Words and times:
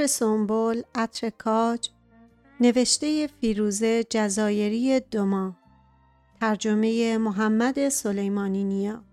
عطر 0.00 0.06
سنبل، 0.06 0.82
عطر 0.94 1.30
کاج، 1.30 1.90
نوشته 2.60 3.26
فیروزه 3.26 4.04
جزایری 4.10 5.00
دوما 5.00 5.56
ترجمه 6.40 7.18
محمد 7.18 7.88
سلیمانی 7.88 8.64
نیا 8.64 9.04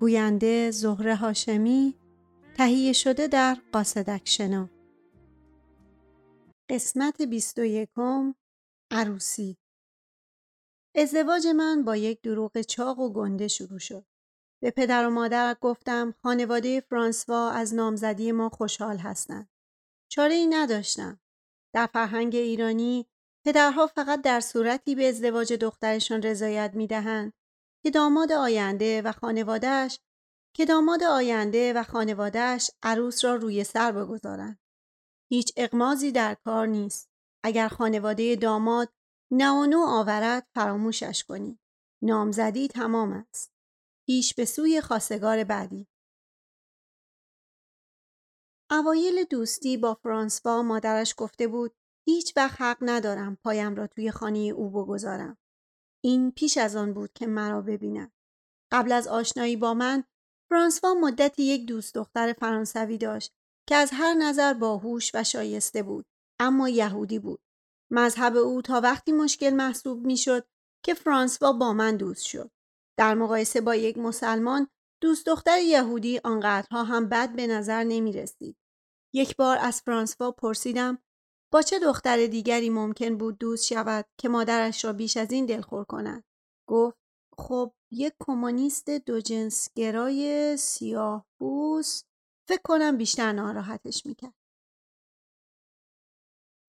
گوینده 0.00 0.70
زهره 0.70 1.16
هاشمی 1.16 1.94
تهیه 2.56 2.92
شده 2.92 3.28
در 3.28 3.56
قاصدک 3.72 4.22
شنا 4.24 4.70
قسمت 6.70 7.22
21 7.22 7.88
عروسی 8.90 9.56
ازدواج 10.94 11.46
من 11.46 11.84
با 11.84 11.96
یک 11.96 12.22
دروغ 12.22 12.60
چاق 12.60 12.98
و 12.98 13.12
گنده 13.12 13.48
شروع 13.48 13.78
شد. 13.78 14.04
به 14.62 14.70
پدر 14.70 15.06
و 15.06 15.10
مادر 15.10 15.56
گفتم 15.60 16.14
خانواده 16.22 16.80
فرانسوا 16.80 17.50
از 17.50 17.74
نامزدی 17.74 18.32
ما 18.32 18.48
خوشحال 18.48 18.96
هستند. 18.96 19.51
چاره 20.12 20.34
ای 20.34 20.46
نداشتم. 20.46 21.20
در 21.74 21.86
فرهنگ 21.86 22.34
ایرانی 22.34 23.06
پدرها 23.44 23.86
فقط 23.86 24.22
در 24.22 24.40
صورتی 24.40 24.94
به 24.94 25.08
ازدواج 25.08 25.52
دخترشان 25.52 26.22
رضایت 26.22 26.70
می 26.74 26.86
دهند 26.86 27.32
که 27.82 27.90
داماد 27.90 28.32
آینده 28.32 29.02
و 29.02 29.12
خانوادهش 29.12 29.98
که 30.56 30.64
داماد 30.64 31.02
آینده 31.02 31.72
و 31.72 31.82
خانوادهش 31.82 32.70
عروس 32.82 33.24
را 33.24 33.34
روی 33.34 33.64
سر 33.64 33.92
بگذارند. 33.92 34.58
هیچ 35.30 35.52
اقمازی 35.56 36.12
در 36.12 36.36
کار 36.44 36.66
نیست. 36.66 37.10
اگر 37.44 37.68
خانواده 37.68 38.36
داماد 38.36 38.92
نو 39.30 39.84
آورد 39.88 40.46
فراموشش 40.54 41.24
کنید. 41.24 41.60
نامزدی 42.02 42.68
تمام 42.68 43.12
است. 43.12 43.52
پیش 44.06 44.34
به 44.34 44.44
سوی 44.44 44.80
خواستگار 44.80 45.44
بعدی. 45.44 45.86
اوایل 48.72 49.24
دوستی 49.24 49.76
با 49.76 49.94
فرانسوا 49.94 50.62
مادرش 50.62 51.14
گفته 51.16 51.48
بود 51.48 51.74
هیچ 52.08 52.36
وقت 52.36 52.60
حق 52.60 52.78
ندارم 52.80 53.36
پایم 53.44 53.74
را 53.74 53.86
توی 53.86 54.10
خانه 54.10 54.38
او 54.38 54.70
بگذارم. 54.70 55.38
این 56.04 56.30
پیش 56.30 56.58
از 56.58 56.76
آن 56.76 56.94
بود 56.94 57.12
که 57.12 57.26
مرا 57.26 57.60
ببیند. 57.60 58.12
قبل 58.72 58.92
از 58.92 59.08
آشنایی 59.08 59.56
با 59.56 59.74
من 59.74 60.04
فرانسوا 60.50 60.94
مدتی 60.94 61.42
یک 61.42 61.66
دوست 61.66 61.94
دختر 61.94 62.32
فرانسوی 62.32 62.98
داشت 62.98 63.32
که 63.68 63.74
از 63.74 63.90
هر 63.92 64.14
نظر 64.14 64.54
باهوش 64.54 65.10
و 65.14 65.24
شایسته 65.24 65.82
بود 65.82 66.06
اما 66.40 66.68
یهودی 66.68 67.18
بود. 67.18 67.42
مذهب 67.90 68.36
او 68.36 68.62
تا 68.62 68.80
وقتی 68.80 69.12
مشکل 69.12 69.50
محسوب 69.50 70.06
می‌شد 70.06 70.46
که 70.84 70.94
فرانسوا 70.94 71.52
با 71.52 71.72
من 71.72 71.96
دوست 71.96 72.24
شد. 72.24 72.50
در 72.98 73.14
مقایسه 73.14 73.60
با 73.60 73.74
یک 73.74 73.98
مسلمان 73.98 74.68
دوست 75.02 75.26
دختر 75.26 75.58
یهودی 75.58 76.20
آنقدرها 76.24 76.84
هم 76.84 77.08
بد 77.08 77.36
به 77.36 77.46
نظر 77.46 77.84
نمی 77.84 78.12
رسید. 78.12 78.56
یک 79.12 79.36
بار 79.36 79.58
از 79.60 79.82
فرانسوا 79.82 80.30
پرسیدم 80.30 80.98
با 81.52 81.62
چه 81.62 81.78
دختر 81.78 82.26
دیگری 82.26 82.70
ممکن 82.70 83.18
بود 83.18 83.38
دوست 83.38 83.64
شود 83.64 84.04
که 84.18 84.28
مادرش 84.28 84.84
را 84.84 84.92
بیش 84.92 85.16
از 85.16 85.32
این 85.32 85.46
دلخور 85.46 85.84
کند؟ 85.84 86.24
گفت 86.68 86.98
خب 87.38 87.74
یک 87.90 88.14
کمونیست 88.20 88.90
دو 88.90 89.20
جنسگرای 89.20 90.56
سیاه 90.56 91.26
بوس 91.38 92.02
فکر 92.48 92.62
کنم 92.64 92.96
بیشتر 92.96 93.32
ناراحتش 93.32 94.06
می‌کرد. 94.06 94.34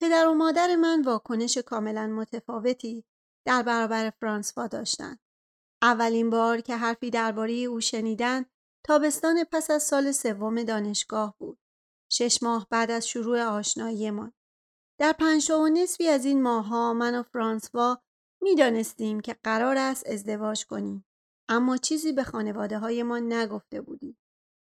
پدر 0.02 0.28
و 0.28 0.34
مادر 0.34 0.76
من 0.76 1.02
واکنش 1.02 1.58
کاملا 1.58 2.08
متفاوتی 2.08 3.06
در 3.46 3.64
برابر 3.64 4.10
فرانسوا 4.10 4.68
داشتند. 4.68 5.20
اولین 5.82 6.30
بار 6.30 6.62
که 6.62 6.76
حرفی 6.76 7.10
درباره 7.10 7.54
او 7.54 7.82
شنیدن 7.82 8.46
تابستان 8.86 9.44
پس 9.52 9.72
از 9.72 9.84
سال 9.84 10.12
سوم 10.12 10.64
دانشگاه 10.64 11.36
بود. 11.40 11.63
شش 12.10 12.44
ماه 12.44 12.68
بعد 12.70 12.92
از 12.92 13.08
شروع 13.08 13.42
آشناییمان. 13.42 14.34
در 15.00 15.14
پنج 15.14 15.52
و 15.52 15.68
نصفی 15.68 16.08
از 16.08 16.26
این 16.26 16.42
ماهها 16.42 16.94
من 16.94 17.20
و 17.20 17.24
فرانسوا 17.24 18.02
می‌دانستیم 18.42 19.20
که 19.20 19.36
قرار 19.44 19.78
است 19.78 20.08
ازدواج 20.08 20.66
کنیم. 20.66 21.06
اما 21.50 21.78
چیزی 21.78 22.12
به 22.12 22.24
خانواده 22.24 22.80
های 22.80 23.04
ما 23.04 23.20
نگفته 23.20 23.82
بودیم. 23.82 24.18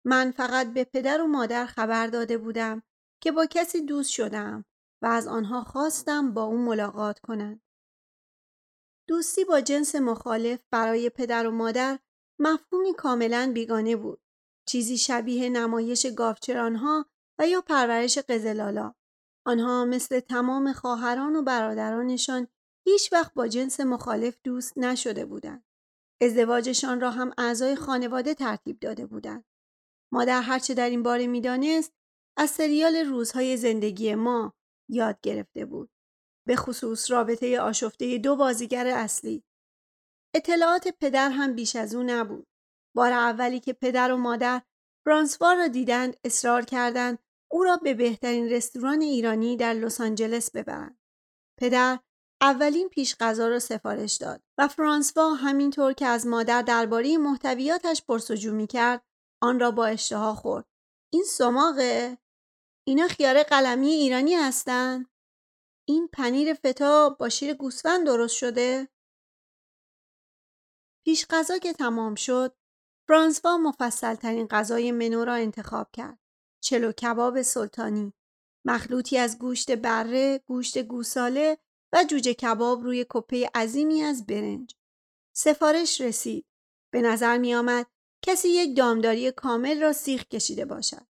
من 0.06 0.31
فقط 0.31 0.73
به 0.73 0.84
پدر 0.84 1.22
و 1.22 1.28
مادر 1.28 1.66
خبر 1.66 2.07
داده 2.07 2.38
بودم 2.38 2.84
که 3.22 3.31
با 3.31 3.46
کسی 3.46 3.81
دوست 3.81 4.09
شدم 4.09 4.66
و 5.02 5.06
از 5.06 5.28
آنها 5.28 5.63
خواستم 5.63 6.34
با 6.34 6.44
او 6.44 6.57
ملاقات 6.57 7.19
کنند. 7.19 7.62
دوستی 9.07 9.46
با 9.46 9.62
جنس 9.62 9.96
مخالف 9.96 10.59
برای 10.72 11.09
پدر 11.09 11.47
و 11.47 11.52
مادر 11.52 12.00
مفهومی 12.40 12.94
کاملا 12.94 13.52
بیگانه 13.53 13.96
بود. 13.96 14.22
چیزی 14.67 14.97
شبیه 14.97 15.50
نمایش 15.50 16.06
گاوچرانها 16.06 17.06
و 17.40 17.47
یا 17.47 17.62
پرورش 17.62 18.18
قزلالا. 18.18 18.94
آنها 19.47 19.85
مثل 19.85 20.19
تمام 20.19 20.73
خواهران 20.73 21.35
و 21.35 21.41
برادرانشان 21.41 22.47
هیچ 22.88 23.13
وقت 23.13 23.34
با 23.34 23.47
جنس 23.47 23.79
مخالف 23.79 24.38
دوست 24.44 24.78
نشده 24.78 25.25
بودند. 25.25 25.63
ازدواجشان 26.22 27.01
را 27.01 27.12
هم 27.12 27.34
اعضای 27.38 27.75
خانواده 27.75 28.34
ترتیب 28.34 28.79
داده 28.79 29.06
بودند. 29.06 29.46
مادر 30.13 30.41
هرچه 30.41 30.73
در 30.73 30.90
این 30.90 31.03
باره 31.03 31.28
می‌دانست 31.28 31.94
از 32.38 32.50
سریال 32.50 32.96
روزهای 32.96 33.57
زندگی 33.57 34.16
ما 34.16 34.53
یاد 34.90 35.22
گرفته 35.22 35.66
بود. 35.66 35.90
به 36.47 36.56
خصوص 36.56 37.12
رابطه 37.12 37.59
آشفته 37.59 38.17
دو 38.17 38.35
بازیگر 38.35 38.88
اصلی. 38.88 39.44
اطلاعات 40.35 40.88
پدر 40.88 41.29
هم 41.29 41.56
بیش 41.56 41.75
از 41.75 41.96
او 41.96 42.03
نبود. 42.03 42.47
بار 42.96 43.12
اولی 43.12 43.59
که 43.59 43.73
پدر 43.73 44.12
و 44.12 44.17
مادر 44.17 44.62
فرانسوا 45.06 45.53
را 45.53 45.67
دیدند 45.67 46.17
اصرار 46.23 46.66
کردند 46.66 47.19
او 47.52 47.64
را 47.64 47.78
به 47.78 47.94
بهترین 47.94 48.50
رستوران 48.50 49.02
ایرانی 49.02 49.58
در 49.58 49.74
لس 49.74 50.02
آنجلس 50.02 50.52
ببرند. 50.52 51.00
پدر 51.60 52.00
اولین 52.42 52.90
پیش 52.90 53.16
غذا 53.20 53.48
را 53.48 53.60
سفارش 53.60 54.16
داد 54.16 54.44
و 54.58 54.68
فرانسوا 54.68 55.34
همینطور 55.34 55.94
که 55.94 56.06
از 56.06 56.28
مادر 56.28 56.62
درباره 56.62 57.18
محتویاتش 57.18 58.04
پرسجو 58.08 58.54
می‌کرد 58.54 59.06
آن 59.42 59.60
را 59.60 59.72
با 59.72 59.86
اشتها 59.86 60.36
خورد. 60.36 60.66
این 61.14 61.24
سماقه 61.24 62.18
اینا 62.88 63.08
خیار 63.08 63.44
قلمی 63.44 63.90
ایرانی 63.90 64.34
هستن؟ 64.34 65.06
این 65.88 66.08
پنیر 66.14 66.54
فتا 66.54 67.10
با 67.10 67.30
شیر 67.30 67.54
گوسفند 67.54 68.06
درست 68.06 68.36
شده؟ 68.36 68.90
پیش 71.06 71.26
غذا 71.30 71.58
که 71.58 71.74
تمام 71.74 72.16
شد، 72.16 72.56
فرانسوا 73.08 73.58
مفصل 73.58 74.16
ترین 74.16 74.48
غذای 74.48 74.92
منو 74.92 75.26
را 75.26 75.34
انتخاب 75.34 75.92
کرد. 75.94 76.20
چلو 76.66 76.92
کباب 76.92 77.42
سلطانی، 77.42 78.14
مخلوطی 78.66 79.18
از 79.18 79.40
گوشت 79.40 79.72
بره، 79.72 80.38
گوشت 80.46 80.78
گوساله 80.78 81.58
و 81.94 82.03
جوجه 82.03 82.34
کباب 82.34 82.84
روی 82.84 83.06
کپه 83.09 83.50
عظیمی 83.56 84.02
از 84.02 84.26
برنج. 84.26 84.76
سفارش 85.36 86.02
رسید. 86.02 86.46
به 86.94 87.02
نظر 87.02 87.38
می 87.38 87.56
آمد 87.56 87.86
کسی 88.22 88.50
یک 88.50 88.78
دامداری 88.78 89.31
کامل 89.31 89.81
را 89.81 89.94
سیخ 89.94 90.24
کشیده 90.24 90.66
باشد. 90.66 91.08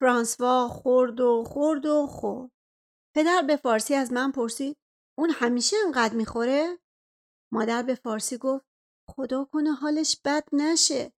فرانسوا 0.00 0.68
خورد 0.68 1.20
و 1.20 1.44
خورد 1.44 1.86
و 1.86 2.06
خورد. 2.06 2.50
پدر 3.14 3.42
به 3.42 3.56
فارسی 3.56 3.94
از 3.94 4.12
من 4.12 4.32
پرسید 4.32 4.76
اون 5.18 5.30
همیشه 5.30 5.76
انقدر 5.86 6.14
می‌خوره؟ 6.14 6.78
مادر 7.52 7.82
به 7.82 7.94
فارسی 7.94 8.38
گفت 8.38 8.64
خدا 9.10 9.44
کنه 9.44 9.72
حالش 9.72 10.20
بد 10.24 10.44
نشه. 10.52 11.12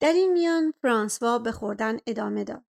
در 0.00 0.12
این 0.12 0.32
میان 0.32 0.74
فرانسوا 0.82 1.38
به 1.38 1.52
خوردن 1.52 1.98
ادامه 2.06 2.44
داد. 2.44 2.65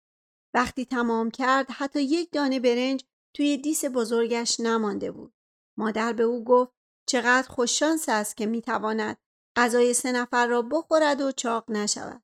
وقتی 0.55 0.85
تمام 0.85 1.31
کرد 1.31 1.71
حتی 1.71 2.03
یک 2.03 2.33
دانه 2.33 2.61
برنج 2.61 3.05
توی 3.35 3.57
دیس 3.57 3.85
بزرگش 3.85 4.61
نمانده 4.61 5.11
بود. 5.11 5.35
مادر 5.79 6.13
به 6.13 6.23
او 6.23 6.45
گفت 6.45 6.73
چقدر 7.09 7.49
خوششانس 7.49 8.09
است 8.09 8.37
که 8.37 8.47
می‌تواند 8.47 9.17
غذای 9.57 9.95
سه 9.95 10.13
نفر 10.13 10.47
را 10.47 10.63
بخورد 10.63 11.21
و 11.21 11.33
چاق 11.33 11.71
نشود. 11.71 12.23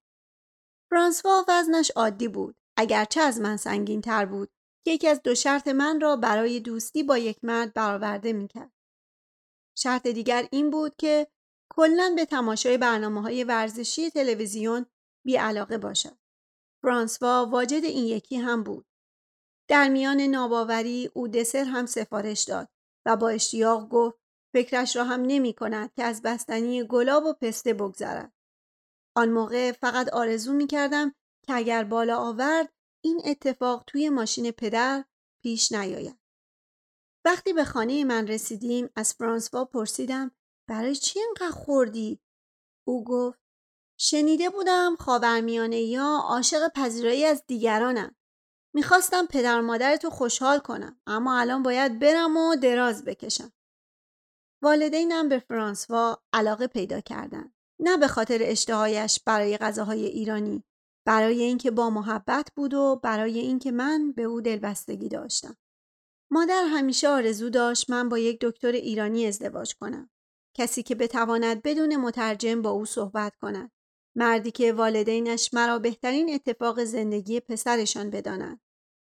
فرانسوا 0.91 1.45
وزنش 1.49 1.91
عادی 1.91 2.29
بود. 2.29 2.57
اگرچه 2.77 3.21
از 3.21 3.41
من 3.41 3.57
سنگین 3.57 4.01
تر 4.01 4.27
بود 4.27 4.51
که 4.85 4.91
یکی 4.91 5.09
از 5.09 5.23
دو 5.23 5.35
شرط 5.35 5.69
من 5.69 6.01
را 6.01 6.17
برای 6.17 6.61
دوستی 6.61 7.03
با 7.03 7.19
یک 7.19 7.39
مرد 7.43 7.75
برآورده 7.75 8.33
می‌کرد. 8.33 8.73
شرط 9.79 10.07
دیگر 10.07 10.49
این 10.51 10.71
بود 10.71 10.97
که 10.97 11.27
کلا 11.71 12.13
به 12.17 12.25
تماشای 12.25 12.79
برنامه 12.79 13.23
های 13.23 13.45
ورزشی 13.45 14.11
تلویزیون 14.11 14.87
بی 15.25 15.37
علاقه 15.37 15.79
باشد. 15.79 16.19
فرانسوا 16.83 17.47
واجد 17.47 17.85
این 17.85 18.05
یکی 18.05 18.37
هم 18.37 18.63
بود. 18.63 18.87
در 19.69 19.89
میان 19.89 20.21
ناباوری 20.21 21.11
او 21.15 21.29
دسر 21.29 21.65
هم 21.65 21.87
سفارش 21.87 22.45
داد 22.45 22.69
و 23.07 23.17
با 23.17 23.29
اشتیاق 23.29 23.89
گفت 23.89 24.19
فکرش 24.53 24.97
را 24.97 25.05
هم 25.05 25.21
نمی 25.21 25.55
کند 25.55 25.93
که 25.95 26.05
از 26.05 26.23
بستنی 26.23 26.85
گلاب 26.85 27.25
و 27.25 27.33
پسته 27.33 27.75
بگذرد. 27.75 28.33
آن 29.17 29.31
موقع 29.31 29.73
فقط 29.73 30.09
آرزو 30.09 30.53
می 30.53 30.67
کردم 30.67 31.15
که 31.47 31.55
اگر 31.55 31.85
بالا 31.85 32.19
آورد 32.19 32.73
این 33.05 33.23
اتفاق 33.25 33.85
توی 33.87 34.09
ماشین 34.09 34.51
پدر 34.51 35.05
پیش 35.43 35.73
نیاید. 35.73 36.19
وقتی 37.25 37.53
به 37.53 37.65
خانه 37.65 38.05
من 38.05 38.27
رسیدیم 38.27 38.89
از 38.97 39.15
فرانسوا 39.15 39.65
پرسیدم 39.65 40.31
برای 40.69 40.97
چی 40.97 41.21
اینقدر 41.21 41.51
خوردی؟ 41.51 42.21
او 42.85 43.05
گفت 43.05 43.39
شنیده 44.01 44.51
بودم 44.51 44.97
خاورمیانه 45.01 45.81
یا 45.81 46.21
عاشق 46.23 46.73
پذیرایی 46.75 47.25
از 47.25 47.43
دیگرانم. 47.47 48.17
می‌خواستم 48.75 49.27
پدر 49.27 49.61
مادرتو 49.61 50.11
خوشحال 50.11 50.59
کنم 50.59 51.01
اما 51.07 51.41
الان 51.41 51.63
باید 51.63 51.99
برم 51.99 52.37
و 52.37 52.57
دراز 52.57 53.05
بکشم. 53.05 53.53
والدینم 54.63 55.29
به 55.29 55.39
فرانسوا 55.39 56.23
علاقه 56.33 56.67
پیدا 56.67 57.01
کردند. 57.01 57.55
نه 57.81 57.97
به 57.97 58.09
خاطر 58.09 58.39
اشتهایش 58.43 59.21
برای 59.27 59.59
غذاهای 59.59 60.07
ایرانی 60.07 60.65
برای 61.07 61.43
اینکه 61.43 61.71
با 61.71 61.91
محبت 61.91 62.53
بود 62.57 62.75
و 62.75 63.01
برای 63.03 63.39
اینکه 63.39 63.71
من 63.71 64.13
به 64.13 64.23
او 64.23 64.41
دلبستگی 64.41 65.09
داشتم. 65.09 65.57
مادر 66.31 66.65
همیشه 66.65 67.09
آرزو 67.09 67.51
داشت 67.51 67.91
من 67.91 68.09
با 68.09 68.19
یک 68.19 68.39
دکتر 68.41 68.73
ایرانی 68.73 69.27
ازدواج 69.27 69.75
کنم. 69.75 70.11
کسی 70.55 70.83
که 70.83 70.95
بتواند 70.95 71.63
بدون 71.63 71.97
مترجم 71.97 72.63
با 72.63 72.71
او 72.71 72.85
صحبت 72.85 73.37
کند. 73.37 73.71
مردی 74.19 74.51
که 74.51 74.73
والدینش 74.73 75.55
مرا 75.55 75.79
بهترین 75.79 76.35
اتفاق 76.35 76.85
زندگی 76.85 77.41
پسرشان 77.41 78.11
بدانند. 78.11 78.61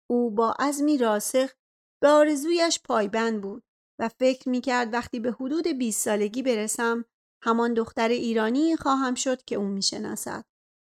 او 0.10 0.32
با 0.32 0.56
عزمی 0.60 0.98
راسخ 0.98 1.54
به 2.02 2.08
آرزویش 2.08 2.80
پایبند 2.84 3.42
بود 3.42 3.64
و 4.00 4.10
فکر 4.10 4.50
می 4.50 4.62
کرد 4.62 4.94
وقتی 4.94 5.20
به 5.20 5.32
حدود 5.32 5.68
20 5.68 6.06
سالگی 6.06 6.44
برسم 6.44 7.06
همان 7.44 7.74
دختر 7.74 8.08
ایرانی 8.08 8.76
خواهم 8.76 9.16
شد 9.16 9.44
که 9.44 9.56
او 9.56 9.66
می 9.66 9.82
شناسد. 9.82 10.46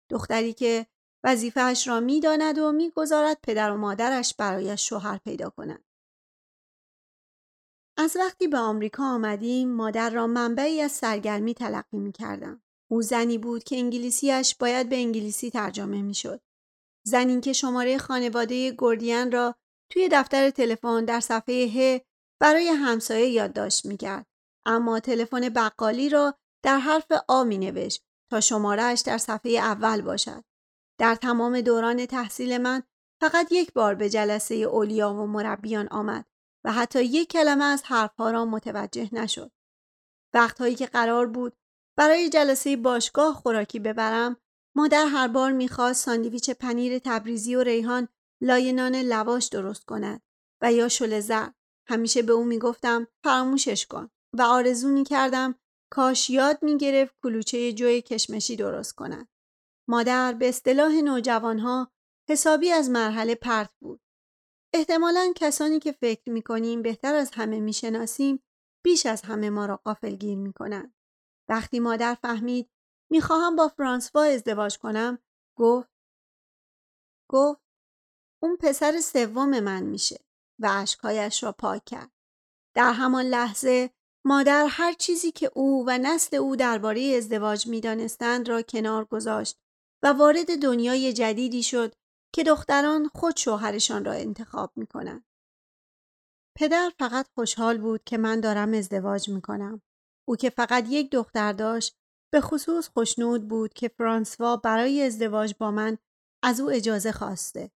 دختری 0.10 0.54
که 0.54 0.88
وظیفهش 1.24 1.88
را 1.88 2.00
می 2.00 2.20
داند 2.20 2.58
و 2.58 2.72
می 2.72 2.92
گذارد 2.92 3.38
پدر 3.44 3.72
و 3.72 3.78
مادرش 3.78 4.36
برایش 4.36 4.90
شوهر 4.90 5.18
پیدا 5.18 5.50
کنند. 5.50 5.86
از 7.98 8.18
وقتی 8.20 8.48
به 8.48 8.58
آمریکا 8.58 9.04
آمدیم 9.04 9.72
مادر 9.72 10.10
را 10.10 10.28
منبعی 10.28 10.82
از 10.82 10.92
سرگرمی 10.92 11.54
تلقی 11.54 11.98
می 11.98 12.12
کردم. 12.12 12.62
او 12.92 13.02
زنی 13.02 13.38
بود 13.38 13.64
که 13.64 13.76
انگلیسیش 13.76 14.56
باید 14.56 14.90
به 14.90 14.96
انگلیسی 14.96 15.50
ترجمه 15.50 16.02
می 16.02 16.14
شد. 16.14 16.42
زنی 17.06 17.42
که 17.42 17.54
شماره 17.54 17.98
خانواده 17.98 18.76
گردین 18.78 19.32
را 19.32 19.56
توی 19.92 20.10
دفتر 20.12 20.50
تلفن 20.50 21.06
در 21.06 21.20
صفحه 21.20 21.68
ه 21.76 22.02
برای 22.42 22.68
همسایه 22.68 23.30
یادداشت 23.30 23.86
می 23.86 23.98
کرد. 23.98 24.26
اما 24.66 25.00
تلفن 25.00 25.50
بقالی 25.50 26.10
را 26.10 26.36
در 26.64 26.78
حرف 26.78 27.12
آ 27.28 27.44
می 27.44 27.58
نوشت 27.58 28.04
تا 28.32 28.42
شمارهش 28.42 29.02
در 29.02 29.18
صفحه 29.18 29.52
اول 29.52 30.02
باشد. 30.02 30.44
در 31.00 31.16
تمام 31.16 31.62
دوران 31.62 32.06
تحصیل 32.06 32.58
من 32.58 32.84
فقط 33.22 33.48
یک 33.52 33.74
بار 33.74 33.96
به 33.96 34.10
جلسه 34.10 34.56
اولیا 34.56 35.14
و 35.14 35.28
مربیان 35.28 35.88
آمد 35.88 36.26
و 36.66 36.72
حتی 36.72 37.04
یک 37.04 37.30
کلمه 37.30 37.64
از 37.64 37.84
حرفها 37.84 38.32
را 38.32 38.46
متوجه 38.46 39.10
نشد. 39.12 39.52
وقتهایی 40.34 40.76
که 40.76 40.86
قرار 40.86 41.28
بود 41.28 41.54
برای 41.98 42.30
جلسه 42.30 42.78
باشگاه 42.78 43.34
خوراکی 43.34 43.80
ببرم. 43.80 44.38
مادر 44.76 45.06
هر 45.06 45.28
بار 45.28 45.52
می‌خواست 45.52 46.06
ساندویچ 46.06 46.50
پنیر 46.50 47.00
تبریزی 47.00 47.56
و 47.56 47.64
ریحان 47.64 48.08
لای 48.42 48.74
نان 48.74 48.96
لواش 48.96 49.48
درست 49.48 49.86
کند 49.86 50.22
و 50.62 50.74
یا 50.74 50.88
شل 50.88 51.20
زر. 51.20 51.48
همیشه 51.88 52.22
به 52.22 52.34
او 52.34 52.44
می‌گفتم 52.44 53.08
فراموشش 53.24 53.86
کن. 53.86 54.10
و 54.34 54.42
آرزو 54.42 54.90
می‌کردم 54.90 55.56
کاش 55.92 56.30
یاد 56.30 56.60
می‌گرفت 56.62 57.16
کلوچه 57.24 57.74
جوی 57.74 58.02
کشمشی 58.02 58.56
درست 58.56 58.96
کند. 58.96 59.28
مادر 59.90 60.34
به 60.34 60.50
اصطلاح 60.50 60.92
نوجوانها 61.02 61.92
حسابی 62.30 62.72
از 62.72 62.90
مرحله 62.90 63.36
پرت 63.36 63.70
بود. 63.82 64.02
احتمالا 64.74 65.34
کسانی 65.36 65.80
که 65.80 65.92
فکر 65.92 66.32
می‌کنیم 66.32 66.82
بهتر 66.82 67.16
از 67.16 67.32
همه 67.34 67.60
می‌شناسیم 67.60 68.44
بیش 68.86 69.06
از 69.06 69.22
همه 69.22 69.50
ما 69.50 69.66
را 69.66 69.78
قافلگیر 69.78 70.38
می‌کنند. 70.38 70.94
وقتی 71.50 71.80
مادر 71.80 72.16
فهمید 72.16 72.70
می‌خواهم 73.12 73.56
با 73.56 73.68
فرانسوا 73.68 74.24
ازدواج 74.24 74.78
کنم 74.78 75.20
گفت 75.56 75.90
گفت 77.30 77.62
اون 78.42 78.58
پسر 78.58 79.00
سوم 79.00 79.60
من 79.60 79.84
میشه 79.84 80.26
و 80.60 80.70
اشکهایش 80.72 81.44
را 81.44 81.52
پاک 81.52 81.86
کرد 81.86 82.12
در 82.74 82.92
همان 82.92 83.26
لحظه 83.26 83.90
مادر 84.26 84.68
هر 84.70 84.94
چیزی 84.94 85.32
که 85.32 85.52
او 85.56 85.86
و 85.88 85.98
نسل 85.98 86.36
او 86.36 86.56
درباره 86.56 87.16
ازدواج 87.18 87.68
می‌دانستند 87.68 88.50
را 88.50 88.62
کنار 88.62 89.06
گذاشت 89.06 89.58
و 90.04 90.08
وارد 90.08 90.62
دنیای 90.62 91.14
جدیدی 91.14 91.64
شد 91.64 91.96
که 92.34 92.44
دختران 92.44 93.08
خود 93.08 93.38
شوهرشان 93.38 94.06
را 94.06 94.12
انتخاب 94.12 94.72
می 94.76 94.88
کنند. 94.88 95.26
پدر 96.58 96.92
فقط 97.00 97.28
خوشحال 97.36 97.78
بود 97.78 98.04
که 98.04 98.18
من 98.18 98.40
دارم 98.40 98.74
ازدواج 98.74 99.30
می 99.30 99.42
کنم. 99.42 99.82
او 100.28 100.36
که 100.36 100.50
فقط 100.50 100.86
یک 100.90 101.12
دختر 101.12 101.54
داشت 101.54 101.98
به 102.34 102.42
خصوص 102.42 102.88
خوشنود 102.88 103.48
بود 103.48 103.74
که 103.74 103.88
فرانسوا 103.88 104.58
برای 104.58 105.02
ازدواج 105.02 105.54
با 105.60 105.72
من 105.72 105.98
از 106.44 106.60
او 106.60 106.72
اجازه 106.72 107.12
خواسته. 107.12 107.72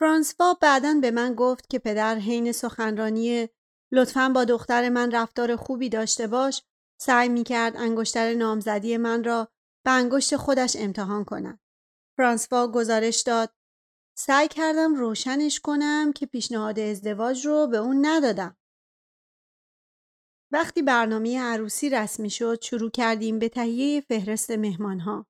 فرانسوا 0.00 0.58
بعدا 0.60 0.94
به 1.02 1.10
من 1.10 1.34
گفت 1.34 1.70
که 1.70 1.78
پدر 1.78 2.14
حین 2.14 2.52
سخنرانی 2.52 3.48
لطفا 3.92 4.28
با 4.28 4.44
دختر 4.44 4.88
من 4.88 5.10
رفتار 5.10 5.56
خوبی 5.56 5.88
داشته 5.88 6.26
باش 6.26 6.62
سعی 7.00 7.28
می 7.28 7.44
کرد 7.44 7.76
انگشتر 7.76 8.34
نامزدی 8.34 8.96
من 8.96 9.24
را 9.24 9.48
به 9.84 9.90
انگشت 9.90 10.36
خودش 10.36 10.76
امتحان 10.78 11.24
کند. 11.24 11.60
فرانسوا 12.16 12.68
گزارش 12.68 13.20
داد 13.20 13.50
سعی 14.18 14.48
کردم 14.48 14.94
روشنش 14.94 15.60
کنم 15.60 16.12
که 16.12 16.26
پیشنهاد 16.26 16.78
ازدواج 16.78 17.46
رو 17.46 17.66
به 17.66 17.76
اون 17.76 18.06
ندادم. 18.06 18.56
وقتی 20.54 20.82
برنامه 20.82 21.40
عروسی 21.40 21.90
رسمی 21.90 22.30
شد 22.30 22.62
شروع 22.62 22.90
کردیم 22.90 23.38
به 23.38 23.48
تهیه 23.48 24.00
فهرست 24.00 24.50
مهمانها. 24.50 25.26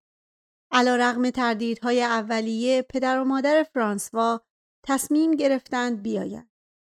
علا 0.73 0.97
رغم 0.97 1.31
تردیدهای 1.31 2.03
اولیه 2.03 2.83
پدر 2.83 3.21
و 3.21 3.25
مادر 3.25 3.63
فرانسوا 3.75 4.41
تصمیم 4.87 5.31
گرفتند 5.31 6.03
بیاید. 6.03 6.49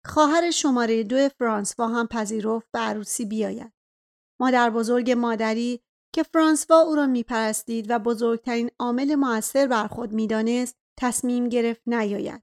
خواهر 0.06 0.50
شماره 0.50 1.02
دو 1.02 1.28
فرانسوا 1.28 1.88
هم 1.88 2.06
پذیرفت 2.06 2.70
به 2.72 2.78
عروسی 2.78 3.24
بیاید. 3.24 3.72
مادر 4.40 4.70
بزرگ 4.70 5.10
مادری 5.10 5.80
که 6.14 6.22
فرانسوا 6.22 6.80
او 6.80 6.94
را 6.94 7.06
میپرستید 7.06 7.86
و 7.90 7.98
بزرگترین 7.98 8.70
عامل 8.78 9.14
موثر 9.14 9.66
بر 9.66 9.86
خود 9.86 10.12
می‌دانست 10.12 10.76
تصمیم 10.98 11.48
گرفت 11.48 11.82
نیاید. 11.86 12.42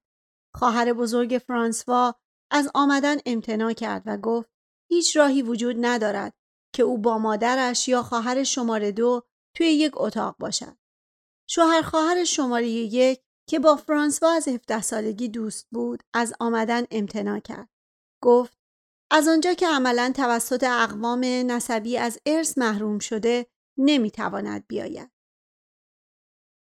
خواهر 0.55 0.93
بزرگ 0.93 1.41
فرانسوا 1.47 2.15
از 2.51 2.69
آمدن 2.75 3.17
امتناع 3.25 3.73
کرد 3.73 4.03
و 4.05 4.17
گفت 4.17 4.58
هیچ 4.89 5.17
راهی 5.17 5.41
وجود 5.41 5.75
ندارد 5.79 6.33
که 6.73 6.83
او 6.83 6.97
با 6.97 7.17
مادرش 7.17 7.87
یا 7.87 8.03
خواهر 8.03 8.43
شماره 8.43 8.91
دو 8.91 9.23
توی 9.55 9.67
یک 9.67 9.91
اتاق 9.95 10.35
باشد. 10.39 10.77
شوهر 11.49 11.81
خواهر 11.81 12.23
شماره 12.23 12.67
یک 12.67 13.21
که 13.49 13.59
با 13.59 13.75
فرانسوا 13.75 14.31
از 14.31 14.47
17 14.47 14.81
سالگی 14.81 15.27
دوست 15.27 15.67
بود 15.71 16.03
از 16.13 16.33
آمدن 16.39 16.83
امتناع 16.91 17.39
کرد. 17.39 17.69
گفت 18.23 18.57
از 19.11 19.27
آنجا 19.27 19.53
که 19.53 19.67
عملا 19.67 20.11
توسط 20.15 20.63
اقوام 20.63 21.19
نسبی 21.23 21.97
از 21.97 22.19
ارث 22.25 22.57
محروم 22.57 22.99
شده 22.99 23.47
نمی‌تواند 23.77 24.67
بیاید. 24.67 25.11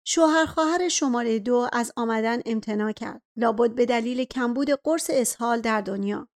شوهر 0.06 0.46
خواهر 0.46 0.90
شماره 0.90 1.40
دو 1.40 1.70
از 1.74 1.92
آمدن 1.96 2.42
امتناع 2.46 2.92
کرد. 2.92 3.22
لابد 3.36 3.76
به 3.76 3.86
دلیل 3.86 4.24
کمبود 4.24 4.70
قرص 4.70 5.10
اسهال 5.14 5.62
در 5.62 5.82
دنیا. 5.82 6.30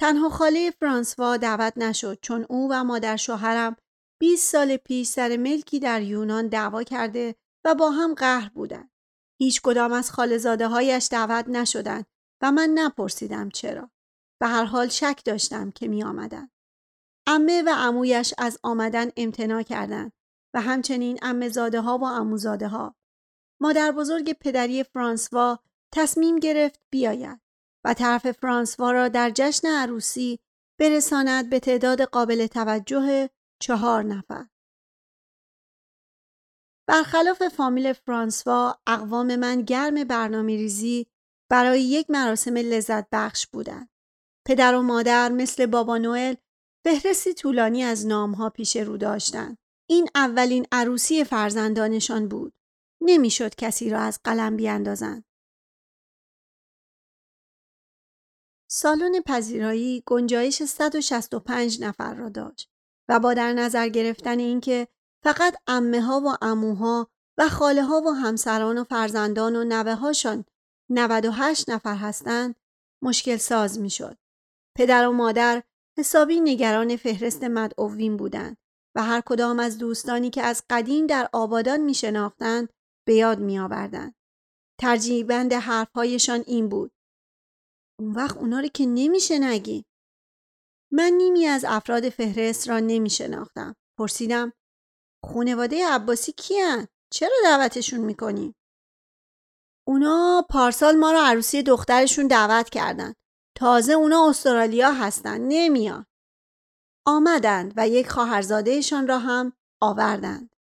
تنها 0.00 0.28
خاله 0.28 0.70
فرانسوا 0.70 1.36
دعوت 1.36 1.78
نشد 1.78 2.18
چون 2.22 2.46
او 2.48 2.68
و 2.70 2.84
مادر 2.84 3.16
شوهرم 3.16 3.76
20 4.20 4.52
سال 4.52 4.76
پیش 4.76 5.08
سر 5.08 5.36
ملکی 5.36 5.80
در 5.80 6.02
یونان 6.02 6.48
دعوا 6.48 6.82
کرده 6.82 7.34
و 7.64 7.74
با 7.74 7.90
هم 7.90 8.14
قهر 8.14 8.48
بودند. 8.48 8.90
هیچ 9.40 9.60
کدام 9.62 9.92
از 9.92 10.10
خالزاده 10.10 10.68
هایش 10.68 11.08
دعوت 11.10 11.48
نشدند 11.48 12.06
و 12.42 12.52
من 12.52 12.70
نپرسیدم 12.74 13.48
چرا. 13.48 13.90
به 14.40 14.46
هر 14.46 14.64
حال 14.64 14.88
شک 14.88 15.20
داشتم 15.24 15.70
که 15.70 15.88
می 15.88 16.02
آمدن. 16.02 16.50
امه 17.26 17.62
و 17.62 17.68
عمویش 17.68 18.34
از 18.38 18.58
آمدن 18.62 19.10
امتناع 19.16 19.62
کردند 19.62 20.12
و 20.54 20.60
همچنین 20.60 21.18
امزاده 21.22 21.80
ها 21.80 21.98
و 21.98 22.04
اموزاده 22.04 22.68
ها. 22.68 22.94
مادر 23.60 23.92
بزرگ 23.92 24.32
پدری 24.32 24.84
فرانسوا 24.84 25.58
تصمیم 25.92 26.38
گرفت 26.38 26.80
بیاید 26.90 27.43
و 27.84 27.94
طرف 27.94 28.32
فرانسوا 28.32 28.92
را 28.92 29.08
در 29.08 29.32
جشن 29.34 29.68
عروسی 29.68 30.38
برساند 30.80 31.50
به 31.50 31.60
تعداد 31.60 32.02
قابل 32.02 32.46
توجه 32.46 33.30
چهار 33.62 34.02
نفر. 34.02 34.46
برخلاف 36.88 37.48
فامیل 37.48 37.92
فرانسوا 37.92 38.78
اقوام 38.86 39.36
من 39.36 39.62
گرم 39.62 40.04
برنامه 40.04 40.56
ریزی 40.56 41.06
برای 41.50 41.82
یک 41.82 42.10
مراسم 42.10 42.56
لذت 42.56 43.06
بخش 43.12 43.46
بودند. 43.46 43.88
پدر 44.46 44.74
و 44.74 44.82
مادر 44.82 45.32
مثل 45.32 45.66
بابا 45.66 45.98
نوئل 45.98 46.34
فهرستی 46.84 47.34
طولانی 47.34 47.82
از 47.82 48.06
نامها 48.06 48.50
پیش 48.50 48.76
رو 48.76 48.96
داشتند. 48.96 49.58
این 49.90 50.08
اولین 50.14 50.66
عروسی 50.72 51.24
فرزندانشان 51.24 52.28
بود. 52.28 52.52
نمی‌شد 53.02 53.54
کسی 53.54 53.90
را 53.90 54.00
از 54.00 54.20
قلم 54.24 54.56
بیاندازند. 54.56 55.24
سالن 58.76 59.20
پذیرایی 59.26 60.02
گنجایش 60.06 60.62
165 60.62 61.82
نفر 61.82 62.14
را 62.14 62.28
داشت 62.28 62.70
و 63.08 63.20
با 63.20 63.34
در 63.34 63.52
نظر 63.52 63.88
گرفتن 63.88 64.38
اینکه 64.38 64.88
فقط 65.24 65.56
امه 65.66 66.00
ها 66.00 66.20
و 66.20 66.44
اموها 66.44 67.08
و 67.38 67.48
خاله 67.48 67.82
ها 67.82 68.00
و 68.00 68.10
همسران 68.10 68.78
و 68.78 68.84
فرزندان 68.84 69.56
و 69.56 69.64
نوه 69.64 69.94
هاشان 69.94 70.44
98 70.90 71.70
نفر 71.70 71.96
هستند 71.96 72.54
مشکل 73.02 73.36
ساز 73.36 73.78
می 73.78 73.90
شد. 73.90 74.18
پدر 74.76 75.08
و 75.08 75.12
مادر 75.12 75.62
حسابی 75.98 76.40
نگران 76.40 76.96
فهرست 76.96 77.44
مدعوین 77.44 78.16
بودند 78.16 78.56
و 78.96 79.02
هر 79.02 79.20
کدام 79.20 79.60
از 79.60 79.78
دوستانی 79.78 80.30
که 80.30 80.42
از 80.42 80.62
قدیم 80.70 81.06
در 81.06 81.28
آبادان 81.32 81.80
می 81.80 81.94
شناختند 81.94 82.68
به 83.06 83.14
یاد 83.14 83.38
می 83.38 83.58
آوردند. 83.58 84.14
ترجیح 84.80 85.26
بند 85.26 85.52
حرفهایشان 85.52 86.44
این 86.46 86.68
بود. 86.68 86.93
اون 88.04 88.12
وقت 88.12 88.36
اونا 88.36 88.60
رو 88.60 88.68
که 88.68 88.86
نمیشه 88.86 89.38
نگی. 89.38 89.84
من 90.92 91.12
نیمی 91.12 91.46
از 91.46 91.64
افراد 91.68 92.08
فهرست 92.08 92.68
را 92.68 92.78
نمی 92.78 93.10
شناختم. 93.10 93.76
پرسیدم 93.98 94.52
خونواده 95.24 95.88
عباسی 95.88 96.32
کیان؟ 96.32 96.88
چرا 97.12 97.36
دعوتشون 97.44 98.00
می‌کنی؟ 98.00 98.54
اونا 99.86 100.46
پارسال 100.50 100.96
ما 100.96 101.12
رو 101.12 101.18
عروسی 101.18 101.62
دخترشون 101.62 102.26
دعوت 102.26 102.70
کردن. 102.70 103.14
تازه 103.56 103.92
اونا 103.92 104.28
استرالیا 104.28 104.92
هستن. 104.92 105.40
نمیان. 105.40 106.06
آمدند 107.06 107.72
و 107.76 107.88
یک 107.88 108.10
خواهرزادهشان 108.10 109.06
را 109.06 109.18
هم 109.18 109.52
آوردند. 109.82 110.56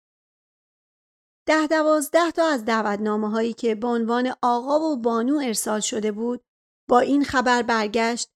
ده 1.48 1.68
دوازده 1.68 2.32
تا 2.32 2.48
از 2.48 2.66
دعوتنامه 2.66 3.30
هایی 3.30 3.54
که 3.54 3.76
به 3.76 3.88
عنوان 3.88 4.34
آقا 4.42 4.80
و 4.80 4.98
بانو 4.98 5.40
ارسال 5.44 5.80
شده 5.80 6.12
بود 6.12 6.49
با 6.90 7.00
این 7.00 7.24
خبر 7.24 7.62
برگشت 7.62 8.30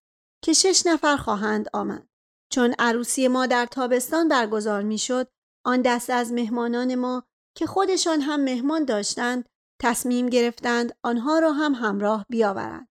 که 0.44 0.54
شش 0.54 0.84
نفر 0.86 1.18
خواهند 1.18 1.70
آمد. 1.74 2.08
چون 2.52 2.76
عروسی 2.80 3.28
ما 3.28 3.46
در 3.46 3.66
تابستان 3.66 4.28
برگزار 4.28 4.82
می 4.82 4.98
شد 4.98 5.28
آن 5.66 5.82
دست 5.82 6.10
از 6.10 6.32
مهمانان 6.32 6.96
ما 6.96 7.24
که 7.56 7.66
خودشان 7.66 8.22
هم 8.22 8.44
مهمان 8.44 8.86
داشتند 8.86 9.50
تصمیم 9.82 10.30
گرفتند 10.30 10.98
آنها 11.04 11.40
را 11.40 11.52
هم 11.52 11.74
همراه 11.74 12.26
بیاورند. 12.30 12.88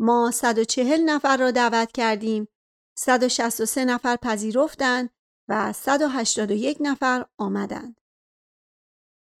ما 0.00 0.30
140 0.30 1.00
نفر 1.00 1.36
را 1.36 1.50
دعوت 1.50 1.92
کردیم 1.92 2.48
163 2.98 3.84
نفر 3.84 4.16
پذیرفتند 4.16 5.10
و 5.48 5.72
181 5.72 6.76
نفر 6.80 7.26
آمدند. 7.38 8.00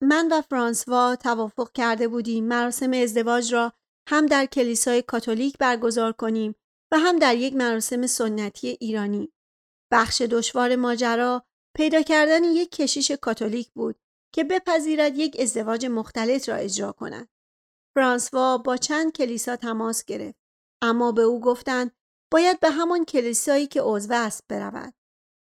من 0.02 0.28
و 0.32 0.40
فرانسوا 0.40 1.16
توافق 1.16 1.72
کرده 1.72 2.08
بودیم 2.08 2.44
مراسم 2.44 2.92
ازدواج 2.92 3.54
را 3.54 3.72
هم 4.10 4.26
در 4.26 4.46
کلیسای 4.46 5.02
کاتولیک 5.02 5.58
برگزار 5.58 6.12
کنیم 6.12 6.54
و 6.92 6.98
هم 6.98 7.18
در 7.18 7.36
یک 7.36 7.54
مراسم 7.54 8.06
سنتی 8.06 8.76
ایرانی. 8.80 9.32
بخش 9.92 10.22
دشوار 10.22 10.76
ماجرا 10.76 11.44
پیدا 11.76 12.02
کردن 12.02 12.44
یک 12.44 12.70
کشیش 12.70 13.10
کاتولیک 13.10 13.70
بود 13.72 13.96
که 14.34 14.44
بپذیرد 14.44 15.18
یک 15.18 15.36
ازدواج 15.40 15.86
مختلط 15.86 16.48
را 16.48 16.54
اجرا 16.54 16.92
کند. 16.92 17.28
فرانسوا 17.94 18.58
با 18.58 18.76
چند 18.76 19.12
کلیسا 19.12 19.56
تماس 19.56 20.04
گرفت 20.04 20.38
اما 20.82 21.12
به 21.12 21.22
او 21.22 21.40
گفتند 21.40 21.90
باید 22.32 22.60
به 22.60 22.70
همان 22.70 23.04
کلیسایی 23.04 23.66
که 23.66 23.80
عضو 23.82 24.14
است 24.14 24.44
برود. 24.48 24.94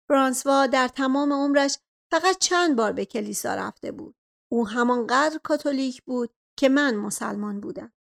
فرانسوا 0.08 0.66
در 0.66 0.88
تمام 0.88 1.32
عمرش 1.32 1.78
فقط 2.10 2.38
چند 2.38 2.76
بار 2.76 2.92
به 2.92 3.04
کلیسا 3.04 3.54
رفته 3.54 3.92
بود. 3.92 4.14
او 4.52 4.68
همانقدر 4.68 5.38
کاتولیک 5.42 6.02
بود 6.02 6.30
که 6.58 6.68
من 6.68 6.94
مسلمان 6.96 7.60
بودم. 7.60 7.93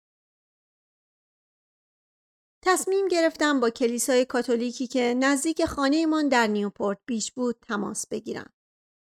تصمیم 2.66 3.08
گرفتم 3.08 3.60
با 3.60 3.70
کلیسای 3.70 4.24
کاتولیکی 4.24 4.86
که 4.86 5.14
نزدیک 5.14 5.64
خانهمان 5.64 6.28
در 6.28 6.46
نیوپورت 6.46 6.98
بیش 7.06 7.32
بود 7.32 7.56
تماس 7.68 8.06
بگیرم. 8.06 8.52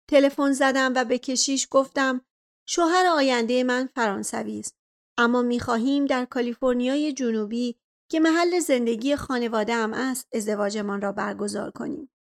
تلفن 0.09 0.51
زدم 0.51 0.93
و 0.95 1.05
به 1.05 1.17
کشیش 1.17 1.67
گفتم 1.71 2.21
شوهر 2.67 3.05
آینده 3.05 3.63
من 3.63 3.89
فرانسوی 3.95 4.59
است 4.59 4.75
اما 5.17 5.41
می‌خواهیم 5.41 6.05
در 6.05 6.25
کالیفرنیای 6.25 7.13
جنوبی 7.13 7.75
که 8.11 8.19
محل 8.19 8.59
زندگی 8.59 9.15
خانواده 9.15 9.73
هم 9.73 9.93
است 9.93 10.27
ازدواجمان 10.33 11.01
را 11.01 11.11
برگزار 11.11 11.71
کنیم. 11.71 12.11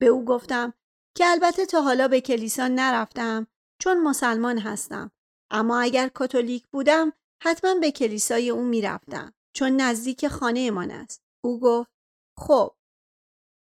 به 0.00 0.06
او 0.06 0.24
گفتم 0.24 0.72
که 1.16 1.26
البته 1.26 1.66
تا 1.66 1.82
حالا 1.82 2.08
به 2.08 2.20
کلیسا 2.20 2.68
نرفتم 2.68 3.46
چون 3.78 4.00
مسلمان 4.00 4.58
هستم 4.58 5.10
اما 5.50 5.80
اگر 5.80 6.08
کاتولیک 6.08 6.66
بودم 6.72 7.12
حتما 7.42 7.74
به 7.74 7.90
کلیسای 7.90 8.50
او 8.50 8.62
می‌رفتم 8.62 9.33
چون 9.56 9.76
نزدیک 9.76 10.28
خانه 10.28 10.70
من 10.70 10.90
است. 10.90 11.22
او 11.44 11.60
گفت 11.60 11.90
خب 12.38 12.74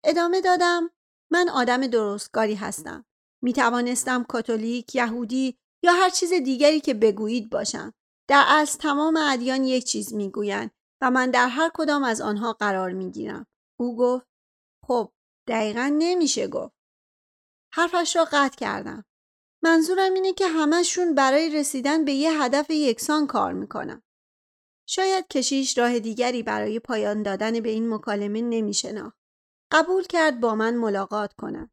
ادامه 0.05 0.41
دادم 0.41 0.89
من 1.31 1.49
آدم 1.49 1.87
درستگاری 1.87 2.55
هستم. 2.55 3.05
می 3.43 3.53
توانستم 3.53 4.23
کاتولیک، 4.23 4.95
یهودی 4.95 5.57
یا 5.83 5.93
هر 5.93 6.09
چیز 6.09 6.33
دیگری 6.33 6.81
که 6.81 6.93
بگویید 6.93 7.49
باشم. 7.49 7.93
در 8.29 8.45
اصل 8.47 8.79
تمام 8.79 9.17
ادیان 9.17 9.63
یک 9.63 9.85
چیز 9.85 10.13
می‌گویند 10.13 10.71
و 11.01 11.11
من 11.11 11.31
در 11.31 11.47
هر 11.47 11.71
کدام 11.73 12.03
از 12.03 12.21
آنها 12.21 12.53
قرار 12.53 12.91
می 12.91 13.11
گیرم. 13.11 13.47
او 13.79 13.97
گفت 13.97 14.27
خب 14.87 15.11
دقیقا 15.47 15.95
نمیشه 15.97 16.47
گفت. 16.47 16.73
حرفش 17.73 18.15
را 18.15 18.25
قطع 18.31 18.57
کردم. 18.57 19.05
منظورم 19.63 20.13
اینه 20.13 20.33
که 20.33 20.47
همشون 20.47 21.15
برای 21.15 21.49
رسیدن 21.49 22.05
به 22.05 22.13
یه 22.13 22.41
هدف 22.41 22.69
یکسان 22.69 23.27
کار 23.27 23.53
می‌کنن. 23.53 24.03
شاید 24.93 25.27
کشیش 25.27 25.77
راه 25.77 25.99
دیگری 25.99 26.43
برای 26.43 26.79
پایان 26.79 27.23
دادن 27.23 27.59
به 27.59 27.69
این 27.69 27.93
مکالمه 27.93 28.41
نمیشناخت. 28.41 29.17
قبول 29.71 30.03
کرد 30.03 30.39
با 30.39 30.55
من 30.55 30.75
ملاقات 30.75 31.33
کنم. 31.33 31.71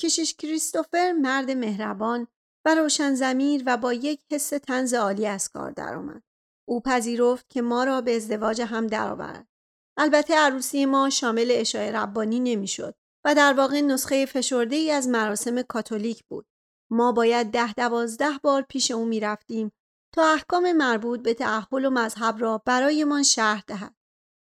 کشیش 0.00 0.34
کریستوفر 0.34 1.12
مرد 1.12 1.50
مهربان 1.50 2.28
و 2.64 2.74
روشن 2.74 3.14
زمیر 3.14 3.62
و 3.66 3.76
با 3.76 3.92
یک 3.92 4.20
حس 4.30 4.48
تنز 4.48 4.94
عالی 4.94 5.26
از 5.26 5.48
کار 5.48 5.70
درآمد. 5.70 6.22
او 6.68 6.80
پذیرفت 6.80 7.50
که 7.50 7.62
ما 7.62 7.84
را 7.84 8.00
به 8.00 8.16
ازدواج 8.16 8.60
هم 8.60 8.86
درآورد. 8.86 9.48
البته 9.96 10.34
عروسی 10.34 10.86
ما 10.86 11.10
شامل 11.10 11.48
اشای 11.50 11.92
ربانی 11.92 12.40
نمی‌شد 12.40 12.94
و 13.24 13.34
در 13.34 13.52
واقع 13.52 13.80
نسخه 13.80 14.26
فشرده 14.26 14.76
ای 14.76 14.90
از 14.90 15.08
مراسم 15.08 15.62
کاتولیک 15.62 16.24
بود. 16.24 16.46
ما 16.92 17.12
باید 17.12 17.50
ده 17.50 17.72
دوازده 17.72 18.38
بار 18.42 18.62
پیش 18.62 18.90
او 18.90 19.04
می 19.04 19.20
رفتیم 19.20 19.72
تا 20.14 20.32
احکام 20.32 20.72
مربوط 20.72 21.22
به 21.22 21.34
تعهل 21.34 21.84
و 21.84 21.90
مذهب 21.90 22.36
را 22.38 22.62
برایمان 22.66 23.22
شرح 23.22 23.62
دهد. 23.66 23.94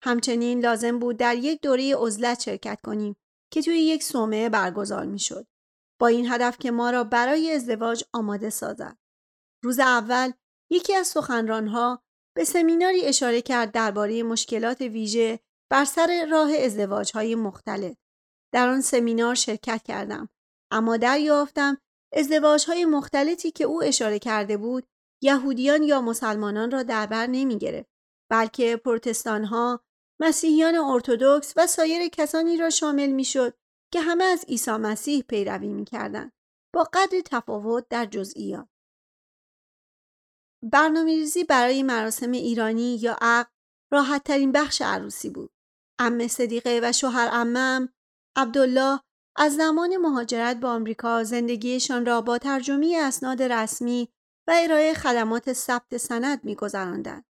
همچنین 0.04 0.60
لازم 0.60 1.00
بود 1.00 1.18
در 1.18 1.36
یک 1.36 1.62
دوره 1.62 1.96
عزلت 1.96 2.40
شرکت 2.40 2.82
کنیم 2.82 3.16
که 3.54 3.62
توی 3.62 3.78
یک 3.78 4.04
صومعه 4.04 4.50
برگزار 4.50 5.06
می 5.06 5.20
شد. 5.20 5.48
با 6.00 6.08
این 6.08 6.32
هدف 6.32 6.58
که 6.58 6.72
ما 6.72 6.90
را 6.90 7.04
برای 7.04 7.52
ازدواج 7.52 8.04
آماده 8.14 8.50
سازد. 8.50 8.98
روز 9.64 9.80
اول 9.80 10.32
یکی 10.72 10.96
از 10.96 11.08
سخنرانها 11.08 12.04
به 12.36 12.44
سمیناری 12.44 13.06
اشاره 13.06 13.42
کرد 13.42 13.72
درباره 13.72 14.24
مشکلات 14.24 14.82
ویژه 14.82 15.40
بر 15.72 15.86
سر 15.86 16.28
راه 16.32 16.52
ازدواج 16.54 17.12
های 17.14 17.36
مختلف. 17.36 17.98
در 18.54 18.70
آن 18.70 18.82
سمینار 18.82 19.36
شرکت 19.36 19.84
کردم 19.84 20.30
اما 20.72 20.98
دریافتم 20.98 21.78
ازدواج 22.14 22.66
های 22.66 22.86
مختلفی 22.86 23.52
که 23.52 23.64
او 23.64 23.84
اشاره 23.84 24.20
کرده 24.20 24.58
بود 24.58 24.88
یهودیان 25.22 25.84
یا 25.84 26.02
مسلمانان 26.02 26.72
را 26.72 26.84
در 26.84 27.06
بر 27.06 27.28
نمی 27.28 27.58
گرفت 27.58 27.90
بلکه 28.32 28.78
پروتستان 28.78 29.44
ها 29.44 29.84
مسیحیان 30.22 30.76
ارتودکس 30.76 31.54
و 31.58 31.68
سایر 31.68 32.08
کسانی 32.08 32.58
را 32.58 32.70
شامل 32.70 33.10
می 33.10 33.26
شد 33.26 33.54
که 33.94 34.02
همه 34.02 34.24
از 34.24 34.46
عیسی 34.46 34.72
مسیح 34.72 35.24
پیروی 35.24 35.74
می 35.74 35.86
کردن. 35.86 36.32
با 36.76 36.84
قدر 36.94 37.22
تفاوت 37.26 37.88
در 37.90 38.06
جزئیات. 38.06 38.68
برنامه 40.72 41.16
ریزی 41.16 41.44
برای 41.44 41.84
مراسم 41.84 42.32
ایرانی 42.32 42.96
یا 42.96 43.18
عقد 43.22 43.52
راحت 43.92 44.24
ترین 44.24 44.52
بخش 44.52 44.82
عروسی 44.82 45.30
بود. 45.30 45.52
ام 46.00 46.28
صدیقه 46.28 46.80
و 46.84 46.92
شوهر 46.92 47.30
امم 47.32 47.94
عبدالله 48.36 49.00
از 49.42 49.56
زمان 49.56 49.98
مهاجرت 49.98 50.60
به 50.60 50.68
آمریکا 50.68 51.24
زندگیشان 51.24 52.06
را 52.06 52.22
با 52.22 52.38
ترجمه 52.38 52.98
اسناد 53.02 53.44
رسمی 53.44 54.10
و 54.48 54.54
ارائه 54.56 54.94
خدمات 54.94 55.54
ثبت 55.54 55.98
سند 55.98 56.44
میگذراندند. 56.44 57.26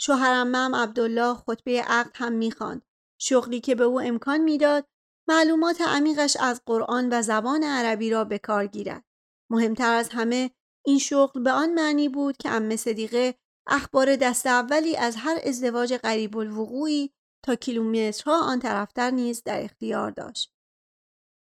شوهر 0.00 0.32
امم 0.32 0.74
عبدالله 0.74 1.34
خطبه 1.34 1.82
عقد 1.82 2.10
هم 2.14 2.32
می‌خواند. 2.32 2.82
شغلی 3.20 3.60
که 3.60 3.74
به 3.74 3.84
او 3.84 4.00
امکان 4.00 4.40
می‌داد 4.40 4.86
معلومات 5.28 5.80
عمیقش 5.80 6.36
از 6.40 6.62
قرآن 6.66 7.08
و 7.12 7.22
زبان 7.22 7.64
عربی 7.64 8.10
را 8.10 8.24
به 8.24 8.38
کار 8.38 8.66
گیرد. 8.66 9.04
مهمتر 9.50 9.94
از 9.94 10.08
همه 10.08 10.50
این 10.84 10.98
شغل 10.98 11.42
به 11.42 11.50
آن 11.50 11.74
معنی 11.74 12.08
بود 12.08 12.36
که 12.36 12.50
ام 12.50 12.76
صدیقه 12.76 13.34
اخبار 13.66 14.16
دست 14.16 14.46
اولی 14.46 14.96
از 14.96 15.16
هر 15.16 15.38
ازدواج 15.44 15.94
قریب 15.94 16.36
الوقوعی 16.36 17.12
تا 17.44 17.54
کیلومترها 17.54 18.40
آن 18.40 18.58
طرفتر 18.58 19.10
نیز 19.10 19.42
در 19.42 19.64
اختیار 19.64 20.10
داشت. 20.10 20.55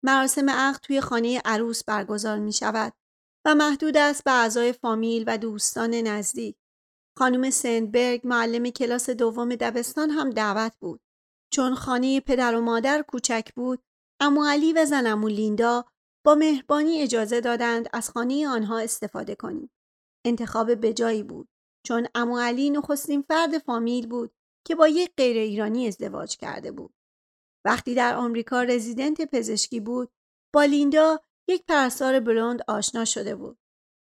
مراسم 0.04 0.50
عقد 0.50 0.80
توی 0.80 1.00
خانه 1.00 1.42
عروس 1.44 1.84
برگزار 1.84 2.38
می 2.38 2.52
شود 2.52 2.92
و 3.46 3.54
محدود 3.54 3.96
است 3.96 4.24
به 4.24 4.30
اعضای 4.30 4.72
فامیل 4.72 5.24
و 5.26 5.38
دوستان 5.38 5.94
نزدیک. 5.94 6.56
خانم 7.18 7.50
سندبرگ 7.50 8.20
معلم 8.24 8.70
کلاس 8.70 9.10
دوم 9.10 9.54
دبستان 9.54 10.10
هم 10.10 10.30
دعوت 10.30 10.72
بود. 10.80 11.00
چون 11.52 11.74
خانه 11.74 12.20
پدر 12.20 12.54
و 12.54 12.60
مادر 12.60 13.02
کوچک 13.02 13.48
بود، 13.56 13.82
امو 14.20 14.44
علی 14.44 14.72
و 14.72 14.84
زن 14.84 15.06
امو 15.06 15.28
لیندا 15.28 15.84
با 16.24 16.34
مهربانی 16.34 17.02
اجازه 17.02 17.40
دادند 17.40 17.88
از 17.92 18.10
خانه 18.10 18.48
آنها 18.48 18.78
استفاده 18.78 19.34
کنیم. 19.34 19.70
انتخاب 20.24 20.74
بجایی 20.86 21.22
بود 21.22 21.48
چون 21.86 22.06
امو 22.14 22.38
علی 22.38 22.70
نخستین 22.70 23.22
فرد 23.22 23.58
فامیل 23.58 24.06
بود 24.06 24.30
که 24.66 24.74
با 24.74 24.88
یک 24.88 25.12
غیر 25.16 25.36
ایرانی 25.36 25.86
ازدواج 25.86 26.36
کرده 26.36 26.72
بود. 26.72 26.94
وقتی 27.64 27.94
در 27.94 28.14
آمریکا 28.14 28.62
رزیدنت 28.62 29.20
پزشکی 29.20 29.80
بود 29.80 30.10
با 30.54 30.64
لیندا 30.64 31.20
یک 31.48 31.64
پرستار 31.68 32.20
بلوند 32.20 32.62
آشنا 32.68 33.04
شده 33.04 33.34
بود. 33.34 33.58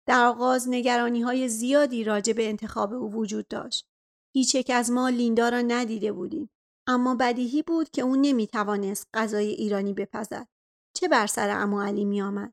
در 0.06 0.24
آغاز 0.24 0.68
نگرانی 0.68 1.20
های 1.20 1.48
زیادی 1.48 2.04
راجع 2.04 2.32
به 2.32 2.48
انتخاب 2.48 2.92
او 2.92 3.12
وجود 3.12 3.48
داشت. 3.48 3.88
هیچ 4.34 4.54
یک 4.54 4.70
از 4.74 4.90
ما 4.90 5.08
لیندا 5.08 5.48
را 5.48 5.60
ندیده 5.60 6.12
بودیم 6.12 6.50
اما 6.86 7.14
بدیهی 7.14 7.62
بود 7.62 7.90
که 7.90 8.02
او 8.02 8.16
نمی 8.16 8.46
توانست 8.46 9.08
غذای 9.14 9.48
ایرانی 9.48 9.92
بپزد. 9.94 10.48
چه 10.96 11.08
بر 11.08 11.26
سر 11.26 11.50
امو 11.50 11.82
علی 11.82 12.04
می 12.04 12.22
آمد؟ 12.22 12.52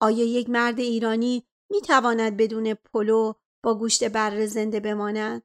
آیا 0.00 0.24
یک 0.24 0.50
مرد 0.50 0.80
ایرانی 0.80 1.46
می 1.70 1.80
تواند 1.80 2.36
بدون 2.36 2.74
پلو 2.74 3.32
با 3.64 3.74
گوشت 3.74 4.04
بره 4.04 4.46
زنده 4.46 4.80
بماند؟ 4.80 5.42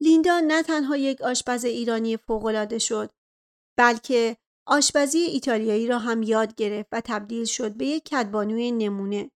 لیندا 0.00 0.40
نه 0.40 0.62
تنها 0.62 0.96
یک 0.96 1.22
آشپز 1.22 1.64
ایرانی 1.64 2.16
فوقالعاده 2.16 2.78
شد 2.78 3.10
بلکه 3.80 4.36
آشپزی 4.66 5.18
ایتالیایی 5.18 5.86
را 5.86 5.98
هم 5.98 6.22
یاد 6.22 6.54
گرفت 6.54 6.88
و 6.92 7.00
تبدیل 7.04 7.44
شد 7.44 7.76
به 7.76 7.86
یک 7.86 8.04
کدبانوی 8.04 8.72
نمونه. 8.72 9.30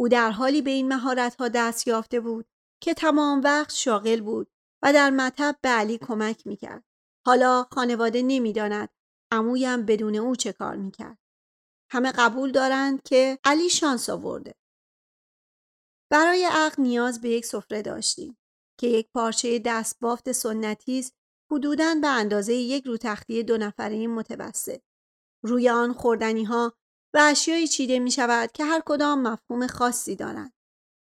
او 0.00 0.08
در 0.08 0.30
حالی 0.30 0.62
به 0.62 0.70
این 0.70 0.88
مهارت‌ها 0.88 1.48
دست 1.48 1.86
یافته 1.86 2.20
بود 2.20 2.46
که 2.82 2.94
تمام 2.94 3.40
وقت 3.40 3.72
شاغل 3.72 4.20
بود 4.20 4.50
و 4.82 4.92
در 4.92 5.10
مطب 5.10 5.56
به 5.62 5.68
علی 5.68 5.98
کمک 5.98 6.46
می‌کرد. 6.46 6.84
حالا 7.26 7.66
خانواده 7.70 8.22
نمی‌داند 8.22 8.88
عمویم 9.32 9.86
بدون 9.86 10.16
او 10.16 10.36
چه 10.36 10.52
کار 10.52 10.76
می‌کرد. 10.76 11.18
همه 11.90 12.12
قبول 12.12 12.52
دارند 12.52 13.02
که 13.02 13.38
علی 13.44 13.70
شانس 13.70 14.10
آورده. 14.10 14.54
برای 16.10 16.44
عقل 16.44 16.82
نیاز 16.82 17.20
به 17.20 17.28
یک 17.28 17.46
سفره 17.46 17.82
داشتیم 17.82 18.38
که 18.80 18.86
یک 18.86 19.08
پارچه 19.14 19.58
دستبافت 19.58 20.32
سنتی 20.32 20.98
است 20.98 21.16
حدوداً 21.52 21.94
به 22.00 22.08
اندازه 22.08 22.54
یک 22.54 22.84
رو 22.84 22.96
تختی 22.96 23.42
دو 23.42 23.56
نفره 23.56 24.06
متوسط. 24.06 24.80
روی 25.44 25.68
آن 25.68 25.92
خوردنی 25.92 26.44
ها 26.44 26.72
و 27.14 27.18
اشیایی 27.22 27.68
چیده 27.68 27.98
می 27.98 28.10
شود 28.10 28.52
که 28.52 28.64
هر 28.64 28.82
کدام 28.86 29.22
مفهوم 29.22 29.66
خاصی 29.66 30.16
دارند. 30.16 30.52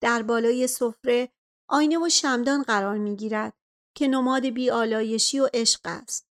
در 0.02 0.24
بالای 0.24 0.68
سفره 0.68 1.30
آینه 1.70 1.98
و 2.06 2.10
شمدان 2.10 2.64
قرار 2.64 2.98
می 2.98 3.16
گیرد 3.16 3.54
که 3.96 4.08
نماد 4.08 4.46
بیالایشی 4.46 5.40
و 5.40 5.50
عشق 5.54 5.82
است. 5.84 6.28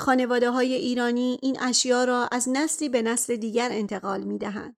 خانواده 0.00 0.50
های 0.50 0.74
ایرانی 0.74 1.38
این 1.42 1.62
اشیا 1.62 2.04
را 2.04 2.28
از 2.32 2.48
نسلی 2.48 2.88
به 2.88 3.02
نسل 3.02 3.36
دیگر 3.36 3.68
انتقال 3.72 4.20
می 4.20 4.38
دهند. 4.38 4.76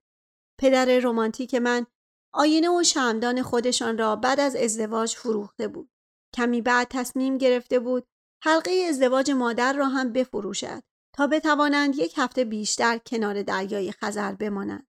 پدر 0.60 0.98
رمانتیک 0.98 1.54
من 1.54 1.86
آینه 2.34 2.70
و 2.70 2.82
شمدان 2.82 3.42
خودشان 3.42 3.98
را 3.98 4.16
بعد 4.16 4.40
از 4.40 4.56
ازدواج 4.56 5.16
فروخته 5.16 5.68
بود. 5.68 5.90
کمی 6.34 6.62
بعد 6.62 6.86
تصمیم 6.90 7.38
گرفته 7.38 7.78
بود 7.78 8.06
حلقه 8.44 8.86
ازدواج 8.88 9.30
مادر 9.30 9.72
را 9.72 9.86
هم 9.86 10.12
بفروشد 10.12 10.82
تا 11.12 11.26
بتوانند 11.26 11.96
یک 11.96 12.14
هفته 12.16 12.44
بیشتر 12.44 12.98
کنار 12.98 13.42
دریای 13.42 13.92
خزر 13.92 14.32
بمانند. 14.32 14.86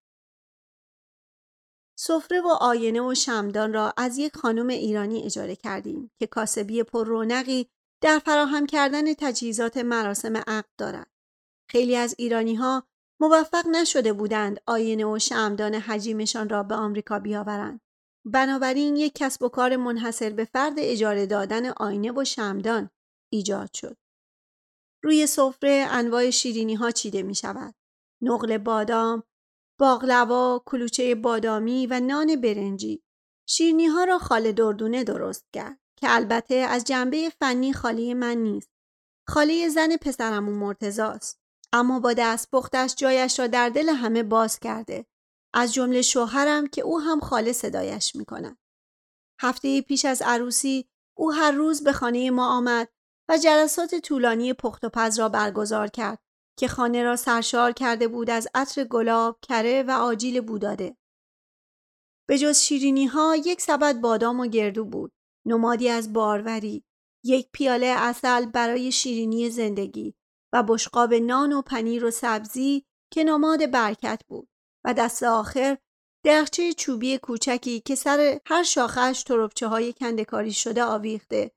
سفره 1.97 2.41
و 2.41 2.47
آینه 2.47 3.01
و 3.01 3.15
شمدان 3.15 3.73
را 3.73 3.93
از 3.97 4.17
یک 4.17 4.35
خانم 4.35 4.67
ایرانی 4.67 5.23
اجاره 5.23 5.55
کردیم 5.55 6.11
که 6.19 6.27
کاسبی 6.27 6.83
پر 6.83 7.07
رونقی 7.07 7.69
در 8.01 8.19
فراهم 8.19 8.65
کردن 8.65 9.13
تجهیزات 9.13 9.77
مراسم 9.77 10.37
عقد 10.37 10.69
دارد. 10.77 11.11
خیلی 11.69 11.95
از 11.95 12.15
ایرانی 12.17 12.55
ها 12.55 12.83
موفق 13.19 13.67
نشده 13.67 14.13
بودند 14.13 14.59
آینه 14.67 15.05
و 15.05 15.19
شمدان 15.19 15.75
حجیمشان 15.75 16.49
را 16.49 16.63
به 16.63 16.75
آمریکا 16.75 17.19
بیاورند. 17.19 17.81
بنابراین 18.25 18.95
یک 18.95 19.13
کسب 19.15 19.43
و 19.43 19.49
کار 19.49 19.75
منحصر 19.75 20.29
به 20.29 20.45
فرد 20.45 20.73
اجاره 20.77 21.25
دادن 21.25 21.65
آینه 21.65 22.11
و 22.11 22.23
شمدان 22.23 22.89
ایجاد 23.33 23.69
شد. 23.73 23.97
روی 25.03 25.27
سفره 25.27 25.87
انواع 25.89 26.29
شیرینی 26.29 26.75
ها 26.75 26.91
چیده 26.91 27.23
می 27.23 27.35
شود. 27.35 27.75
نقل 28.21 28.57
بادام، 28.57 29.23
باقلوا، 29.79 30.63
کلوچه 30.65 31.15
بادامی 31.15 31.87
و 31.87 31.99
نان 31.99 32.41
برنجی. 32.41 33.03
شیرینی 33.49 33.85
ها 33.85 34.03
را 34.03 34.17
خاله 34.17 34.51
دردونه 34.51 35.03
درست 35.03 35.45
کرد 35.53 35.79
که 35.99 36.07
البته 36.09 36.55
از 36.55 36.83
جنبه 36.83 37.29
فنی 37.39 37.73
خاله 37.73 38.13
من 38.13 38.37
نیست. 38.37 38.69
خاله 39.27 39.69
زن 39.69 39.97
پسرمون 39.97 40.55
مرتزاست. 40.55 41.39
اما 41.73 41.99
با 41.99 42.13
دست 42.13 42.51
پختش 42.51 42.95
جایش 42.95 43.39
را 43.39 43.47
در 43.47 43.69
دل 43.69 43.89
همه 43.89 44.23
باز 44.23 44.59
کرده. 44.59 45.05
از 45.53 45.73
جمله 45.73 46.01
شوهرم 46.01 46.67
که 46.67 46.81
او 46.81 46.99
هم 46.99 47.19
خاله 47.19 47.53
صدایش 47.53 48.15
می 48.15 48.25
کند. 48.25 48.57
هفته 49.41 49.81
پیش 49.81 50.05
از 50.05 50.21
عروسی 50.21 50.89
او 51.17 51.31
هر 51.33 51.51
روز 51.51 51.83
به 51.83 51.93
خانه 51.93 52.31
ما 52.31 52.57
آمد 52.57 52.89
و 53.29 53.37
جلسات 53.37 53.95
طولانی 53.95 54.53
پخت 54.53 54.83
و 54.83 54.89
پز 54.89 55.19
را 55.19 55.29
برگزار 55.29 55.87
کرد 55.87 56.19
که 56.59 56.67
خانه 56.67 57.03
را 57.03 57.15
سرشار 57.15 57.71
کرده 57.71 58.07
بود 58.07 58.29
از 58.29 58.47
عطر 58.55 58.83
گلاب، 58.83 59.39
کره 59.41 59.83
و 59.83 59.91
آجیل 59.91 60.41
بوداده. 60.41 60.97
به 62.27 62.37
جز 62.37 62.59
شیرینی 62.59 63.05
ها 63.05 63.35
یک 63.35 63.61
سبد 63.61 64.01
بادام 64.01 64.39
و 64.39 64.47
گردو 64.47 64.85
بود، 64.85 65.11
نمادی 65.45 65.89
از 65.89 66.13
باروری، 66.13 66.83
یک 67.23 67.49
پیاله 67.53 67.95
اصل 67.97 68.45
برای 68.45 68.91
شیرینی 68.91 69.49
زندگی 69.49 70.15
و 70.53 70.63
بشقاب 70.63 71.13
نان 71.13 71.53
و 71.53 71.61
پنیر 71.61 72.05
و 72.05 72.11
سبزی 72.11 72.85
که 73.13 73.23
نماد 73.23 73.71
برکت 73.71 74.21
بود 74.27 74.49
و 74.85 74.93
دست 74.93 75.23
آخر 75.23 75.77
درخچه 76.25 76.73
چوبی 76.73 77.17
کوچکی 77.17 77.79
که 77.79 77.95
سر 77.95 78.39
هر 78.45 78.63
شاخش 78.63 79.23
تربچه 79.23 79.67
های 79.67 79.93
کندکاری 79.93 80.53
شده 80.53 80.83
آویخته 80.83 81.51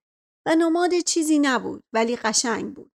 و 0.47 0.55
نماد 0.55 0.99
چیزی 0.99 1.39
نبود 1.39 1.83
ولی 1.93 2.17
قشنگ 2.17 2.75
بود. 2.75 2.93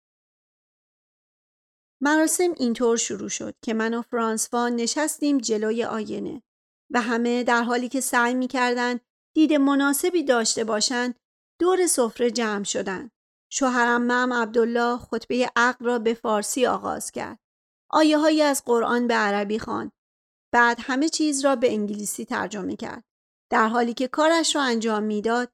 مراسم 2.01 2.53
اینطور 2.57 2.97
شروع 2.97 3.29
شد 3.29 3.55
که 3.61 3.73
من 3.73 3.93
و 3.93 4.01
فرانسوا 4.01 4.69
نشستیم 4.69 5.37
جلوی 5.37 5.83
آینه 5.83 6.43
و 6.91 7.01
همه 7.01 7.43
در 7.43 7.63
حالی 7.63 7.89
که 7.89 8.01
سعی 8.01 8.33
می 8.33 8.47
کردن 8.47 8.99
دید 9.35 9.53
مناسبی 9.53 10.23
داشته 10.23 10.63
باشند 10.63 11.15
دور 11.59 11.87
سفره 11.87 12.31
جمع 12.31 12.63
شدند. 12.63 13.11
شوهرم 13.51 14.01
مم 14.01 14.33
عبدالله 14.33 14.97
خطبه 14.97 15.51
عقل 15.55 15.85
را 15.85 15.99
به 15.99 16.13
فارسی 16.13 16.65
آغاز 16.65 17.11
کرد. 17.11 17.39
آیه 17.89 18.17
های 18.17 18.41
از 18.41 18.63
قرآن 18.65 19.07
به 19.07 19.13
عربی 19.13 19.59
خواند. 19.59 19.91
بعد 20.53 20.77
همه 20.81 21.09
چیز 21.09 21.45
را 21.45 21.55
به 21.55 21.71
انگلیسی 21.71 22.25
ترجمه 22.25 22.75
کرد. 22.75 23.03
در 23.51 23.67
حالی 23.67 23.93
که 23.93 24.07
کارش 24.07 24.55
را 24.55 24.61
انجام 24.61 25.03
می‌داد، 25.03 25.51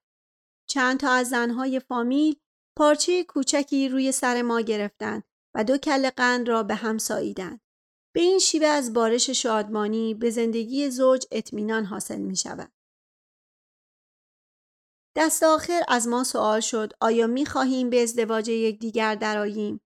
چند 0.68 1.00
تا 1.00 1.12
از 1.12 1.30
زنهای 1.30 1.80
فامیل 1.80 2.36
پارچه 2.78 3.24
کوچکی 3.24 3.90
روی 3.90 4.12
سر 4.12 4.42
ما 4.42 4.62
گرفتند 4.62 5.24
و 5.56 5.64
دو 5.64 5.78
کل 5.78 6.10
قند 6.10 6.50
را 6.50 6.64
به 6.64 6.76
هم 6.76 6.98
ساییدند. 6.98 7.62
به 8.16 8.22
این 8.22 8.40
شیوه 8.40 8.68
از 8.68 8.94
بارش 8.94 9.30
شادمانی 9.30 10.14
به 10.14 10.30
زندگی 10.30 10.90
زوج 10.90 11.26
اطمینان 11.32 11.86
حاصل 11.86 12.20
می 12.20 12.36
شود. 12.36 12.72
دست 15.18 15.44
آخر 15.44 15.82
از 15.88 16.08
ما 16.08 16.24
سوال 16.24 16.60
شد 16.60 16.94
آیا 17.02 17.28
می 17.28 17.46
خواهیم 17.46 17.90
به 17.90 18.04
ازدواج 18.04 18.50
یکدیگر 18.50 19.16
درآییم؟ 19.16 19.82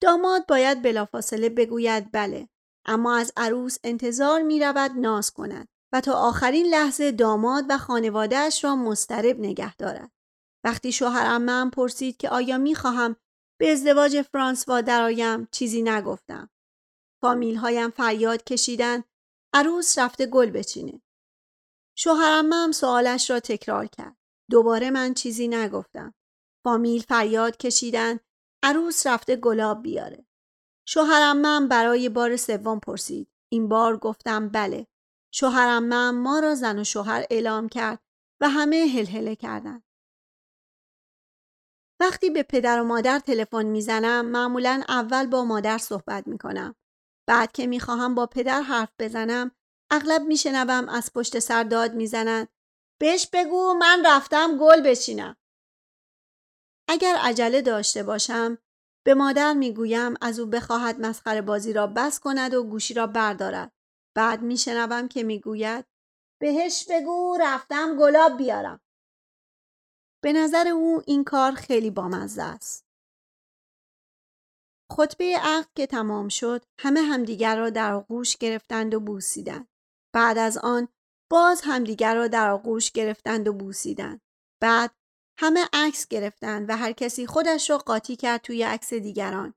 داماد 0.00 0.46
باید 0.46 0.82
بلافاصله 0.82 1.48
بگوید 1.48 2.12
بله 2.12 2.48
اما 2.86 3.16
از 3.16 3.32
عروس 3.36 3.78
انتظار 3.84 4.42
می 4.42 4.60
رود 4.60 4.90
ناز 4.90 5.30
کند 5.30 5.68
و 5.92 6.00
تا 6.00 6.12
آخرین 6.12 6.66
لحظه 6.66 7.12
داماد 7.12 7.64
و 7.68 7.78
خانوادهش 7.78 8.64
را 8.64 8.76
مسترب 8.76 9.38
نگه 9.38 9.76
دارد. 9.76 10.10
وقتی 10.64 10.92
شوهرم 10.92 11.42
من 11.42 11.70
پرسید 11.70 12.16
که 12.16 12.28
آیا 12.28 12.58
می 12.58 12.74
خواهم 12.74 13.16
به 13.60 13.72
ازدواج 13.72 14.22
فرانسوا 14.22 14.80
درآیم 14.80 15.48
چیزی 15.50 15.82
نگفتم. 15.82 16.50
فامیل 17.22 17.56
هایم 17.56 17.90
فریاد 17.90 18.44
کشیدن 18.44 19.04
عروس 19.54 19.98
رفته 19.98 20.26
گل 20.26 20.50
بچینه. 20.50 21.02
شوهرم 21.98 22.52
هم 22.52 22.72
سوالش 22.72 23.30
را 23.30 23.40
تکرار 23.40 23.86
کرد. 23.86 24.16
دوباره 24.50 24.90
من 24.90 25.14
چیزی 25.14 25.48
نگفتم. 25.48 26.14
فامیل 26.64 27.02
فریاد 27.02 27.56
کشیدن 27.56 28.20
عروس 28.62 29.06
رفته 29.06 29.36
گلاب 29.36 29.82
بیاره. 29.82 30.26
شوهرم 30.88 31.36
من 31.36 31.68
برای 31.68 32.08
بار 32.08 32.36
سوم 32.36 32.80
پرسید. 32.80 33.28
این 33.52 33.68
بار 33.68 33.96
گفتم 33.96 34.48
بله. 34.48 34.86
شوهرم 35.32 35.82
من 35.82 36.10
ما 36.10 36.38
را 36.38 36.54
زن 36.54 36.78
و 36.78 36.84
شوهر 36.84 37.24
اعلام 37.30 37.68
کرد 37.68 37.98
و 38.40 38.48
همه 38.48 38.76
هلهله 38.76 39.36
کردند. 39.36 39.82
وقتی 42.00 42.30
به 42.30 42.42
پدر 42.42 42.80
و 42.80 42.84
مادر 42.84 43.18
تلفن 43.18 43.66
می‌زنم 43.66 44.26
معمولا 44.26 44.82
اول 44.88 45.26
با 45.26 45.44
مادر 45.44 45.78
صحبت 45.78 46.26
می‌کنم. 46.26 46.74
بعد 47.28 47.52
که 47.52 47.66
می‌خواهم 47.66 48.14
با 48.14 48.26
پدر 48.26 48.60
حرف 48.60 48.92
بزنم 48.98 49.50
اغلب 49.90 50.22
میشنوم 50.22 50.88
از 50.88 51.12
پشت 51.12 51.38
سر 51.38 51.62
داد 51.62 51.94
می‌زنند 51.94 52.48
بهش 53.00 53.28
بگو 53.32 53.72
من 53.72 54.06
رفتم 54.06 54.58
گل 54.58 54.80
بچینم. 54.80 55.36
اگر 56.88 57.16
عجله 57.20 57.62
داشته 57.62 58.02
باشم 58.02 58.58
به 59.06 59.14
مادر 59.14 59.54
می‌گویم 59.54 60.14
از 60.20 60.40
او 60.40 60.46
بخواهد 60.46 61.00
مسخره 61.00 61.42
بازی 61.42 61.72
را 61.72 61.86
بس 61.86 62.20
کند 62.20 62.54
و 62.54 62.64
گوشی 62.64 62.94
را 62.94 63.06
بردارد. 63.06 63.72
بعد 64.16 64.42
میشنوم 64.42 65.08
که 65.08 65.22
می‌گوید 65.22 65.84
بهش 66.40 66.86
بگو 66.90 67.36
رفتم 67.40 67.96
گلاب 67.96 68.36
بیارم. 68.36 68.80
به 70.24 70.32
نظر 70.32 70.68
او 70.68 71.02
این 71.06 71.24
کار 71.24 71.52
خیلی 71.52 71.90
بامزه 71.90 72.42
است. 72.42 72.86
خطبه 74.92 75.38
عقد 75.42 75.68
که 75.76 75.86
تمام 75.86 76.28
شد 76.28 76.64
همه 76.80 77.00
همدیگر 77.00 77.56
را 77.56 77.70
در 77.70 77.92
آغوش 77.92 78.36
گرفتند 78.36 78.94
و 78.94 79.00
بوسیدند. 79.00 79.68
بعد 80.14 80.38
از 80.38 80.58
آن 80.58 80.88
باز 81.30 81.60
همدیگر 81.64 82.14
را 82.14 82.28
در 82.28 82.50
آغوش 82.50 82.90
گرفتند 82.90 83.48
و 83.48 83.52
بوسیدند. 83.52 84.20
بعد 84.62 84.94
همه 85.38 85.68
عکس 85.72 86.08
گرفتند 86.08 86.70
و 86.70 86.76
هر 86.76 86.92
کسی 86.92 87.26
خودش 87.26 87.70
را 87.70 87.78
قاطی 87.78 88.16
کرد 88.16 88.40
توی 88.40 88.62
عکس 88.62 88.94
دیگران. 88.94 89.54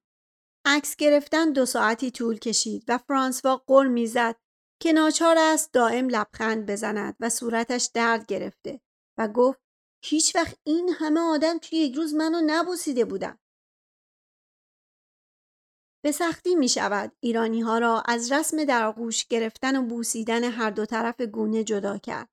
عکس 0.66 0.96
گرفتن 0.96 1.52
دو 1.52 1.66
ساعتی 1.66 2.12
طول 2.12 2.40
کشید 2.40 2.84
و 2.88 2.98
فرانسوا 2.98 3.64
قر 3.68 3.88
می‌زد 3.88 4.36
که 4.82 4.94
ناچار 4.94 5.36
است 5.40 5.74
دائم 5.74 6.10
لبخند 6.10 6.72
بزند 6.72 7.16
و 7.20 7.30
صورتش 7.30 7.90
درد 7.94 8.26
گرفته 8.26 8.82
و 9.18 9.28
گفت 9.28 9.67
هیچ 10.04 10.36
وقت 10.36 10.58
این 10.64 10.90
همه 10.90 11.20
آدم 11.20 11.58
توی 11.58 11.80
یک 11.80 11.96
روز 11.96 12.14
منو 12.14 12.42
نبوسیده 12.46 13.06
بودن. 13.06 13.38
به 16.04 16.12
سختی 16.12 16.56
می 16.56 16.70
شود 16.70 17.12
ایرانی 17.20 17.62
ها 17.62 17.78
را 17.78 18.04
از 18.06 18.32
رسم 18.32 18.64
در 18.64 18.84
آغوش 18.84 19.26
گرفتن 19.26 19.76
و 19.76 19.82
بوسیدن 19.82 20.44
هر 20.44 20.70
دو 20.70 20.86
طرف 20.86 21.22
گونه 21.22 21.64
جدا 21.64 21.98
کرد. 21.98 22.30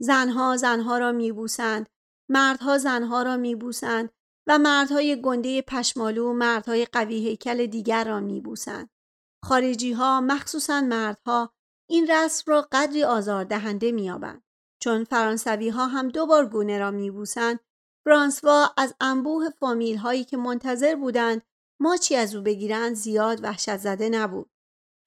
زنها 0.00 0.56
زنها 0.56 0.98
را 0.98 1.12
می 1.12 1.32
بوسند، 1.32 1.88
مردها 2.28 2.78
زنها 2.78 3.22
را 3.22 3.36
می 3.36 3.54
بوسند 3.54 4.10
و 4.46 4.58
مردهای 4.58 5.22
گنده 5.22 5.62
پشمالو 5.62 6.32
مردهای 6.32 6.86
قوی 6.86 7.28
هیکل 7.28 7.66
دیگر 7.66 8.04
را 8.04 8.20
می 8.20 8.40
بوسند. 8.40 8.90
خارجی 9.44 9.92
ها 9.92 10.20
مخصوصا 10.20 10.80
مردها 10.80 11.52
این 11.88 12.10
رسم 12.10 12.52
را 12.52 12.68
قدری 12.72 13.04
آزاردهنده 13.04 13.92
میابند 13.92 14.42
چون 14.86 15.04
فرانسوی 15.04 15.68
ها 15.68 15.86
هم 15.86 16.08
دو 16.08 16.26
بار 16.26 16.46
گونه 16.46 16.78
را 16.78 16.90
میبوسند 16.90 17.60
فرانسوا 18.04 18.74
از 18.76 18.94
انبوه 19.00 19.50
فامیل 19.50 19.96
هایی 19.96 20.24
که 20.24 20.36
منتظر 20.36 20.94
بودند 20.94 21.42
ماچی 21.80 22.16
از 22.16 22.34
او 22.34 22.42
بگیرند 22.42 22.94
زیاد 22.94 23.44
وحشت 23.44 23.76
زده 23.76 24.08
نبود. 24.08 24.50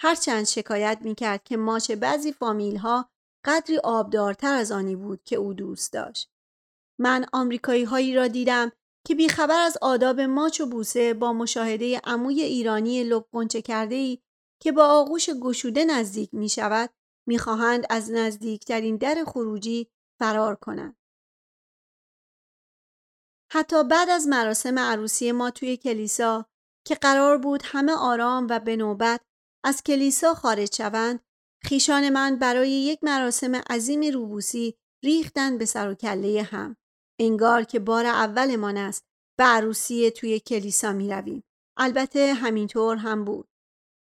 هرچند 0.02 0.46
شکایت 0.46 1.00
می‌کرد 1.02 1.44
که 1.44 1.58
ماچ 1.58 1.92
بعضی 1.92 2.32
فامیل 2.32 2.78
ها 2.78 3.10
قدری 3.46 3.78
آبدارتر 3.78 4.54
از 4.54 4.72
آنی 4.72 4.96
بود 4.96 5.24
که 5.24 5.36
او 5.36 5.54
دوست 5.54 5.94
داشت. 5.94 6.32
من 7.00 7.26
آمریکایی 7.34 7.84
هایی 7.84 8.16
را 8.16 8.28
دیدم 8.28 8.72
که 9.08 9.16
بیخبر 9.16 9.60
از 9.60 9.78
آداب 9.82 10.22
ماچ 10.22 10.62
و 10.62 10.66
بوسه 10.66 11.14
با 11.14 11.34
مشاهده 11.34 12.02
عموی 12.04 12.42
ایرانی 12.42 13.04
لب 13.04 13.26
کرده 13.66 13.96
ای 13.96 14.20
که 14.62 14.72
با 14.72 14.86
آغوش 14.86 15.30
گشوده 15.30 15.86
نزدیک 15.86 16.34
می 16.34 16.50
شود 16.50 16.90
می 17.30 17.40
خواهند 17.40 17.86
از 17.90 18.12
نزدیکترین 18.12 18.98
در 18.98 19.24
خروجی 19.28 19.88
فرار 20.20 20.56
کنند. 20.56 20.98
حتی 23.52 23.84
بعد 23.84 24.10
از 24.10 24.28
مراسم 24.28 24.80
عروسی 24.80 25.32
ما 25.32 25.52
توی 25.52 25.78
کلیسا 25.78 26.46
که 26.86 26.96
قرار 26.96 27.38
بود 27.38 27.62
همه 27.66 27.94
آرام 27.94 28.48
و 28.50 28.60
به 28.60 28.76
نوبت 28.76 29.22
از 29.64 29.84
کلیسا 29.84 30.34
خارج 30.34 30.76
شوند 30.76 31.20
خیشان 31.64 32.10
من 32.10 32.36
برای 32.36 32.72
یک 32.72 33.00
مراسم 33.04 33.56
عظیم 33.56 34.14
روبوسی 34.14 34.78
ریختن 35.04 35.58
به 35.58 35.66
سر 35.66 35.90
و 35.90 35.94
کله 35.94 36.44
هم 36.44 36.78
انگار 37.20 37.64
که 37.64 37.80
بار 37.80 38.06
اولمان 38.06 38.78
است 38.78 39.06
به 39.38 39.44
عروسی 39.44 40.12
توی 40.12 40.40
کلیسا 40.40 40.94
می 40.94 41.10
رویم. 41.10 41.44
البته 41.78 42.34
همینطور 42.34 42.98
هم 42.98 43.26
بود 43.26 43.49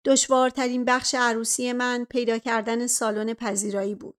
دشوارترین 0.09 0.85
بخش 0.85 1.15
عروسی 1.15 1.73
من 1.73 2.07
پیدا 2.11 2.39
کردن 2.39 2.87
سالن 2.87 3.35
پذیرایی 3.35 3.95
بود. 3.95 4.17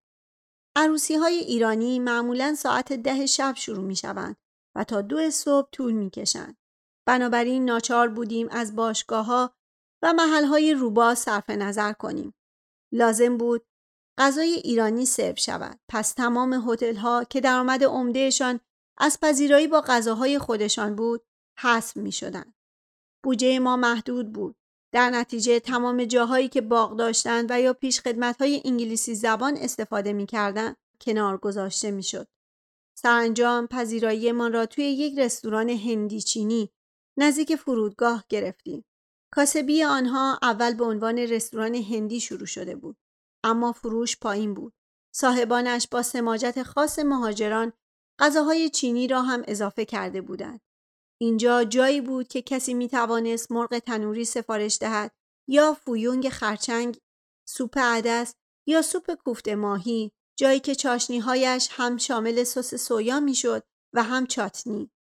عروسی 0.75 1.15
های 1.15 1.33
ایرانی 1.33 1.99
معمولا 1.99 2.55
ساعت 2.55 2.93
ده 2.93 3.25
شب 3.25 3.53
شروع 3.57 3.83
می 3.83 3.95
شوند 3.95 4.35
و 4.75 4.83
تا 4.83 5.01
دو 5.01 5.31
صبح 5.31 5.69
طول 5.71 5.93
می 5.93 6.09
کشند. 6.09 6.57
بنابراین 7.07 7.65
ناچار 7.65 8.07
بودیم 8.07 8.47
از 8.51 8.75
باشگاه 8.75 9.25
ها 9.25 9.55
و 10.01 10.13
محل 10.13 10.45
های 10.45 10.73
روبا 10.73 11.15
صرف 11.15 11.49
نظر 11.49 11.93
کنیم. 11.93 12.33
لازم 12.93 13.37
بود 13.37 13.65
غذای 14.17 14.53
ایرانی 14.53 15.05
سرو 15.05 15.35
شود. 15.35 15.79
پس 15.87 16.13
تمام 16.13 16.69
هتل 16.69 16.95
ها 16.95 17.23
که 17.23 17.41
درآمد 17.41 17.83
عمدهشان 17.83 18.59
از 18.97 19.19
پذیرایی 19.19 19.67
با 19.67 19.81
غذاهای 19.81 20.39
خودشان 20.39 20.95
بود، 20.95 21.25
حذف 21.59 21.97
می 21.97 22.11
شدند. 22.11 22.53
بودجه 23.23 23.59
ما 23.59 23.77
محدود 23.77 24.33
بود. 24.33 24.58
در 24.91 25.09
نتیجه 25.09 25.59
تمام 25.59 26.05
جاهایی 26.05 26.47
که 26.47 26.61
باغ 26.61 26.97
داشتند 26.97 27.51
و 27.51 27.61
یا 27.61 27.73
پیش 27.73 28.01
های 28.39 28.61
انگلیسی 28.65 29.15
زبان 29.15 29.57
استفاده 29.57 30.13
می 30.13 30.25
کردن، 30.25 30.75
کنار 31.01 31.37
گذاشته 31.37 31.91
می 31.91 32.03
شد. 32.03 32.27
سرانجام 32.97 33.67
من 34.31 34.53
را 34.53 34.65
توی 34.65 34.83
یک 34.83 35.19
رستوران 35.19 35.69
هندی 35.69 36.21
چینی 36.21 36.69
نزدیک 37.17 37.55
فرودگاه 37.55 38.23
گرفتیم. 38.29 38.85
کاسبی 39.31 39.83
آنها 39.83 40.39
اول 40.41 40.73
به 40.73 40.85
عنوان 40.85 41.17
رستوران 41.17 41.75
هندی 41.75 42.19
شروع 42.19 42.45
شده 42.45 42.75
بود. 42.75 42.97
اما 43.43 43.71
فروش 43.71 44.17
پایین 44.17 44.53
بود. 44.53 44.73
صاحبانش 45.15 45.87
با 45.91 46.03
سماجت 46.03 46.63
خاص 46.63 46.99
مهاجران 46.99 47.73
غذاهای 48.19 48.69
چینی 48.69 49.07
را 49.07 49.21
هم 49.21 49.43
اضافه 49.47 49.85
کرده 49.85 50.21
بودند. 50.21 50.61
اینجا 51.21 51.63
جایی 51.63 52.01
بود 52.01 52.27
که 52.27 52.41
کسی 52.41 52.73
می 52.73 52.89
توانست 52.89 53.51
مرغ 53.51 53.79
تنوری 53.79 54.25
سفارش 54.25 54.77
دهد 54.81 55.11
یا 55.47 55.73
فویونگ 55.73 56.29
خرچنگ، 56.29 56.97
سوپ 57.49 57.77
عدس 57.77 58.35
یا 58.67 58.81
سوپ 58.81 59.13
کوفته 59.13 59.49
ماهی، 59.49 60.11
جایی 60.39 60.59
که 60.59 60.75
چاشنیهایش 60.75 61.67
هم 61.71 61.97
شامل 61.97 62.43
سس 62.43 62.75
سویا 62.75 63.19
می‌شد 63.19 63.63
و 63.93 64.03
هم 64.03 64.25
چاتنی. 64.25 64.91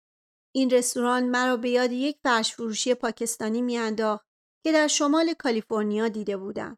این 0.55 0.69
رستوران 0.69 1.23
مرا 1.23 1.57
به 1.57 1.69
یاد 1.69 1.91
یک 1.91 2.17
فرش 2.23 2.53
فروشی 2.53 2.93
پاکستانی 2.93 3.61
میانداخت 3.61 4.25
که 4.63 4.71
در 4.71 4.87
شمال 4.87 5.33
کالیفرنیا 5.33 6.07
دیده 6.07 6.37
بودم 6.37 6.77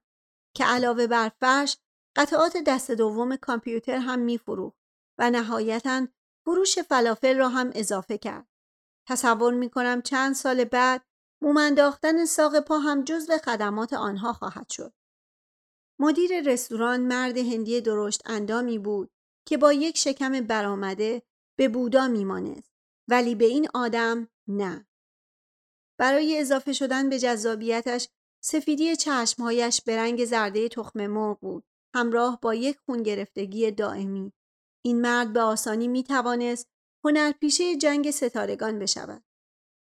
که 0.56 0.66
علاوه 0.66 1.08
بر 1.08 1.32
فرش 1.40 1.78
قطعات 2.16 2.58
دست 2.68 2.92
دوم 2.92 3.36
کامپیوتر 3.36 3.98
هم 3.98 4.20
میفروخت 4.20 4.78
و 5.20 5.30
نهایتا 5.30 6.08
فروش 6.46 6.80
فلافل 6.80 7.38
را 7.38 7.50
هم 7.50 7.72
اضافه 7.76 8.18
کرد. 8.18 8.51
تصور 9.08 9.54
می 9.54 9.70
کنم 9.70 10.02
چند 10.02 10.36
سال 10.36 10.64
بعد 10.64 11.06
مومنداختن 11.42 12.26
ساق 12.26 12.60
پا 12.60 12.80
هم 12.80 13.04
جزو 13.04 13.38
خدمات 13.38 13.94
آنها 13.94 14.34
خواهد 14.34 14.70
شد. 14.70 14.94
مدیر 16.00 16.42
رستوران 16.52 17.02
مرد 17.02 17.38
هندی 17.38 17.82
درشت 17.82 18.22
اندامی 18.26 18.80
بود 18.80 19.12
که 19.48 19.58
با 19.58 19.74
یک 19.74 19.98
شکم 19.98 20.42
برآمده 20.42 21.22
به 21.58 21.68
بودا 21.68 22.08
میمانست 22.08 22.72
ولی 23.08 23.36
به 23.36 23.46
این 23.46 23.68
آدم 23.74 24.28
نه. 24.48 24.88
برای 26.00 26.40
اضافه 26.40 26.74
شدن 26.74 27.10
به 27.10 27.20
جذابیتش 27.20 28.08
سفیدی 28.44 28.96
چشمهایش 28.96 29.82
به 29.82 29.98
رنگ 29.98 30.26
زرده 30.26 30.70
تخم 30.70 31.08
مرغ 31.08 31.40
بود 31.40 31.64
همراه 31.96 32.40
با 32.42 32.56
یک 32.56 32.78
خون 32.86 33.04
گرفتگی 33.04 33.72
دائمی. 33.72 34.34
این 34.86 35.02
مرد 35.02 35.34
به 35.34 35.42
آسانی 35.42 35.88
می 35.88 36.04
توانست 36.04 36.68
هنرپیشه 37.06 37.76
جنگ 37.76 38.12
ستارگان 38.12 38.80
بشود. 38.80 39.24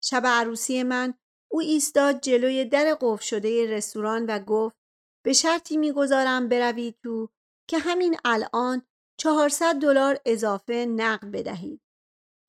شب 0.03 0.23
عروسی 0.27 0.83
من 0.83 1.15
او 1.51 1.61
ایستاد 1.61 2.21
جلوی 2.21 2.65
در 2.65 2.97
قفل 3.01 3.25
شده 3.25 3.77
رستوران 3.77 4.27
و 4.27 4.39
گفت 4.39 4.77
به 5.25 5.33
شرطی 5.33 5.77
می‌گذارم 5.77 6.49
بروید 6.49 6.99
تو 7.03 7.29
که 7.69 7.79
همین 7.79 8.17
الان 8.25 8.83
400 9.19 9.75
دلار 9.75 10.21
اضافه 10.27 10.87
نقد 10.89 11.31
بدهید. 11.31 11.81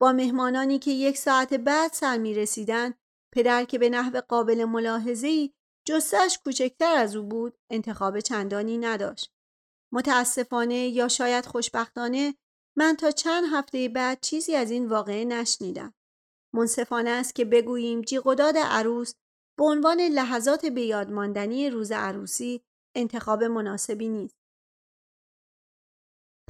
با 0.00 0.12
مهمانانی 0.12 0.78
که 0.78 0.90
یک 0.90 1.18
ساعت 1.18 1.54
بعد 1.54 1.92
سر 1.92 2.18
می 2.18 2.34
رسیدن 2.34 2.94
پدر 3.34 3.64
که 3.64 3.78
به 3.78 3.90
نحو 3.90 4.20
قابل 4.28 4.64
ملاحظه‌ای 4.64 5.52
جسش 5.86 6.38
کوچکتر 6.44 6.94
از 6.96 7.16
او 7.16 7.22
بود 7.22 7.58
انتخاب 7.70 8.20
چندانی 8.20 8.78
نداشت. 8.78 9.32
متاسفانه 9.92 10.88
یا 10.88 11.08
شاید 11.08 11.46
خوشبختانه 11.46 12.34
من 12.76 12.96
تا 12.96 13.10
چند 13.10 13.44
هفته 13.52 13.88
بعد 13.88 14.20
چیزی 14.20 14.54
از 14.54 14.70
این 14.70 14.88
واقعه 14.88 15.24
نشنیدم. 15.24 15.94
منصفانه 16.54 17.10
است 17.10 17.34
که 17.34 17.44
بگوییم 17.44 18.02
جیغداد 18.02 18.54
عروس 18.56 19.14
به 19.58 19.64
عنوان 19.64 20.00
لحظات 20.00 20.66
بیادماندنی 20.66 21.70
روز 21.70 21.92
عروسی 21.92 22.62
انتخاب 22.96 23.44
مناسبی 23.44 24.08
نیست. 24.08 24.36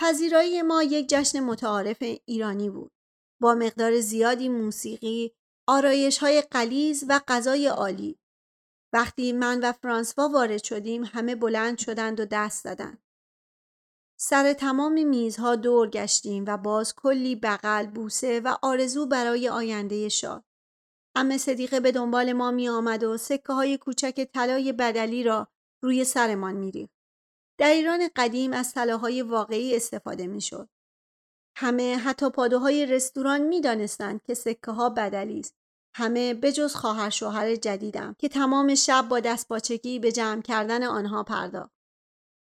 پذیرایی 0.01 0.63
ما 0.63 0.83
یک 0.83 1.09
جشن 1.09 1.41
متعارف 1.41 2.03
ایرانی 2.25 2.71
بود. 2.71 2.93
با 3.41 3.55
مقدار 3.55 4.01
زیادی 4.01 4.49
موسیقی، 4.49 5.33
آرایش 5.69 6.19
های 6.19 6.43
قلیز 6.43 7.05
و 7.09 7.21
غذای 7.29 7.67
عالی. 7.67 8.19
وقتی 8.93 9.33
من 9.33 9.61
و 9.61 9.73
فرانسوا 9.73 10.29
وارد 10.29 10.65
شدیم 10.65 11.05
همه 11.05 11.35
بلند 11.35 11.79
شدند 11.79 12.21
و 12.21 12.25
دست 12.25 12.65
زدند. 12.65 13.02
سر 14.25 14.53
تمام 14.53 15.09
میزها 15.09 15.57
دور 15.57 15.91
گشتیم 15.91 16.45
و 16.47 16.57
باز 16.57 16.95
کلی 16.95 17.37
بغل 17.37 17.87
بوسه 17.87 18.41
و 18.41 18.57
آرزو 18.63 19.07
برای 19.07 19.49
آینده 19.49 20.09
شاد. 20.09 20.45
ام 21.15 21.39
صدیقه 21.39 21.81
به 21.81 21.93
دنبال 21.93 22.33
ما 22.33 22.51
می 22.51 22.69
آمد 22.69 23.05
و 23.05 23.17
سکه 23.17 23.53
های 23.53 23.79
کوچک 23.79 24.29
طلای 24.35 24.73
بدلی 24.73 25.23
را 25.23 25.49
روی 25.83 26.05
سرمان 26.05 26.55
می 26.55 26.71
ریخت. 26.71 26.93
در 27.59 27.69
ایران 27.69 28.11
قدیم 28.17 28.53
از 28.53 28.73
طلاهای 28.73 29.23
واقعی 29.23 29.77
استفاده 29.77 30.27
می‌شد. 30.27 30.69
همه 31.57 31.97
حتی 31.97 32.31
پادوهای 32.31 32.87
رستوران 32.87 33.41
می‌دانستند 33.41 34.23
که 34.23 34.35
سکه 34.35 34.71
ها 34.71 34.89
بدلی 34.89 35.41
است. 35.41 35.55
همه 35.95 36.35
بجز 36.35 36.75
خواهر 36.75 37.11
شوهر 37.11 37.55
جدیدم 37.55 38.17
که 38.19 38.29
تمام 38.29 38.75
شب 38.75 39.07
با 39.09 39.21
دستپاچگی 39.21 39.99
به 39.99 40.13
جمع 40.13 40.43
کردن 40.43 40.83
آنها 40.83 41.23
پرداخت. 41.23 41.82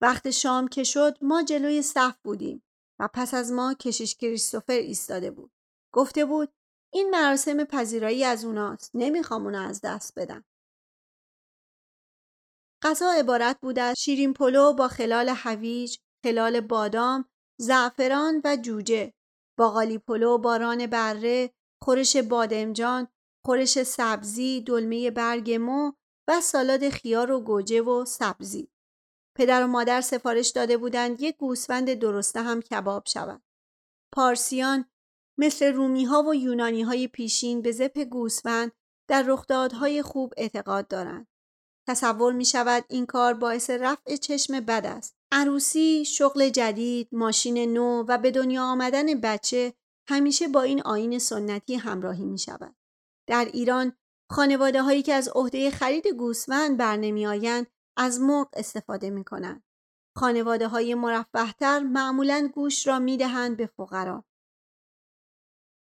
وقت 0.01 0.31
شام 0.31 0.69
که 0.69 0.85
شد 0.85 1.19
ما 1.21 1.43
جلوی 1.43 1.83
صف 1.83 2.17
بودیم 2.25 2.63
و 3.01 3.09
پس 3.15 3.35
از 3.35 3.53
ما 3.53 3.75
کشیش 3.75 4.17
کریستوفر 4.17 4.73
ایستاده 4.73 5.31
بود. 5.31 5.53
گفته 5.95 6.25
بود 6.25 6.53
این 6.93 7.11
مراسم 7.11 7.65
پذیرایی 7.65 8.25
از 8.25 8.45
اوناست. 8.45 8.91
نمی‌خوام 8.95 9.45
اونو 9.45 9.59
از 9.59 9.81
دست 9.81 10.19
بدم. 10.19 10.45
غذا 12.83 13.11
عبارت 13.11 13.59
بود 13.61 13.79
از 13.79 13.97
شیرین 13.99 14.33
پلو 14.33 14.73
با 14.73 14.89
خلال 14.89 15.29
هویج، 15.29 15.99
خلال 16.25 16.61
بادام، 16.61 17.25
زعفران 17.61 18.43
و 18.45 18.57
جوجه، 18.57 19.13
باقالی 19.59 19.99
پلو، 19.99 20.39
باران 20.39 20.87
بره، 20.87 21.51
خورش 21.83 22.17
بادمجان، 22.17 23.09
خورش 23.45 23.83
سبزی، 23.83 24.61
دلمه 24.61 25.11
برگ 25.11 25.53
مو 25.53 25.93
و 26.29 26.41
سالاد 26.41 26.89
خیار 26.89 27.31
و 27.31 27.41
گوجه 27.41 27.83
و 27.83 28.05
سبزی. 28.05 28.69
پدر 29.39 29.65
و 29.65 29.67
مادر 29.67 30.01
سفارش 30.01 30.49
داده 30.49 30.77
بودند 30.77 31.21
یک 31.23 31.37
گوسفند 31.37 31.95
درسته 31.95 32.43
هم 32.43 32.63
کباب 32.63 33.07
شود. 33.07 33.43
پارسیان 34.13 34.85
مثل 35.39 35.73
رومی 35.73 36.05
ها 36.05 36.23
و 36.23 36.35
یونانی 36.35 36.83
های 36.83 37.09
پیشین 37.09 37.63
به 37.63 37.73
زپ 37.73 37.99
گوسفند 37.99 38.73
در 39.09 39.23
رخدادهای 39.23 40.03
خوب 40.03 40.35
اعتقاد 40.37 40.89
دارند. 40.89 41.27
تصور 41.89 42.33
می 42.33 42.45
شود 42.45 42.85
این 42.89 43.07
کار 43.07 43.35
باعث 43.35 43.71
رفع 43.71 44.17
چشم 44.17 44.61
بد 44.61 44.87
است. 44.87 45.17
عروسی، 45.33 46.05
شغل 46.05 46.49
جدید، 46.49 47.09
ماشین 47.13 47.73
نو 47.73 48.05
و 48.09 48.19
به 48.19 48.31
دنیا 48.31 48.63
آمدن 48.65 49.21
بچه 49.21 49.75
همیشه 50.09 50.49
با 50.49 50.63
این 50.63 50.83
آین 50.83 51.19
سنتی 51.19 51.75
همراهی 51.75 52.25
می 52.25 52.39
شود. 52.39 52.77
در 53.29 53.45
ایران 53.53 53.93
خانواده 54.31 54.83
هایی 54.83 55.03
که 55.03 55.15
از 55.15 55.29
عهده 55.29 55.71
خرید 55.71 56.07
گوسفند 56.07 56.77
بر 56.77 56.97
نمی 56.97 57.27
آیند 57.27 57.67
از 57.99 58.21
مرغ 58.21 58.49
استفاده 58.53 59.11
می 59.11 59.25
کنند. 59.25 59.63
خانواده 60.17 60.69
های 60.69 60.95
مرفهتر 60.95 61.81
معمولا 61.81 62.51
گوش 62.55 62.87
را 62.87 62.99
می 62.99 63.17
دهند 63.17 63.57
به 63.57 63.67
فقرا. 63.67 64.25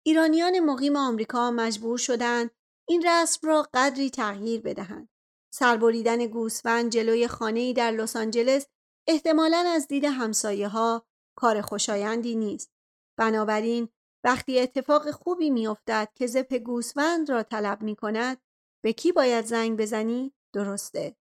ایرانیان 0.07 0.61
مقیم 0.61 0.96
آمریکا 0.96 1.50
مجبور 1.50 1.98
شدند 1.98 2.50
این 2.88 3.07
رسم 3.07 3.48
را 3.48 3.68
قدری 3.74 4.11
تغییر 4.11 4.61
بدهند. 4.61 5.09
سربریدن 5.55 6.26
گوسفند 6.26 6.90
جلوی 6.90 7.29
خانه‌ای 7.29 7.72
در 7.72 7.90
لس 7.90 8.16
آنجلس 8.16 8.66
احتمالا 9.09 9.64
از 9.74 9.88
دید 9.88 10.05
همسایه 10.05 10.68
ها 10.68 11.07
کار 11.38 11.61
خوشایندی 11.61 12.35
نیست. 12.35 12.72
بنابراین 13.18 13.88
وقتی 14.24 14.61
اتفاق 14.61 15.11
خوبی 15.11 15.50
میافتد 15.50 16.09
که 16.14 16.26
زپ 16.26 16.55
گوسفند 16.55 17.31
را 17.31 17.42
طلب 17.42 17.83
می 17.83 17.96
کند 17.96 18.38
به 18.85 18.92
کی 18.92 19.12
باید 19.12 19.44
زنگ 19.44 19.79
بزنی؟ 19.79 20.33
درسته. 20.52 21.16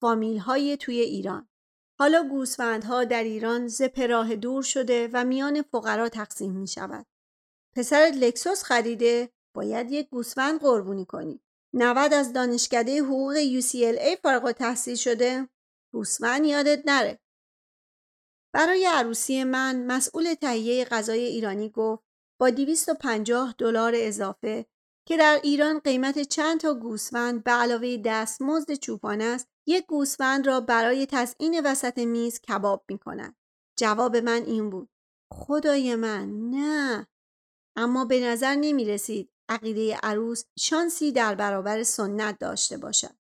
فامیل 0.00 0.38
های 0.38 0.76
توی 0.76 1.00
ایران. 1.00 1.48
حالا 1.98 2.28
گوسفندها 2.28 3.04
در 3.04 3.24
ایران 3.24 3.68
زپ 3.68 4.00
راه 4.00 4.36
دور 4.36 4.62
شده 4.62 5.10
و 5.12 5.24
میان 5.24 5.62
فقرا 5.62 6.08
تقسیم 6.08 6.52
می 6.52 6.66
شود. 6.66 7.06
پسرت 7.76 8.14
لکسوس 8.16 8.62
خریده 8.62 9.32
باید 9.54 9.92
یک 9.92 10.08
گوسفند 10.08 10.60
قربونی 10.60 11.04
کنی. 11.04 11.40
90 11.72 12.14
از 12.14 12.32
دانشکده 12.32 13.02
حقوق 13.02 13.34
UCLA 13.60 14.20
فارغ 14.22 14.52
تحصیل 14.52 14.94
شده 14.94 15.48
گوسفند 15.92 16.44
یادت 16.44 16.82
نره. 16.84 17.18
برای 18.54 18.86
عروسی 18.86 19.44
من 19.44 19.86
مسئول 19.86 20.34
تهیه 20.34 20.84
غذای 20.84 21.24
ایرانی 21.24 21.70
گفت 21.70 22.02
با 22.40 22.50
250 22.50 23.54
دلار 23.58 23.92
اضافه 23.96 24.66
که 25.08 25.16
در 25.16 25.40
ایران 25.42 25.78
قیمت 25.78 26.22
چند 26.22 26.60
تا 26.60 26.74
گوسفند 26.74 27.44
به 27.44 27.50
علاوه 27.50 27.96
دستمزد 28.04 28.74
چوپان 28.74 29.20
است 29.20 29.48
یک 29.68 29.86
گوسفند 29.86 30.46
را 30.46 30.60
برای 30.60 31.06
تزئین 31.06 31.60
وسط 31.64 31.98
میز 31.98 32.40
کباب 32.40 32.84
می 32.88 32.98
کند. 32.98 33.36
جواب 33.78 34.16
من 34.16 34.42
این 34.46 34.70
بود 34.70 34.90
خدای 35.32 35.94
من 35.94 36.50
نه 36.50 37.06
اما 37.76 38.04
به 38.04 38.20
نظر 38.20 38.54
نمی 38.54 38.84
رسید 38.84 39.30
عقیده 39.48 39.96
عروس 40.02 40.44
شانسی 40.58 41.12
در 41.12 41.34
برابر 41.34 41.82
سنت 41.82 42.38
داشته 42.38 42.76
باشد. 42.78 43.14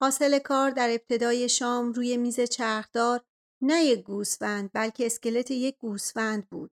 حاصل 0.00 0.38
کار 0.38 0.70
در 0.70 0.90
ابتدای 0.90 1.48
شام 1.48 1.92
روی 1.92 2.16
میز 2.16 2.40
چرخدار 2.40 3.24
نه 3.62 3.84
یک 3.84 4.02
گوسفند 4.02 4.70
بلکه 4.72 5.06
اسکلت 5.06 5.50
یک 5.50 5.78
گوسفند 5.78 6.48
بود. 6.48 6.70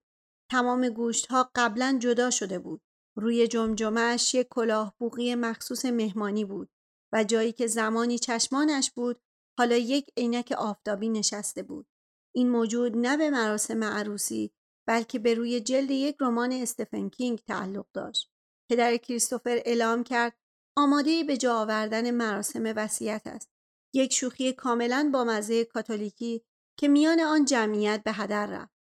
تمام 0.51 0.88
گوشت 0.88 1.27
ها 1.27 1.51
قبلا 1.55 1.99
جدا 2.03 2.31
شده 2.31 2.59
بود. 2.59 2.81
روی 3.16 3.49
جمجمهش 3.49 4.35
یک 4.35 4.47
کلاه 4.51 4.95
بوغی 4.99 5.35
مخصوص 5.35 5.85
مهمانی 5.85 6.45
بود 6.45 6.71
و 7.12 7.25
جایی 7.25 7.53
که 7.53 7.66
زمانی 7.66 8.19
چشمانش 8.19 8.90
بود 8.90 9.21
حالا 9.59 9.77
یک 9.77 10.11
عینک 10.16 10.53
آفتابی 10.59 11.09
نشسته 11.09 11.62
بود. 11.62 11.87
این 12.35 12.51
موجود 12.51 12.97
نه 12.97 13.16
به 13.16 13.31
مراسم 13.31 13.85
عروسی 13.85 14.53
بلکه 14.88 15.19
به 15.19 15.35
روی 15.35 15.61
جلد 15.61 15.90
یک 15.90 16.16
رمان 16.21 16.53
استفن 16.53 17.09
کینگ 17.09 17.38
تعلق 17.38 17.87
داشت. 17.92 18.31
پدر 18.71 18.97
کریستوفر 18.97 19.62
اعلام 19.64 20.05
کرد 20.05 20.38
آماده 20.77 21.25
به 21.25 21.37
جا 21.37 21.61
آوردن 21.61 22.11
مراسم 22.11 22.73
وصیت 22.77 23.23
است. 23.25 23.51
یک 23.95 24.12
شوخی 24.12 24.53
کاملا 24.53 25.11
با 25.12 25.25
مزه 25.25 25.64
کاتولیکی 25.64 26.45
که 26.79 26.88
میان 26.88 27.21
آن 27.21 27.45
جمعیت 27.45 28.03
به 28.05 28.12
هدر 28.12 28.47
رفت. 28.47 28.75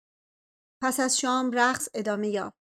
پس 0.81 0.99
از 0.99 1.19
شام 1.19 1.51
رقص 1.51 1.89
ادامه 1.93 2.29
یافت. 2.29 2.57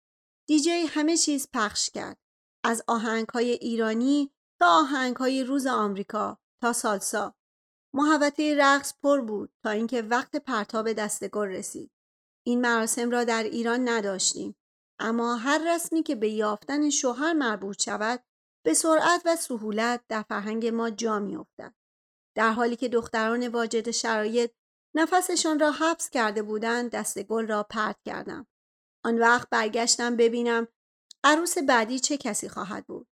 دیجی 0.48 0.70
همه 0.70 1.16
چیز 1.16 1.48
پخش 1.52 1.90
کرد. 1.90 2.18
از 2.64 2.82
آهنگ 2.86 3.28
های 3.28 3.50
ایرانی 3.50 4.32
تا 4.60 4.66
آهنگ 4.66 5.16
های 5.16 5.44
روز 5.44 5.66
آمریکا 5.66 6.38
تا 6.62 6.72
سالسا. 6.72 7.34
محوطه 7.94 8.56
رقص 8.58 8.94
پر 9.02 9.20
بود 9.20 9.52
تا 9.62 9.70
اینکه 9.70 10.02
وقت 10.02 10.36
پرتاب 10.36 10.92
دستگل 10.92 11.46
رسید. 11.46 11.90
این 12.48 12.60
مراسم 12.60 13.10
را 13.10 13.24
در 13.24 13.42
ایران 13.42 13.88
نداشتیم 13.88 14.56
اما 15.00 15.36
هر 15.36 15.74
رسمی 15.74 16.02
که 16.02 16.14
به 16.14 16.28
یافتن 16.30 16.90
شوهر 16.90 17.32
مربوط 17.32 17.82
شود 17.82 18.24
به 18.64 18.74
سرعت 18.74 19.22
و 19.24 19.36
سهولت 19.36 20.04
در 20.08 20.22
فرهنگ 20.22 20.66
ما 20.66 20.90
جا 20.90 21.18
میافتد 21.18 21.74
در 22.36 22.52
حالی 22.52 22.76
که 22.76 22.88
دختران 22.88 23.48
واجد 23.48 23.90
شرایط 23.90 24.50
نفسشان 24.96 25.58
را 25.58 25.72
حبس 25.72 26.10
کرده 26.10 26.42
بودند 26.42 26.90
دست 26.90 27.22
گل 27.22 27.46
را 27.46 27.62
پرت 27.62 27.96
کردم 28.04 28.46
آن 29.04 29.18
وقت 29.18 29.48
برگشتم 29.50 30.16
ببینم 30.16 30.68
عروس 31.24 31.58
بعدی 31.58 31.98
چه 31.98 32.16
کسی 32.16 32.48
خواهد 32.48 32.86
بود 32.86 33.08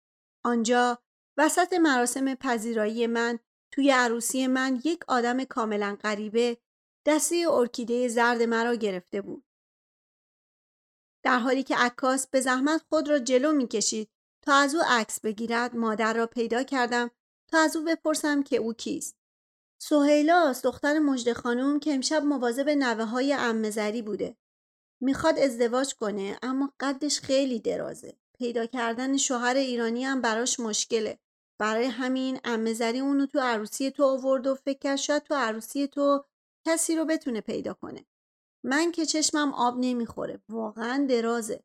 آنجا 0.45 0.99
وسط 1.37 1.73
مراسم 1.73 2.35
پذیرایی 2.35 3.07
من 3.07 3.39
توی 3.71 3.91
عروسی 3.91 4.47
من 4.47 4.81
یک 4.85 5.05
آدم 5.09 5.45
کاملا 5.45 5.97
غریبه 6.03 6.59
دسته 7.07 7.47
ارکیده 7.51 8.09
زرد 8.09 8.43
مرا 8.43 8.75
گرفته 8.75 9.21
بود. 9.21 9.45
در 11.23 11.39
حالی 11.39 11.63
که 11.63 11.77
عکاس 11.77 12.27
به 12.27 12.41
زحمت 12.41 12.83
خود 12.89 13.09
را 13.09 13.19
جلو 13.19 13.53
می 13.53 13.69
کشید 13.69 14.11
تا 14.43 14.55
از 14.55 14.75
او 14.75 14.83
عکس 14.87 15.21
بگیرد 15.21 15.77
مادر 15.77 16.13
را 16.15 16.27
پیدا 16.27 16.63
کردم 16.63 17.11
تا 17.49 17.59
از 17.59 17.77
او 17.77 17.85
بپرسم 17.85 18.43
که 18.43 18.57
او 18.57 18.73
کیست. 18.73 19.17
سهیلاست 19.79 20.65
دختر 20.65 20.99
مجد 20.99 21.33
خانوم 21.33 21.81
که 21.81 21.95
امشب 21.95 22.23
مواظب 22.23 22.69
نوه 22.69 23.05
های 23.05 23.33
امزری 23.33 24.03
بوده. 24.03 24.37
می‌خواد 25.01 25.39
ازدواج 25.39 25.95
کنه 25.95 26.39
اما 26.43 26.73
قدش 26.81 27.21
خیلی 27.21 27.61
درازه. 27.61 28.17
پیدا 28.39 28.67
کردن 28.67 29.17
شوهر 29.17 29.57
ایرانی 29.57 30.05
هم 30.05 30.21
براش 30.21 30.61
مشکله. 30.61 31.19
برای 31.65 31.87
همین 31.87 32.41
امزری 32.45 33.01
اونو 33.01 33.27
تو 33.27 33.41
عروسی 33.41 33.91
تو 33.91 34.05
آورد 34.05 34.47
و 34.47 34.55
فکر 34.55 34.97
شاید 34.97 35.23
تو 35.23 35.35
عروسی 35.35 35.87
تو 35.87 36.25
کسی 36.67 36.97
رو 36.97 37.05
بتونه 37.05 37.41
پیدا 37.41 37.75
کنه. 37.75 38.07
من 38.65 38.93
که 38.93 39.07
چشمم 39.07 39.53
آب 39.55 39.75
نمی‌خوره. 39.79 40.43
واقعا 40.49 41.07
درازه. 41.11 41.65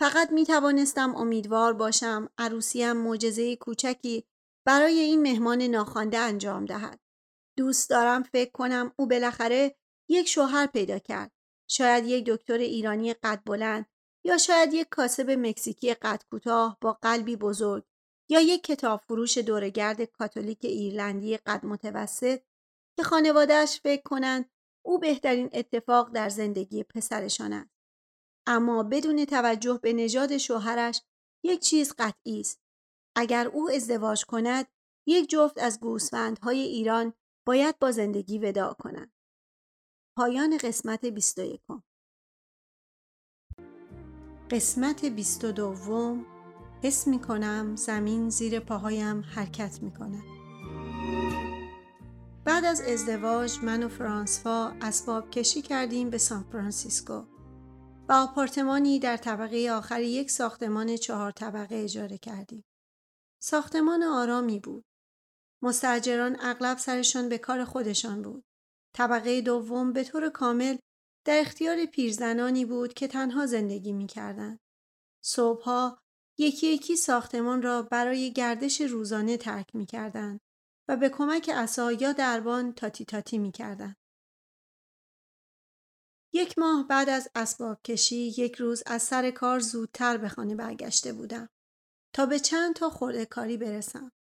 فقط 0.00 0.32
می 0.32 0.46
توانستم 0.46 1.14
امیدوار 1.16 1.72
باشم 1.72 2.28
عروسیم 2.38 2.92
معجزه 2.92 3.56
کوچکی 3.56 4.24
برای 4.66 4.98
این 4.98 5.22
مهمان 5.22 5.62
ناخوانده 5.62 6.18
انجام 6.18 6.64
دهد. 6.64 7.00
دوست 7.56 7.90
دارم 7.90 8.22
فکر 8.22 8.50
کنم 8.50 8.92
او 8.96 9.06
بالاخره 9.06 9.76
یک 10.08 10.28
شوهر 10.28 10.66
پیدا 10.66 10.98
کرد. 10.98 11.32
شاید 11.70 12.06
یک 12.06 12.24
دکتر 12.26 12.58
ایرانی 12.58 13.14
قد 13.14 13.42
بلند 13.46 13.86
یا 14.24 14.38
شاید 14.38 14.74
یک 14.74 14.88
کاسب 14.90 15.30
مکزیکی 15.30 15.94
قد 15.94 16.22
کوتاه 16.30 16.78
با 16.80 16.92
قلبی 16.92 17.36
بزرگ 17.36 17.89
یا 18.30 18.40
یک 18.40 18.62
کتاب 18.62 19.00
فروش 19.00 19.38
دورگرد 19.38 20.04
کاتولیک 20.04 20.64
ایرلندی 20.64 21.36
قد 21.36 21.66
متوسط 21.66 22.40
که 22.96 23.02
خانوادهش 23.02 23.80
فکر 23.82 24.02
کنند 24.02 24.50
او 24.84 24.98
بهترین 24.98 25.50
اتفاق 25.52 26.10
در 26.10 26.28
زندگی 26.28 26.84
پسرشان 26.84 27.52
است. 27.52 27.70
اما 28.46 28.82
بدون 28.82 29.24
توجه 29.24 29.80
به 29.82 29.92
نژاد 29.92 30.36
شوهرش 30.36 31.02
یک 31.44 31.60
چیز 31.60 31.94
قطعی 31.98 32.40
است. 32.40 32.60
اگر 33.16 33.48
او 33.48 33.70
ازدواج 33.70 34.24
کند، 34.24 34.66
یک 35.06 35.30
جفت 35.30 35.58
از 35.58 35.80
گوسفندهای 35.80 36.60
ایران 36.60 37.14
باید 37.46 37.78
با 37.78 37.90
زندگی 37.90 38.38
وداع 38.38 38.74
کنند. 38.74 39.12
پایان 40.16 40.58
قسمت 40.58 41.06
21 41.06 41.60
قسمت 44.50 45.04
22 45.04 45.74
حس 46.82 47.06
می 47.06 47.18
کنم 47.20 47.76
زمین 47.76 48.30
زیر 48.30 48.60
پاهایم 48.60 49.20
حرکت 49.20 49.82
می 49.82 49.92
کنه. 49.92 50.22
بعد 52.44 52.64
از 52.64 52.80
ازدواج 52.80 53.58
من 53.62 53.82
و 53.82 53.88
فرانسوا 53.88 54.72
اسباب 54.80 55.30
کشی 55.30 55.62
کردیم 55.62 56.10
به 56.10 56.18
سان 56.18 56.42
فرانسیسکو 56.52 57.24
و 58.08 58.12
آپارتمانی 58.12 58.98
در 58.98 59.16
طبقه 59.16 59.70
آخر 59.72 60.00
یک 60.00 60.30
ساختمان 60.30 60.96
چهار 60.96 61.30
طبقه 61.30 61.76
اجاره 61.76 62.18
کردیم. 62.18 62.64
ساختمان 63.42 64.02
آرامی 64.02 64.60
بود. 64.60 64.84
مستجران 65.62 66.36
اغلب 66.40 66.78
سرشان 66.78 67.28
به 67.28 67.38
کار 67.38 67.64
خودشان 67.64 68.22
بود. 68.22 68.44
طبقه 68.94 69.40
دوم 69.40 69.92
به 69.92 70.04
طور 70.04 70.28
کامل 70.28 70.76
در 71.26 71.40
اختیار 71.40 71.86
پیرزنانی 71.86 72.64
بود 72.64 72.94
که 72.94 73.08
تنها 73.08 73.46
زندگی 73.46 73.92
می 73.92 74.06
کردن. 74.06 74.58
صبحها 75.24 75.98
یکی 76.40 76.66
یکی 76.66 76.96
ساختمان 76.96 77.62
را 77.62 77.82
برای 77.82 78.32
گردش 78.32 78.80
روزانه 78.80 79.36
ترک 79.36 79.74
می 79.74 79.86
کردن 79.86 80.40
و 80.88 80.96
به 80.96 81.08
کمک 81.08 81.50
عصا 81.50 81.92
یا 81.92 82.12
دربان 82.12 82.72
تاتی 82.72 83.04
تاتی 83.04 83.38
می 83.38 83.52
کردن. 83.52 83.96
یک 86.32 86.58
ماه 86.58 86.86
بعد 86.88 87.08
از 87.08 87.30
اسباب 87.34 87.82
کشی 87.82 88.16
یک 88.16 88.56
روز 88.56 88.82
از 88.86 89.02
سر 89.02 89.30
کار 89.30 89.60
زودتر 89.60 90.16
به 90.16 90.28
خانه 90.28 90.54
برگشته 90.54 91.12
بودم 91.12 91.48
تا 92.14 92.26
به 92.26 92.38
چند 92.38 92.74
تا 92.74 92.90
خورده 92.90 93.26
کاری 93.26 93.56
برسم. 93.56 94.12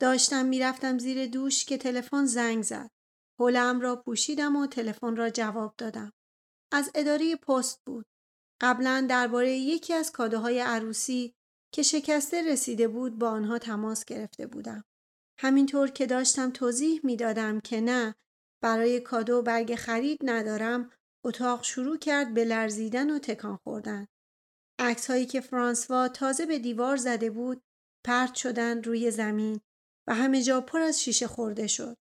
داشتم 0.00 0.46
می‌رفتم 0.46 0.98
زیر 0.98 1.26
دوش 1.26 1.64
که 1.64 1.78
تلفن 1.78 2.24
زنگ 2.24 2.62
زد. 2.62 2.90
حولم 3.38 3.80
را 3.80 3.96
پوشیدم 3.96 4.56
و 4.56 4.66
تلفن 4.66 5.16
را 5.16 5.30
جواب 5.30 5.74
دادم. 5.78 6.12
از 6.72 6.90
اداره 6.94 7.36
پست 7.36 7.80
بود. 7.86 8.06
قبلا 8.60 9.06
درباره 9.10 9.52
یکی 9.52 9.94
از 9.94 10.12
کادوهای 10.12 10.60
عروسی 10.60 11.34
که 11.74 11.82
شکسته 11.82 12.42
رسیده 12.42 12.88
بود 12.88 13.18
با 13.18 13.30
آنها 13.30 13.58
تماس 13.58 14.04
گرفته 14.04 14.46
بودم. 14.46 14.84
همینطور 15.38 15.90
که 15.90 16.06
داشتم 16.06 16.50
توضیح 16.50 17.00
می‌دادم 17.04 17.60
که 17.60 17.80
نه 17.80 18.14
برای 18.62 19.00
کادو 19.00 19.42
برگ 19.42 19.74
خرید 19.74 20.18
ندارم 20.22 20.90
اتاق 21.24 21.64
شروع 21.64 21.98
کرد 21.98 22.34
به 22.34 22.44
لرزیدن 22.44 23.10
و 23.10 23.18
تکان 23.18 23.56
خوردن. 23.56 24.06
عکس 24.78 25.10
هایی 25.10 25.26
که 25.26 25.40
فرانسوا 25.40 26.08
تازه 26.08 26.46
به 26.46 26.58
دیوار 26.58 26.96
زده 26.96 27.30
بود 27.30 27.62
پرت 28.04 28.34
شدن 28.34 28.82
روی 28.82 29.10
زمین 29.10 29.60
و 30.06 30.14
همه 30.14 30.42
جا 30.42 30.60
پر 30.60 30.80
از 30.80 31.02
شیشه 31.02 31.26
خورده 31.26 31.66
شد. 31.66 31.96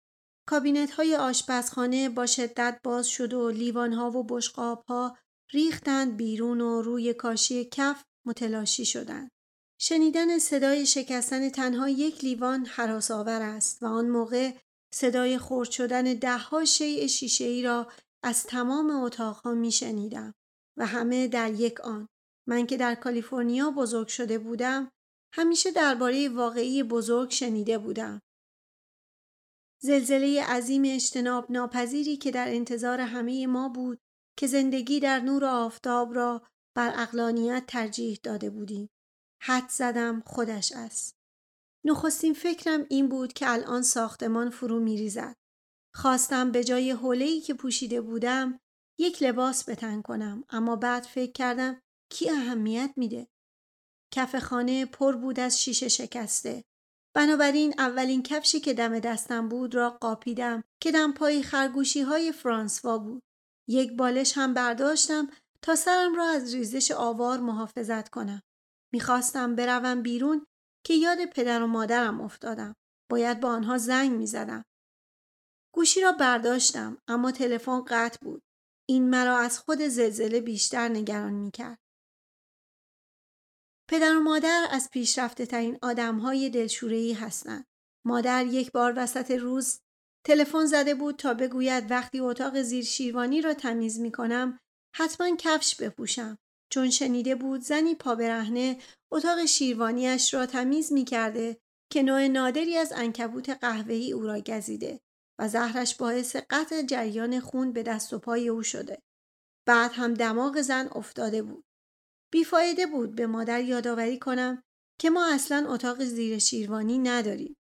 کابینت 0.47 0.91
های 0.91 1.15
آشپزخانه 1.15 2.09
با 2.09 2.25
شدت 2.25 2.79
باز 2.83 3.07
شد 3.07 3.33
و 3.33 3.49
لیوان 3.49 3.93
ها 3.93 4.11
و 4.11 4.23
بشقاب 4.23 4.83
ها 4.87 5.17
ریختند 5.51 6.17
بیرون 6.17 6.61
و 6.61 6.81
روی 6.81 7.13
کاشی 7.13 7.69
کف 7.71 8.03
متلاشی 8.25 8.85
شدند. 8.85 9.31
شنیدن 9.79 10.39
صدای 10.39 10.85
شکستن 10.85 11.49
تنها 11.49 11.89
یک 11.89 12.23
لیوان 12.23 12.65
حراس 12.65 13.11
آور 13.11 13.41
است 13.41 13.83
و 13.83 13.85
آن 13.85 14.09
موقع 14.09 14.51
صدای 14.93 15.37
خورد 15.37 15.71
شدن 15.71 16.03
دهها 16.03 16.65
شیء 16.65 17.07
شیشه 17.07 17.45
ای 17.45 17.63
را 17.63 17.91
از 18.23 18.43
تمام 18.43 18.89
اتاقها 18.89 19.53
می 19.53 19.71
شنیدم 19.71 20.33
و 20.77 20.85
همه 20.85 21.27
در 21.27 21.53
یک 21.53 21.81
آن. 21.81 22.07
من 22.47 22.65
که 22.65 22.77
در 22.77 22.95
کالیفرنیا 22.95 23.71
بزرگ 23.71 24.07
شده 24.07 24.39
بودم 24.39 24.91
همیشه 25.33 25.71
درباره 25.71 26.29
واقعی 26.29 26.83
بزرگ 26.83 27.29
شنیده 27.29 27.77
بودم. 27.77 28.21
زلزله 29.81 30.43
عظیم 30.43 30.83
اجتناب 30.85 31.51
ناپذیری 31.51 32.17
که 32.17 32.31
در 32.31 32.47
انتظار 32.47 32.99
همه 33.01 33.47
ما 33.47 33.69
بود 33.69 33.99
که 34.39 34.47
زندگی 34.47 34.99
در 34.99 35.19
نور 35.19 35.45
آفتاب 35.45 36.15
را 36.15 36.41
بر 36.75 36.93
اقلانیت 37.01 37.63
ترجیح 37.67 38.19
داده 38.23 38.49
بودیم. 38.49 38.89
حد 39.41 39.69
زدم 39.69 40.23
خودش 40.25 40.71
است. 40.71 41.15
نخستین 41.85 42.33
فکرم 42.33 42.85
این 42.89 43.09
بود 43.09 43.33
که 43.33 43.51
الان 43.51 43.81
ساختمان 43.81 44.49
فرو 44.49 44.79
می 44.79 44.97
ریزد. 44.97 45.35
خواستم 45.95 46.51
به 46.51 46.63
جای 46.63 46.91
حوله‌ای 46.91 47.41
که 47.41 47.53
پوشیده 47.53 48.01
بودم 48.01 48.59
یک 48.99 49.23
لباس 49.23 49.69
بتن 49.69 50.01
کنم 50.01 50.43
اما 50.49 50.75
بعد 50.75 51.03
فکر 51.03 51.31
کردم 51.31 51.81
کی 52.09 52.29
اهمیت 52.29 52.93
میده؟ 52.95 53.27
کف 54.13 54.35
خانه 54.35 54.85
پر 54.85 55.15
بود 55.15 55.39
از 55.39 55.61
شیشه 55.61 55.87
شکسته. 55.87 56.63
بنابراین 57.15 57.73
اولین 57.77 58.23
کفشی 58.23 58.59
که 58.59 58.73
دم 58.73 58.99
دستم 58.99 59.49
بود 59.49 59.75
را 59.75 59.89
قاپیدم 59.89 60.63
که 60.79 60.91
پای 61.15 61.43
خرگوشی 61.43 62.01
های 62.01 62.31
فرانسوا 62.31 62.97
بود. 62.97 63.23
یک 63.67 63.97
بالش 63.97 64.37
هم 64.37 64.53
برداشتم 64.53 65.29
تا 65.61 65.75
سرم 65.75 66.15
را 66.15 66.25
از 66.29 66.53
ریزش 66.53 66.91
آوار 66.91 67.39
محافظت 67.39 68.09
کنم. 68.09 68.41
می‌خواستم 68.93 69.55
بروم 69.55 70.01
بیرون 70.01 70.45
که 70.85 70.93
یاد 70.93 71.25
پدر 71.25 71.63
و 71.63 71.67
مادرم 71.67 72.21
افتادم. 72.21 72.75
باید 73.11 73.39
با 73.39 73.49
آنها 73.49 73.77
زنگ 73.77 74.11
می‌زدم. 74.11 74.65
گوشی 75.73 76.01
را 76.01 76.11
برداشتم 76.11 76.97
اما 77.07 77.31
تلفن 77.31 77.83
قطع 77.87 78.17
بود. 78.21 78.41
این 78.89 79.09
مرا 79.09 79.37
از 79.37 79.59
خود 79.59 79.81
زلزله 79.81 80.41
بیشتر 80.41 80.87
نگران 80.87 81.33
می‌کرد. 81.33 81.79
پدر 83.89 84.17
و 84.17 84.19
مادر 84.19 84.67
از 84.71 84.89
پیشرفته 84.91 85.45
ترین 85.45 85.77
آدم 85.81 86.17
های 86.17 86.49
دلشورهی 86.49 87.13
هستند. 87.13 87.65
مادر 88.05 88.45
یک 88.45 88.71
بار 88.71 88.93
وسط 88.95 89.31
روز 89.31 89.79
تلفن 90.25 90.65
زده 90.65 90.95
بود 90.95 91.15
تا 91.15 91.33
بگوید 91.33 91.91
وقتی 91.91 92.19
اتاق 92.19 92.61
زیر 92.61 92.83
شیروانی 92.83 93.41
را 93.41 93.53
تمیز 93.53 93.99
می 93.99 94.11
کنم 94.11 94.59
حتما 94.95 95.35
کفش 95.35 95.75
بپوشم 95.75 96.37
چون 96.69 96.89
شنیده 96.89 97.35
بود 97.35 97.61
زنی 97.61 97.95
پا 97.95 98.15
برهنه 98.15 98.77
اتاق 99.11 99.45
شیروانیش 99.45 100.33
را 100.33 100.45
تمیز 100.45 100.93
می 100.93 101.05
کرده 101.05 101.57
که 101.91 102.03
نوع 102.03 102.27
نادری 102.27 102.77
از 102.77 102.93
انکبوت 102.95 103.49
قهوه‌ای 103.49 104.13
او 104.13 104.21
را 104.21 104.39
گزیده 104.39 104.99
و 105.39 105.47
زهرش 105.47 105.95
باعث 105.95 106.35
قطع 106.49 106.81
جریان 106.81 107.39
خون 107.39 107.73
به 107.73 107.83
دست 107.83 108.13
و 108.13 108.19
پای 108.19 108.49
او 108.49 108.63
شده. 108.63 109.01
بعد 109.67 109.91
هم 109.93 110.13
دماغ 110.13 110.61
زن 110.61 110.89
افتاده 110.95 111.41
بود. 111.41 111.63
بیفایده 112.31 112.85
بود 112.85 113.15
به 113.15 113.27
مادر 113.27 113.61
یادآوری 113.61 114.19
کنم 114.19 114.63
که 114.99 115.09
ما 115.09 115.33
اصلا 115.33 115.73
اتاق 115.73 116.03
زیر 116.03 116.39
شیروانی 116.39 116.97
نداریم. 116.97 117.55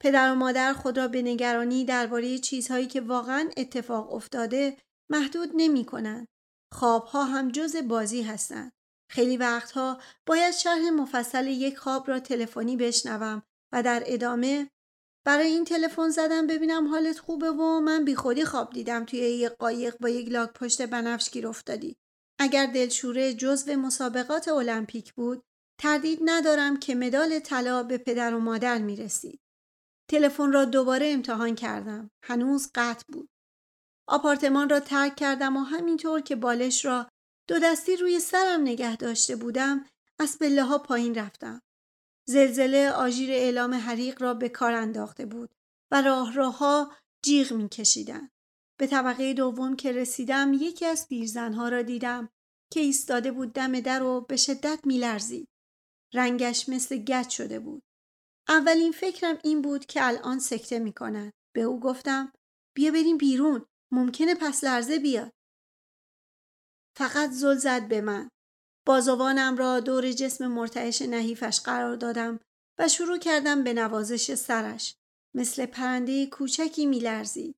پدر 0.00 0.32
و 0.32 0.34
مادر 0.34 0.72
خود 0.72 0.98
را 0.98 1.08
به 1.08 1.22
نگرانی 1.22 1.84
درباره 1.84 2.38
چیزهایی 2.38 2.86
که 2.86 3.00
واقعا 3.00 3.50
اتفاق 3.56 4.14
افتاده 4.14 4.76
محدود 5.10 5.48
نمی 5.54 5.84
کنند. 5.84 6.28
خوابها 6.72 7.24
هم 7.24 7.50
جز 7.50 7.76
بازی 7.76 8.22
هستند. 8.22 8.72
خیلی 9.10 9.36
وقتها 9.36 10.00
باید 10.26 10.54
شرح 10.54 10.90
مفصل 10.90 11.46
یک 11.46 11.78
خواب 11.78 12.08
را 12.08 12.20
تلفنی 12.20 12.76
بشنوم 12.76 13.42
و 13.72 13.82
در 13.82 14.02
ادامه 14.06 14.70
برای 15.26 15.46
این 15.46 15.64
تلفن 15.64 16.08
زدم 16.08 16.46
ببینم 16.46 16.88
حالت 16.88 17.18
خوبه 17.18 17.50
و 17.50 17.80
من 17.80 18.04
بیخودی 18.04 18.44
خواب 18.44 18.72
دیدم 18.72 19.04
توی 19.04 19.18
یک 19.18 19.52
قایق 19.52 19.96
با 20.00 20.08
یک 20.08 20.28
لاک 20.30 20.52
پشت 20.52 20.82
بنفش 20.82 21.30
گیر 21.30 21.48
افتادی. 21.48 21.96
اگر 22.38 22.66
دلشوره 22.66 23.34
جزو 23.34 23.72
مسابقات 23.76 24.48
المپیک 24.48 25.14
بود 25.14 25.42
تردید 25.80 26.18
ندارم 26.24 26.76
که 26.76 26.94
مدال 26.94 27.38
طلا 27.38 27.82
به 27.82 27.98
پدر 27.98 28.34
و 28.34 28.40
مادر 28.40 28.78
می 28.78 28.96
رسید. 28.96 29.40
تلفن 30.10 30.52
را 30.52 30.64
دوباره 30.64 31.06
امتحان 31.12 31.54
کردم. 31.54 32.10
هنوز 32.22 32.70
قطع 32.74 33.04
بود. 33.12 33.28
آپارتمان 34.06 34.68
را 34.68 34.80
ترک 34.80 35.16
کردم 35.16 35.56
و 35.56 35.60
همینطور 35.60 36.20
که 36.20 36.36
بالش 36.36 36.84
را 36.84 37.08
دو 37.48 37.58
دستی 37.58 37.96
روی 37.96 38.20
سرم 38.20 38.60
نگه 38.60 38.96
داشته 38.96 39.36
بودم 39.36 39.86
از 40.18 40.38
پله 40.38 40.64
ها 40.64 40.78
پایین 40.78 41.14
رفتم. 41.14 41.62
زلزله 42.28 42.90
آژیر 42.90 43.30
اعلام 43.30 43.74
حریق 43.74 44.22
را 44.22 44.34
به 44.34 44.48
کار 44.48 44.72
انداخته 44.72 45.26
بود 45.26 45.54
و 45.90 46.02
راه 46.02 46.34
راهها 46.34 46.92
جیغ 47.22 47.52
می 47.52 47.68
کشیدن. 47.68 48.30
به 48.78 48.86
طبقه 48.86 49.34
دوم 49.34 49.76
که 49.76 49.92
رسیدم 49.92 50.52
یکی 50.52 50.86
از 50.86 51.08
پیرزنها 51.08 51.68
را 51.68 51.82
دیدم 51.82 52.28
که 52.72 52.80
ایستاده 52.80 53.32
بود 53.32 53.52
دم 53.52 53.80
در 53.80 54.02
و 54.02 54.20
به 54.20 54.36
شدت 54.36 54.80
میلرزید. 54.84 55.48
رنگش 56.14 56.68
مثل 56.68 56.96
گچ 56.96 57.36
شده 57.36 57.58
بود. 57.58 57.82
اولین 58.48 58.92
فکرم 58.92 59.38
این 59.44 59.62
بود 59.62 59.86
که 59.86 60.06
الان 60.06 60.38
سکته 60.38 60.78
می‌کنن. 60.78 61.32
به 61.54 61.62
او 61.62 61.80
گفتم 61.80 62.32
بیا 62.74 62.92
بریم 62.92 63.18
بیرون. 63.18 63.66
ممکنه 63.92 64.34
پس 64.34 64.64
لرزه 64.64 64.98
بیاد. 64.98 65.32
فقط 66.96 67.30
زل 67.30 67.56
زد 67.56 67.88
به 67.88 68.00
من. 68.00 68.28
بازوانم 68.86 69.56
را 69.56 69.80
دور 69.80 70.12
جسم 70.12 70.46
مرتعش 70.46 71.02
نحیفش 71.02 71.60
قرار 71.60 71.96
دادم 71.96 72.40
و 72.78 72.88
شروع 72.88 73.18
کردم 73.18 73.64
به 73.64 73.74
نوازش 73.74 74.34
سرش. 74.34 74.96
مثل 75.34 75.66
پرنده 75.66 76.26
کوچکی 76.26 76.86
میلرزید. 76.86 77.56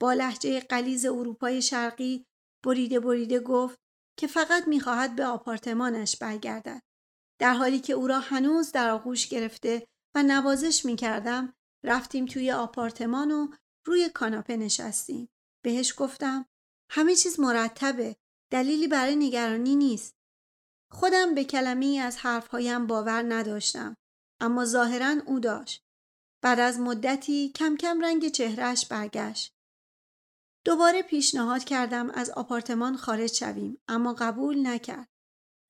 با 0.00 0.12
لحجه 0.12 0.60
قلیز 0.60 1.06
اروپای 1.06 1.62
شرقی 1.62 2.24
بریده 2.64 3.00
بریده 3.00 3.40
گفت 3.40 3.78
که 4.18 4.26
فقط 4.26 4.68
می‌خواهد 4.68 5.16
به 5.16 5.26
آپارتمانش 5.26 6.16
برگردد. 6.16 6.82
در 7.40 7.54
حالی 7.54 7.80
که 7.80 7.92
او 7.92 8.06
را 8.06 8.18
هنوز 8.18 8.72
در 8.72 8.90
آغوش 8.90 9.28
گرفته 9.28 9.86
و 10.16 10.22
نوازش 10.22 10.84
می‌کردم 10.84 11.54
رفتیم 11.84 12.26
توی 12.26 12.52
آپارتمان 12.52 13.30
و 13.30 13.48
روی 13.86 14.08
کاناپه 14.08 14.56
نشستیم. 14.56 15.28
بهش 15.62 15.94
گفتم 15.96 16.46
همه 16.90 17.16
چیز 17.16 17.40
مرتبه. 17.40 18.16
دلیلی 18.50 18.88
برای 18.88 19.16
نگرانی 19.16 19.76
نیست. 19.76 20.14
خودم 20.90 21.34
به 21.34 21.44
کلمه 21.44 21.86
ای 21.86 21.98
از 21.98 22.16
حرفهایم 22.16 22.86
باور 22.86 23.34
نداشتم. 23.34 23.96
اما 24.40 24.64
ظاهرا 24.64 25.16
او 25.26 25.40
داشت. 25.40 25.82
بعد 26.42 26.60
از 26.60 26.80
مدتی 26.80 27.48
کم 27.48 27.76
کم 27.76 28.00
رنگ 28.00 28.28
چهرش 28.28 28.86
برگشت. 28.86 29.54
دوباره 30.64 31.02
پیشنهاد 31.02 31.64
کردم 31.64 32.10
از 32.10 32.30
آپارتمان 32.30 32.96
خارج 32.96 33.32
شویم 33.32 33.78
اما 33.88 34.14
قبول 34.14 34.66
نکرد. 34.66 35.08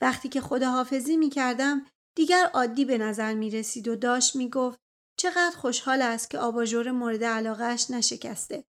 وقتی 0.01 0.29
که 0.29 0.41
خداحافظی 0.41 1.17
می 1.17 1.31
کردم 1.31 1.87
دیگر 2.17 2.51
عادی 2.55 2.85
به 2.85 2.99
نظر 2.99 3.35
می 3.35 3.51
رسید 3.51 3.89
و 3.89 3.97
داشت 3.97 4.37
می 4.37 4.51
گفت 4.51 4.79
چقدر 5.19 5.57
خوشحال 5.57 6.03
است 6.03 6.31
که 6.31 6.39
آباژور 6.39 6.91
مورد 6.91 7.25
علاقهش 7.25 7.91
نشکسته. 7.91 8.65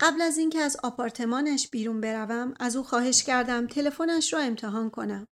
قبل 0.00 0.22
از 0.22 0.38
اینکه 0.38 0.58
از 0.58 0.76
آپارتمانش 0.82 1.68
بیرون 1.68 2.00
بروم 2.00 2.54
از 2.60 2.76
او 2.76 2.82
خواهش 2.82 3.22
کردم 3.22 3.66
تلفنش 3.66 4.32
را 4.32 4.40
امتحان 4.40 4.90
کنم. 4.90 5.26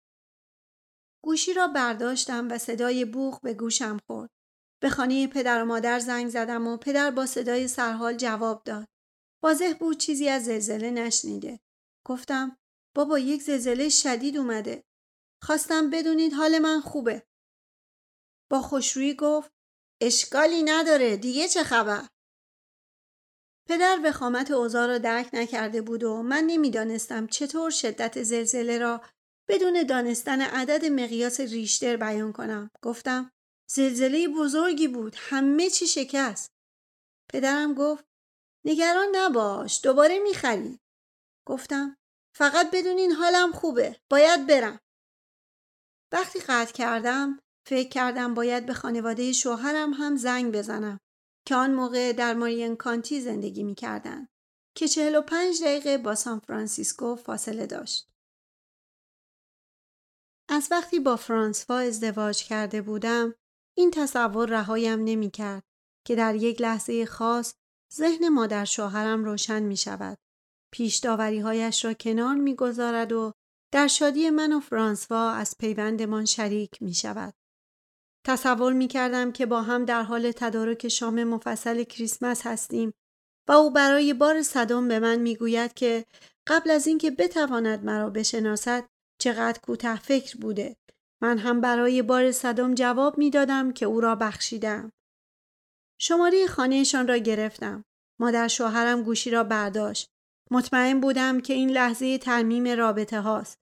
گوشی 1.25 1.53
را 1.53 1.67
برداشتم 1.67 2.49
و 2.51 2.59
صدای 2.59 3.05
بوغ 3.05 3.41
به 3.41 3.55
گوشم 3.55 3.99
خورد. 4.07 4.31
به 4.83 4.91
خانه 4.91 5.27
پدر 5.27 5.63
و 5.63 5.67
مادر 5.67 5.99
زنگ 5.99 6.29
زدم 6.29 6.67
و 6.67 6.77
پدر 6.77 7.11
با 7.11 7.27
صدای 7.27 7.69
سرحال 7.69 8.17
جواب 8.17 8.63
داد. 8.65 8.89
واضح 9.43 9.75
بود 9.81 9.99
چیزی 9.99 10.29
از 10.29 10.45
زلزله 10.45 10.91
نشنیده. 10.91 11.61
گفتم 12.07 12.57
بابا 12.97 13.19
یک 13.19 13.43
زلزله 13.43 13.89
شدید 13.89 14.37
اومده. 14.37 14.85
خواستم 15.43 15.91
بدونید 15.91 16.33
حال 16.33 16.59
من 16.59 16.81
خوبه. 16.81 17.27
با 18.51 18.63
خوشرویی 18.63 19.15
گفت 19.15 19.51
اشکالی 20.03 20.63
نداره 20.63 21.17
دیگه 21.17 21.49
چه 21.49 21.63
خبر؟ 21.63 22.09
پدر 23.69 24.01
وخامت 24.05 24.51
اوضاع 24.51 24.87
را 24.87 24.99
درک 24.99 25.31
نکرده 25.33 25.83
بود 25.83 26.05
و 26.05 26.23
من 26.23 26.45
نمی‌دانستم 26.47 27.27
چطور 27.27 27.71
شدت 27.71 28.23
زلزله 28.23 28.79
را 28.79 29.03
بدون 29.49 29.83
دانستن 29.83 30.41
عدد 30.41 30.85
مقیاس 30.85 31.41
ریشتر 31.41 31.97
بیان 31.97 32.33
کنم. 32.33 32.71
گفتم 32.83 33.31
زلزله 33.71 34.29
بزرگی 34.29 34.89
بود. 34.89 35.15
همه 35.19 35.71
چی 35.71 35.87
شکست. 35.87 36.51
پدرم 37.33 37.75
گفت 37.75 38.05
نگران 38.65 39.09
نباش. 39.17 39.81
دوباره 39.85 40.19
می‌خری. 40.19 40.79
گفتم 41.47 41.97
فقط 42.37 42.71
بدونین 42.73 43.13
حالم 43.13 43.53
خوبه. 43.53 43.97
باید 44.11 44.47
برم. 44.47 44.79
وقتی 46.13 46.41
قطع 46.41 46.73
کردم 46.73 47.39
فکر 47.67 47.89
کردم 47.89 48.35
باید 48.35 48.67
به 48.67 48.75
خانواده 48.75 49.33
شوهرم 49.33 49.93
هم 49.93 50.17
زنگ 50.17 50.55
بزنم 50.55 51.01
که 51.49 51.55
آن 51.55 51.75
موقع 51.75 52.13
در 52.13 52.35
مارین 52.35 52.77
کانتی 52.77 53.21
زندگی 53.21 53.63
می 53.63 53.75
کردن 53.75 54.29
که 54.75 54.89
45 54.89 55.63
دقیقه 55.63 55.99
با 55.99 56.15
سان 56.15 56.39
فرانسیسکو 56.39 57.17
فاصله 57.17 57.67
داشت. 57.67 58.09
از 60.49 60.69
وقتی 60.71 61.01
با 61.01 61.17
فرانسوا 61.17 61.79
ازدواج 61.79 62.45
کرده 62.45 62.83
بودم 62.83 63.35
این 63.77 63.91
تصور 63.91 64.49
رهایم 64.49 65.05
نمی 65.05 65.31
کرد 65.31 65.63
که 66.07 66.17
در 66.17 66.35
یک 66.35 66.61
لحظه 66.61 67.07
خاص 67.07 67.55
ذهن 67.95 68.29
مادر 68.29 68.65
شوهرم 68.65 69.25
روشن 69.25 69.63
می 69.63 69.77
شود. 69.77 70.19
پیش 70.73 71.05
هایش 71.05 71.85
را 71.85 71.95
کنار 71.95 72.35
می 72.35 72.55
گذارد 72.55 73.13
و 73.13 73.33
در 73.73 73.87
شادی 73.87 74.31
من 74.31 74.53
و 74.53 74.61
فرانسوا 74.61 75.31
از 75.31 75.55
پیوندمان 75.59 76.25
شریک 76.25 76.83
می 76.83 76.95
شود. 76.95 77.35
تصور 78.29 78.73
می 78.73 78.89
کردم 78.89 79.33
که 79.33 79.47
با 79.47 79.63
هم 79.63 79.85
در 79.85 80.03
حال 80.03 80.33
تدارک 80.33 80.89
شام 80.89 81.25
مفصل 81.25 81.85
کریسمس 81.85 82.47
هستیم 82.47 82.93
و 83.49 83.53
او 83.53 83.71
برای 83.71 84.15
بار 84.15 84.43
صدام 84.43 84.89
به 84.89 84.99
من 84.99 85.17
می 85.17 85.37
گوید 85.37 85.75
که 85.75 86.05
قبل 86.47 86.71
از 86.71 86.87
اینکه 86.87 87.11
بتواند 87.11 87.85
مرا 87.85 88.11
بشناسد 88.11 88.85
چقدر 89.21 89.61
کوتاه 89.61 89.97
فکر 89.97 90.39
بوده. 90.39 90.77
من 91.23 91.39
هم 91.39 91.61
برای 91.61 92.03
بار 92.03 92.33
صدام 92.33 92.75
جواب 92.75 93.19
می 93.19 93.31
دادم 93.31 93.73
که 93.73 93.87
او 93.87 94.01
را 94.01 94.15
بخشیدم. 94.15 94.93
شماره 96.01 96.47
خانهشان 96.47 97.09
را 97.09 97.17
گرفتم. 97.17 97.85
مادر 98.21 98.49
شوهرم 98.49 99.03
گوشی 99.03 99.31
را 99.31 99.45
برداشت. 99.45 100.09
مطمئن 100.51 101.01
بودم 101.01 101.41
که 101.41 101.53
این 101.53 101.71
لحظه 101.71 102.19
ترمیم 102.19 102.69
رابطه 102.69 103.21
هاست. 103.21 103.59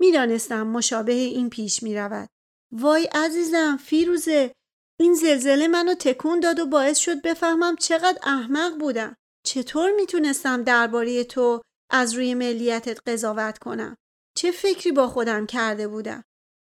می‌دانستم 0.00 0.66
مشابه 0.66 1.12
این 1.12 1.50
پیش 1.50 1.82
می 1.82 1.96
رود. 1.96 2.28
وای 2.72 3.04
عزیزم 3.04 3.76
فیروزه 3.84 4.52
این 5.00 5.14
زلزله 5.14 5.68
منو 5.68 5.94
تکون 5.94 6.40
داد 6.40 6.58
و 6.58 6.66
باعث 6.66 6.98
شد 6.98 7.22
بفهمم 7.22 7.76
چقدر 7.76 8.18
احمق 8.22 8.78
بودم. 8.78 9.16
چطور 9.46 9.90
می‌تونستم 9.90 10.62
درباره 10.62 11.24
تو 11.24 11.62
از 11.90 12.14
روی 12.14 12.34
ملیتت 12.34 13.08
قضاوت 13.08 13.58
کنم؟ 13.58 13.96
چه 14.36 14.50
فکری 14.50 14.92
با 14.92 15.08
خودم 15.08 15.46
کرده 15.46 15.88
بودم؟ 15.88 16.24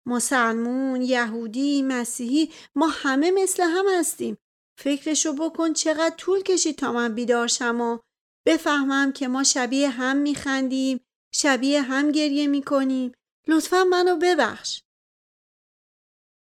مسلمون، 0.07 1.01
یهودی، 1.01 1.81
مسیحی 1.81 2.51
ما 2.75 2.87
همه 2.87 3.31
مثل 3.31 3.63
هم 3.63 3.85
هستیم. 3.99 4.37
فکرشو 4.79 5.33
بکن 5.33 5.73
چقدر 5.73 6.15
طول 6.15 6.41
کشید 6.41 6.77
تا 6.77 6.91
من 6.91 7.15
بیدار 7.15 7.47
شم 7.47 7.81
و 7.81 7.99
بفهمم 8.47 9.11
که 9.11 9.27
ما 9.27 9.43
شبیه 9.43 9.89
هم 9.89 10.17
میخندیم، 10.17 10.99
شبیه 11.33 11.81
هم 11.81 12.11
گریه 12.11 12.47
می‌کنیم. 12.47 13.11
لطفا 13.47 13.83
منو 13.83 14.15
ببخش. 14.15 14.81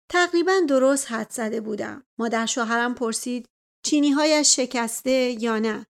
تقریبا 0.09 0.53
درست 0.67 1.11
حد 1.11 1.31
زده 1.31 1.61
بودم. 1.61 2.03
مادر 2.19 2.45
شوهرم 2.45 2.95
پرسید 2.95 3.45
چینی 3.85 4.11
هایش 4.11 4.55
شکسته 4.55 5.11
یا 5.41 5.59
نه. 5.59 5.85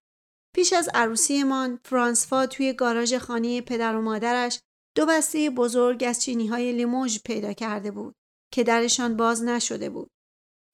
پیش 0.54 0.72
از 0.72 0.88
عروسیمان 0.94 1.80
فرانسوا 1.84 2.46
توی 2.46 2.72
گاراژ 2.72 3.14
خانه 3.14 3.60
پدر 3.60 3.96
و 3.96 4.02
مادرش 4.02 4.60
دو 4.96 5.06
بسته 5.06 5.50
بزرگ 5.50 6.04
از 6.04 6.22
چینی 6.22 6.46
های 6.46 6.72
لیموژ 6.72 7.18
پیدا 7.24 7.52
کرده 7.52 7.90
بود 7.90 8.14
که 8.52 8.64
درشان 8.64 9.16
باز 9.16 9.42
نشده 9.42 9.90
بود. 9.90 10.10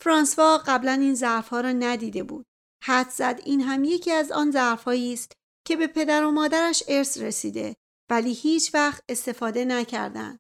فرانسوا 0.03 0.59
قبلا 0.59 0.93
این 0.93 1.15
ظرفها 1.15 1.61
را 1.61 1.73
ندیده 1.73 2.23
بود. 2.23 2.47
حد 2.85 3.11
زد 3.11 3.41
این 3.45 3.61
هم 3.61 3.85
یکی 3.85 4.13
از 4.13 4.33
آن 4.33 4.51
ظرفهایی 4.51 5.13
است 5.13 5.33
که 5.67 5.77
به 5.77 5.87
پدر 5.87 6.25
و 6.25 6.31
مادرش 6.31 6.83
ارث 6.89 7.19
رسیده 7.19 7.77
ولی 8.11 8.33
هیچ 8.33 8.75
وقت 8.75 9.03
استفاده 9.09 9.65
نکردند. 9.65 10.39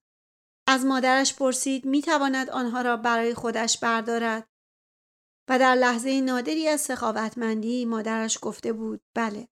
از 0.69 0.85
مادرش 0.85 1.35
پرسید 1.35 1.85
می 1.85 2.03
تواند 2.03 2.51
آنها 2.51 2.83
را 2.83 2.97
برای 2.97 3.35
خودش 3.35 3.79
بردارد 3.79 4.49
و 5.49 5.59
در 5.59 5.75
لحظه 5.75 6.21
نادری 6.21 6.69
از 6.69 6.81
سخاوتمندی 6.81 7.85
مادرش 7.85 8.39
گفته 8.43 8.73
بود 8.73 9.01
بله. 9.17 9.49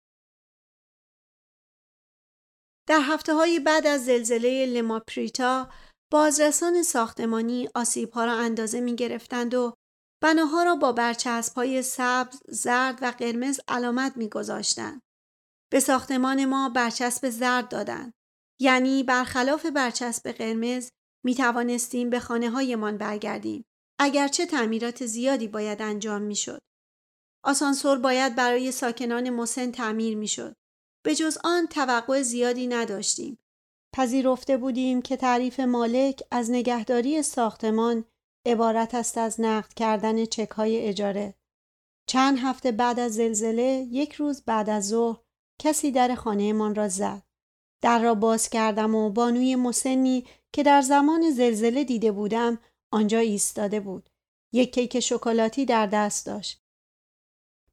در 2.89 3.01
هفته 3.03 3.35
های 3.35 3.61
بعد 3.61 3.87
از 3.87 4.05
زلزله 4.05 4.67
لماپریتا 4.67 5.69
بازرسان 6.11 6.83
ساختمانی 6.83 7.69
آسیب 7.75 8.11
ها 8.11 8.25
را 8.25 8.33
اندازه 8.33 8.81
می 8.81 8.97
گرفتند 8.97 9.55
و 9.55 9.75
بناها 10.23 10.63
را 10.63 10.77
با 10.77 10.93
برچسب 10.93 11.55
های 11.55 11.83
سبز، 11.83 12.41
زرد 12.49 12.99
و 13.03 13.11
قرمز 13.11 13.61
علامت 13.69 14.17
می 14.17 14.29
گذاشتند. 14.29 15.03
به 15.73 15.81
ساختمان 15.81 16.45
ما 16.45 16.69
برچسب 16.69 17.31
زرد 17.31 17.69
دادند. 17.69 18.13
یعنی 18.61 19.03
برخلاف 19.03 19.67
برچسب 19.67 20.33
قرمز 20.33 20.91
می 21.25 21.35
توانستیم 21.35 22.11
به 22.11 22.21
خانه 22.21 22.51
هایمان 22.51 22.99
برگردیم. 22.99 23.65
اگرچه 23.99 24.47
تعمیرات 24.47 25.07
زیادی 25.07 25.49
باید 25.49 25.83
انجام 25.83 26.23
می 26.23 26.37
شد. 26.37 26.63
آسانسور 27.45 27.99
باید 27.99 28.35
برای 28.35 28.73
ساکنان 28.73 29.31
مسن 29.31 29.71
تعمیر 29.71 30.17
می 30.17 30.29
شد. 30.29 30.57
به 31.05 31.15
جز 31.15 31.39
آن 31.45 31.67
توقع 31.67 32.23
زیادی 32.23 32.67
نداشتیم. 32.67 33.39
پذیرفته 33.97 34.57
بودیم 34.57 35.03
که 35.03 35.17
تعریف 35.17 35.61
مالک 35.61 36.23
از 36.31 36.51
نگهداری 36.51 37.23
ساختمان 37.23 38.05
عبارت 38.47 38.95
است 38.95 39.19
از 39.19 39.41
نقد 39.41 39.75
کردن 39.75 40.25
چک 40.25 40.51
های 40.51 40.87
اجاره. 40.89 41.35
چند 42.07 42.39
هفته 42.39 42.73
بعد 42.73 43.01
از 43.01 43.15
زلزله 43.15 43.89
یک 43.91 44.13
روز 44.13 44.43
بعد 44.43 44.71
از 44.71 44.89
ظهر 44.89 45.21
کسی 45.59 45.91
در 45.91 46.15
خانهمان 46.15 46.75
را 46.75 46.89
زد. 46.89 47.23
در 47.81 47.99
را 47.99 48.15
باز 48.15 48.49
کردم 48.49 48.95
و 48.95 49.11
بانوی 49.11 49.57
مسنی 49.57 50.25
که 50.53 50.63
در 50.63 50.83
زمان 50.83 51.31
زلزله 51.31 51.85
دیده 51.85 52.13
بودم 52.13 52.59
آنجا 52.91 53.19
ایستاده 53.19 53.81
بود. 53.81 54.11
یک 54.53 54.75
کیک 54.75 55.01
شکلاتی 55.01 55.65
در 55.65 55.87
دست 55.87 56.27
داشت. 56.27 56.63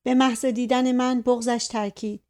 به 0.03 0.13
محض 0.13 0.45
دیدن 0.45 0.91
من 0.91 1.21
بغزش 1.21 1.67
ترکید. 1.67 2.21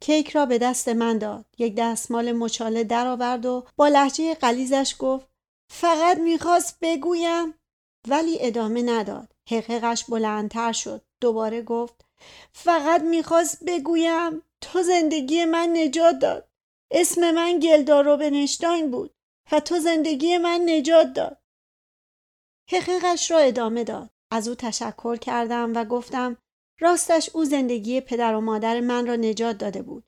کیک 0.00 0.30
را 0.30 0.46
به 0.46 0.58
دست 0.58 0.88
من 0.88 1.18
داد. 1.18 1.44
یک 1.58 1.74
دستمال 1.74 2.32
مچاله 2.32 2.84
درآورد 2.84 3.46
و 3.46 3.66
با 3.76 3.88
لحجه 3.88 4.34
قلیزش 4.34 4.94
گفت 4.98 5.26
فقط 5.70 6.18
می‌خواست 6.18 6.78
بگویم 6.80 7.54
ولی 8.08 8.38
ادامه 8.40 8.82
نداد. 8.82 9.32
حقیقش 9.50 10.04
بلندتر 10.04 10.72
شد. 10.72 11.04
دوباره 11.20 11.62
گفت 11.62 12.04
فقط 12.52 13.02
می‌خواست 13.02 13.64
بگویم 13.66 14.42
تو 14.60 14.82
زندگی 14.82 15.44
من 15.44 15.76
نجات 15.76 16.18
داد. 16.18 16.47
اسم 16.90 17.30
من 17.30 17.58
گلدارو 17.58 18.16
بنشتاین 18.16 18.90
بود. 18.90 19.14
و 19.52 19.60
تو 19.60 19.78
زندگی 19.78 20.38
من 20.38 20.60
نجات 20.66 21.12
داد. 21.12 21.42
حقیقش 22.70 23.30
را 23.30 23.38
ادامه 23.38 23.84
داد. 23.84 24.10
از 24.30 24.48
او 24.48 24.54
تشکر 24.54 25.16
کردم 25.16 25.72
و 25.74 25.84
گفتم 25.84 26.36
راستش 26.80 27.30
او 27.34 27.44
زندگی 27.44 28.00
پدر 28.00 28.34
و 28.34 28.40
مادر 28.40 28.80
من 28.80 29.06
را 29.06 29.16
نجات 29.16 29.58
داده 29.58 29.82
بود. 29.82 30.04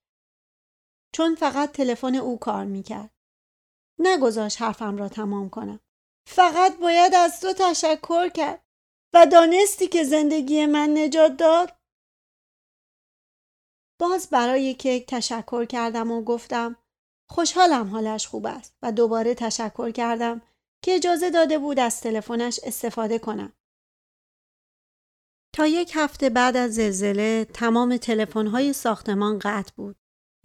چون 1.13 1.35
فقط 1.35 1.73
تلفن 1.73 2.15
او 2.15 2.39
کار 2.39 2.65
می‌کرد. 2.65 3.11
نگذاش 3.99 4.57
حرفم 4.57 4.97
را 4.97 5.09
تمام 5.09 5.51
کنم. 5.51 5.81
فقط 6.27 6.77
باید 6.77 7.15
از 7.15 7.41
تو 7.41 7.53
تشکر 7.53 8.29
کرد 8.29 8.65
و 9.15 9.27
دانستی 9.27 9.87
که 9.87 10.05
زندگی 10.05 10.67
من 10.67 10.99
نجات 10.99 11.37
داد؟ 11.37 11.80
باز 14.01 14.29
برای 14.31 14.75
کیک 14.75 15.07
تشکر 15.07 15.65
کردم 15.65 16.11
و 16.11 16.23
گفتم 16.23 16.77
خوشحالم 17.29 17.89
حالش 17.91 18.27
خوب 18.27 18.47
است 18.47 18.75
و 18.83 18.93
دوباره 18.93 19.35
تشکر 19.35 19.91
کردم 19.91 20.43
که 20.85 20.95
اجازه 20.95 21.31
داده 21.31 21.59
بود 21.59 21.79
از 21.79 22.01
تلفنش 22.01 22.61
استفاده 22.63 23.19
کنم. 23.19 23.53
تا 25.55 25.67
یک 25.67 25.93
هفته 25.95 26.31
بعد 26.31 26.57
از 26.57 26.75
زلزله 26.75 27.45
تمام 27.45 27.97
تلفن‌های 27.97 28.73
ساختمان 28.73 29.39
قطع 29.39 29.73
بود. 29.77 29.97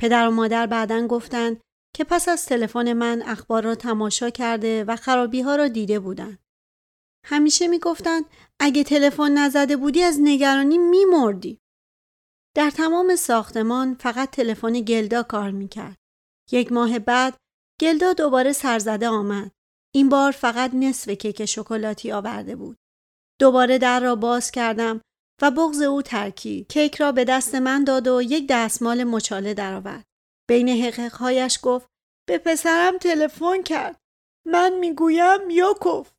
پدر 0.02 0.28
و 0.28 0.32
مادر 0.32 0.68
بعدا 0.68 1.08
گفتند 1.08 1.62
که 1.96 2.04
پس 2.04 2.30
از 2.30 2.46
تلفن 2.46 2.94
من 2.94 3.22
اخبار 3.22 3.64
را 3.64 3.76
تماشا 3.76 4.30
کرده 4.30 4.84
و 4.84 4.96
خرابی 4.96 5.42
ها 5.42 5.56
را 5.56 5.68
دیده 5.68 6.00
بودند. 6.00 6.40
همیشه 7.26 7.68
می‌گفتند 7.68 8.26
اگه 8.60 8.84
تلفن 8.84 9.32
نزده 9.32 9.78
بودی 9.78 10.04
از 10.04 10.18
نگرانی 10.22 10.78
میمردی. 10.78 11.62
در 12.56 12.70
تمام 12.70 13.16
ساختمان 13.16 13.96
فقط 13.96 14.32
تلفن 14.32 14.74
گلدا 14.74 15.24
کار 15.24 15.52
می‌کرد. 15.52 15.98
یک 16.52 16.72
ماه 16.72 17.00
بعد 17.00 17.38
گلدا 17.82 18.14
دوباره 18.14 18.54
سرزده 18.54 19.08
آمد. 19.08 19.52
این 19.96 20.10
بار 20.10 20.32
فقط 20.32 20.72
نصف 20.74 21.10
کیک 21.10 21.46
شکلاتی 21.46 22.12
آورده 22.12 22.56
بود. 22.56 22.78
دوباره 23.40 23.78
در 23.78 24.00
را 24.00 24.16
باز 24.16 24.52
کردم 24.52 25.02
و 25.42 25.52
بغز 25.52 25.82
او 25.82 26.02
ترکید. 26.02 26.68
کیک 26.68 26.96
را 26.96 27.12
به 27.12 27.26
دست 27.26 27.56
من 27.56 27.84
داد 27.84 28.08
و 28.08 28.22
یک 28.22 28.48
دستمال 28.50 29.04
مچاله 29.04 29.54
درآورد. 29.54 30.06
بین 30.50 30.70
حقیقهایش 30.70 31.60
گفت 31.64 31.88
به 32.28 32.38
پسرم 32.38 32.98
تلفن 32.98 33.62
کرد. 33.62 34.00
من 34.48 34.74
می‌گویم 34.80 35.50
یوکوف. 35.50 36.12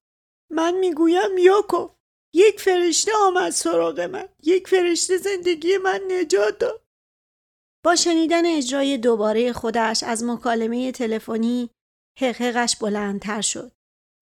من 0.51 0.75
می‌گویم 0.75 1.39
یوکوف. 1.39 1.91
یک 2.35 2.61
فرشته 2.61 3.13
آمد 3.27 3.51
سراغ 3.51 4.01
من. 4.01 4.29
یک 4.43 4.69
فرشته 4.69 5.17
زندگی 5.17 5.77
من 5.77 6.01
نجات 6.11 6.59
داد. 6.59 6.83
با 7.85 7.97
شنیدن 7.97 8.47
اجرای 8.47 8.99
دوباره 8.99 9.53
خودش 9.53 10.03
از 10.03 10.25
مکالمه 10.25 10.93
تلفنی 10.93 11.71
حقیقش 12.21 12.77
بلندتر 12.77 13.41
شد. 13.41 13.73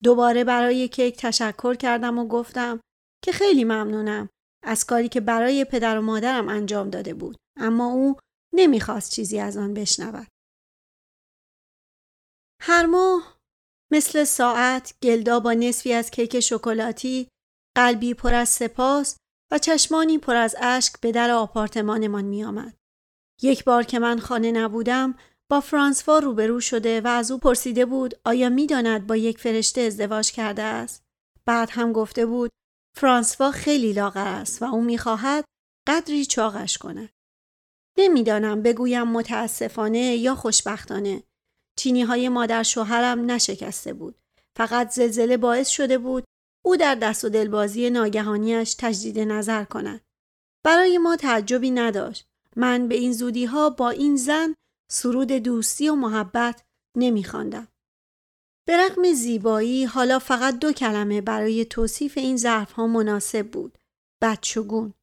دوباره 0.02 0.44
برای 0.44 0.88
کیک 0.88 1.16
تشکر 1.16 1.74
کردم 1.74 2.18
و 2.18 2.28
گفتم 2.28 2.80
که 3.24 3.32
خیلی 3.32 3.64
ممنونم 3.64 4.28
از 4.64 4.86
کاری 4.86 5.08
که 5.08 5.20
برای 5.20 5.64
پدر 5.64 5.98
و 5.98 6.02
مادرم 6.02 6.48
انجام 6.48 6.90
داده 6.90 7.14
بود 7.14 7.36
اما 7.56 7.92
او 7.92 8.16
نمی‌خواست 8.54 9.12
چیزی 9.12 9.38
از 9.38 9.56
آن 9.56 9.74
بشنود. 9.74 10.26
هر 12.60 12.86
ماه 12.86 13.38
مثل 13.92 14.24
ساعت 14.24 14.94
گلدا 15.02 15.40
با 15.40 15.52
نصفی 15.52 15.92
از 15.92 16.10
کیک 16.10 16.40
شکلاتی 16.40 17.28
قلبی 17.76 18.14
پر 18.14 18.34
از 18.34 18.48
سپاس 18.48 19.16
و 19.52 19.58
چشمانی 19.58 20.18
پر 20.18 20.36
از 20.36 20.56
اشک 20.60 21.00
به 21.00 21.12
در 21.12 21.30
آپارتمانمان 21.30 22.24
می 22.24 22.44
آمد. 22.44 22.76
یک 23.42 23.64
بار 23.64 23.82
که 23.82 23.98
من 23.98 24.18
خانه 24.18 24.52
نبودم 24.52 25.14
با 25.50 25.60
فرانسوا 25.60 26.18
روبرو 26.18 26.60
شده 26.60 27.00
و 27.00 27.06
از 27.06 27.30
او 27.30 27.38
پرسیده 27.38 27.86
بود 27.86 28.14
آیا 28.24 28.48
می‌داند 28.48 29.06
با 29.06 29.16
یک 29.16 29.38
فرشته 29.38 29.80
ازدواج 29.80 30.32
کرده 30.32 30.62
است؟ 30.62 31.02
بعد 31.46 31.70
هم 31.72 31.92
گفته 31.92 32.26
بود 32.26 32.50
فرانسوا 32.96 33.50
خیلی 33.50 33.92
لاغر 33.92 34.28
است 34.28 34.62
و 34.62 34.64
او 34.64 34.82
می‌خواهد 34.82 35.44
قدری 35.88 36.24
چاقش 36.24 36.78
کند. 36.78 37.08
نمی‌دانم 37.98 38.62
بگویم 38.62 39.08
متاسفانه 39.08 39.98
یا 39.98 40.34
خوشبختانه. 40.34 41.22
چینی 41.78 42.02
های 42.02 42.28
مادر 42.28 42.62
شوهرم 42.62 43.30
نشکسته 43.30 43.92
بود. 43.92 44.18
فقط 44.56 44.90
زلزله 44.90 45.36
باعث 45.36 45.68
شده 45.68 45.98
بود 45.98 46.24
او 46.64 46.76
در 46.76 46.94
دست 46.94 47.24
و 47.24 47.28
دلبازی 47.28 47.90
ناگهانیش 47.90 48.74
تجدید 48.78 49.18
نظر 49.18 49.64
کند 49.64 50.00
برای 50.64 50.98
ما 50.98 51.16
تعجبی 51.16 51.70
نداشت 51.70 52.26
من 52.56 52.88
به 52.88 52.94
این 52.94 53.12
زودی 53.12 53.44
ها 53.44 53.70
با 53.70 53.90
این 53.90 54.16
زن 54.16 54.54
سرود 54.90 55.32
دوستی 55.32 55.88
و 55.88 55.94
محبت 55.94 56.62
نمیخواندم. 56.96 57.68
به 58.66 58.76
رغم 58.76 59.12
زیبایی 59.12 59.84
حالا 59.84 60.18
فقط 60.18 60.58
دو 60.58 60.72
کلمه 60.72 61.20
برای 61.20 61.64
توصیف 61.64 62.18
این 62.18 62.36
ظرف 62.36 62.72
ها 62.72 62.86
مناسب 62.86 63.50
بود. 63.50 63.78
بدشگون. 64.22 64.94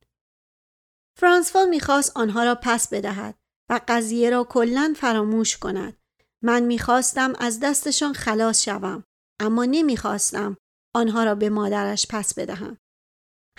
فرانسوا 1.20 1.66
می‌خواست 1.66 2.18
آنها 2.18 2.44
را 2.44 2.56
پس 2.56 2.88
بدهد 2.94 3.36
و 3.70 3.80
قضیه 3.88 4.30
را 4.30 4.44
کلا 4.44 4.94
فراموش 4.98 5.58
کند. 5.58 5.98
من 6.44 6.64
می‌خواستم 6.64 7.34
از 7.40 7.60
دستشان 7.60 8.14
خلاص 8.14 8.64
شوم 8.64 9.04
اما 9.40 9.66
نمی‌خواستم 9.66 10.58
آنها 10.96 11.24
را 11.24 11.36
به 11.36 11.50
مادرش 11.50 12.06
پس 12.10 12.34
بدهم. 12.34 12.78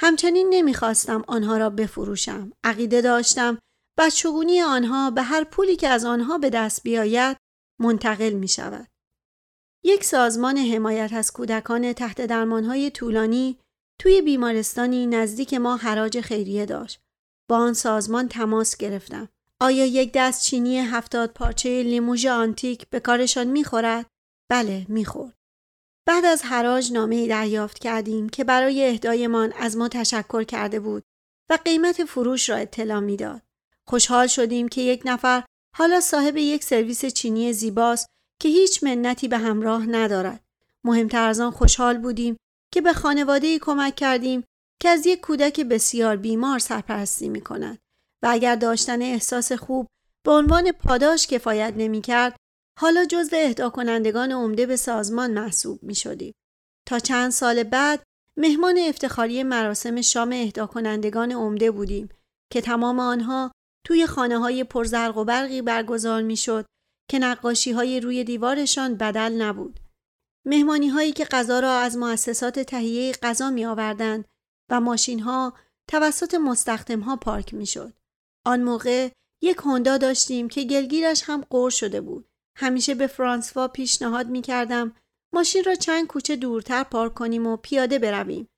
همچنین 0.01 0.47
نمی‌خواستم 0.51 1.25
آنها 1.29 1.57
را 1.57 1.71
بفروشم. 1.71 2.53
عقیده 2.65 3.01
داشتم 3.01 3.59
بچگونی 3.99 4.63
آنها 4.63 5.11
به 5.11 5.23
هر 5.23 5.45
پولی 5.45 5.77
که 5.77 5.89
از 5.89 6.05
آنها 6.05 6.39
به 6.39 6.51
دست 6.51 6.83
بیاید 6.83 7.37
منتقل 7.81 8.33
می 8.33 8.49
شود. 8.49 8.89
یک 9.85 10.05
سازمان 10.05 10.59
حمایت 10.59 11.13
از 11.13 11.33
کودکان 11.33 11.93
تحت 11.93 12.21
درمانهای 12.21 12.91
طولانی 12.91 13.59
توی 14.01 14.23
بیمارستانی 14.23 15.07
نزدیک 15.07 15.55
ما 15.55 15.77
حراج 15.77 16.21
خیریه 16.21 16.67
داشت. 16.67 17.01
با 17.51 17.57
آن 17.57 17.73
سازمان 17.73 18.29
تماس 18.29 18.77
گرفتم. 18.77 19.29
آیا 19.61 19.87
یک 19.87 20.13
دست 20.15 20.43
چینی 20.43 20.79
هفتاد 20.79 21.33
پارچه 21.33 21.83
لیموژ 21.83 22.27
آنتیک 22.27 22.89
به 22.91 23.01
کارشان 23.01 23.47
می‌خورد؟ 23.47 24.07
بله 24.51 24.87
می‌خورد. 24.89 25.35
بعد 26.07 26.25
از 26.25 26.43
حراج 26.43 26.93
نامه 26.93 27.29
دریافت 27.29 27.79
کردیم 27.79 28.29
که 28.29 28.45
برای 28.45 28.89
اهدایمان 28.89 29.53
از 29.53 29.77
ما 29.77 29.89
تشکر 29.89 30.43
کرده 30.43 30.81
بود 30.81 31.03
و 31.51 31.59
قیمت 31.65 32.05
فروش 32.05 32.49
را 32.49 32.57
اطلاع 32.57 33.01
می‌داد. 33.01 33.43
خوشحال 33.89 34.27
شدیم 34.27 34.69
که 34.69 34.81
یک 34.81 35.03
نفر 35.05 35.45
حالا 35.77 36.01
صاحب 36.01 36.37
یک 36.37 36.65
سرویس 36.65 37.05
چینی 37.05 37.53
زیباست 37.53 38.07
که 38.41 38.49
هیچ 38.49 38.85
منتی 38.85 39.29
به 39.29 39.39
همراه 39.39 39.87
ندارد. 39.87 40.45
مهمتر 40.85 41.29
از 41.29 41.41
آن 41.41 41.51
خوشحال 41.51 41.99
بودیم 41.99 42.37
که 42.73 42.81
به 42.81 42.93
خانواده 42.93 43.59
کمک 43.59 43.97
کردیم 43.97 44.45
که 44.83 44.89
از 44.89 45.07
یک 45.07 45.21
کودک 45.21 45.61
بسیار 45.61 46.17
بیمار 46.17 46.59
سرپرستی 46.59 47.29
می 47.29 47.41
کند 47.41 47.79
و 48.23 48.29
اگر 48.31 48.57
داشتن 48.57 49.03
احساس 49.03 49.53
خوب 49.53 49.87
به 50.25 50.33
عنوان 50.33 50.73
پاداش 50.73 51.27
کفایت 51.27 51.75
نمی 51.77 52.01
کرد 52.01 52.37
حالا 52.79 53.05
جزو 53.05 53.37
اهدا 53.37 53.71
کنندگان 53.71 54.33
عمده 54.33 54.67
به 54.67 54.77
سازمان 54.77 55.31
محسوب 55.31 55.83
می 55.83 55.95
شدیم. 55.95 56.33
تا 56.89 56.99
چند 56.99 57.31
سال 57.31 57.63
بعد 57.63 58.03
مهمان 58.39 58.79
افتخاری 58.79 59.43
مراسم 59.43 60.01
شام 60.01 60.33
اهدا 60.33 60.67
کنندگان 60.67 61.33
عمده 61.33 61.71
بودیم 61.71 62.09
که 62.53 62.61
تمام 62.61 63.01
آنها 63.01 63.53
توی 63.87 64.07
خانه 64.07 64.39
های 64.39 64.65
پرزرق 64.65 65.17
و 65.17 65.25
برقی 65.25 65.63
برگزار 65.63 66.23
می 66.23 66.37
شد 66.37 66.67
که 67.11 67.19
نقاشی 67.19 67.73
های 67.73 68.01
روی 68.01 68.25
دیوارشان 68.25 68.95
بدل 68.95 69.43
نبود. 69.43 69.81
مهمانی 70.47 70.89
هایی 70.89 71.13
که 71.13 71.25
غذا 71.25 71.61
را 71.61 71.73
از 71.79 71.97
مؤسسات 71.97 72.59
تهیه 72.59 73.13
غذا 73.13 73.51
می 73.51 73.65
آوردند 73.65 74.25
و 74.71 74.81
ماشین 74.81 75.21
ها 75.21 75.55
توسط 75.91 76.35
مستخدم 76.35 77.01
ها 77.01 77.17
پارک 77.17 77.55
می 77.55 77.67
شد. 77.67 77.93
آن 78.47 78.63
موقع 78.63 79.11
یک 79.43 79.57
هوندا 79.57 79.99
داشتیم 79.99 80.49
که 80.49 80.65
گلگیرش 80.65 81.23
هم 81.27 81.41
قور 81.51 81.71
شده 81.71 82.01
بود. 82.01 82.29
همیشه 82.57 82.95
به 82.95 83.07
فرانسوا 83.07 83.69
پیشنهاد 83.69 84.27
می 84.27 84.43
کردم 84.43 84.95
ماشین 85.35 85.65
را 85.65 85.75
چند 85.75 86.07
کوچه 86.07 86.37
دورتر 86.37 86.83
پارک 86.83 87.15
کنیم 87.15 87.47
و 87.47 87.57
پیاده 87.57 87.99
برویم. 87.99 88.49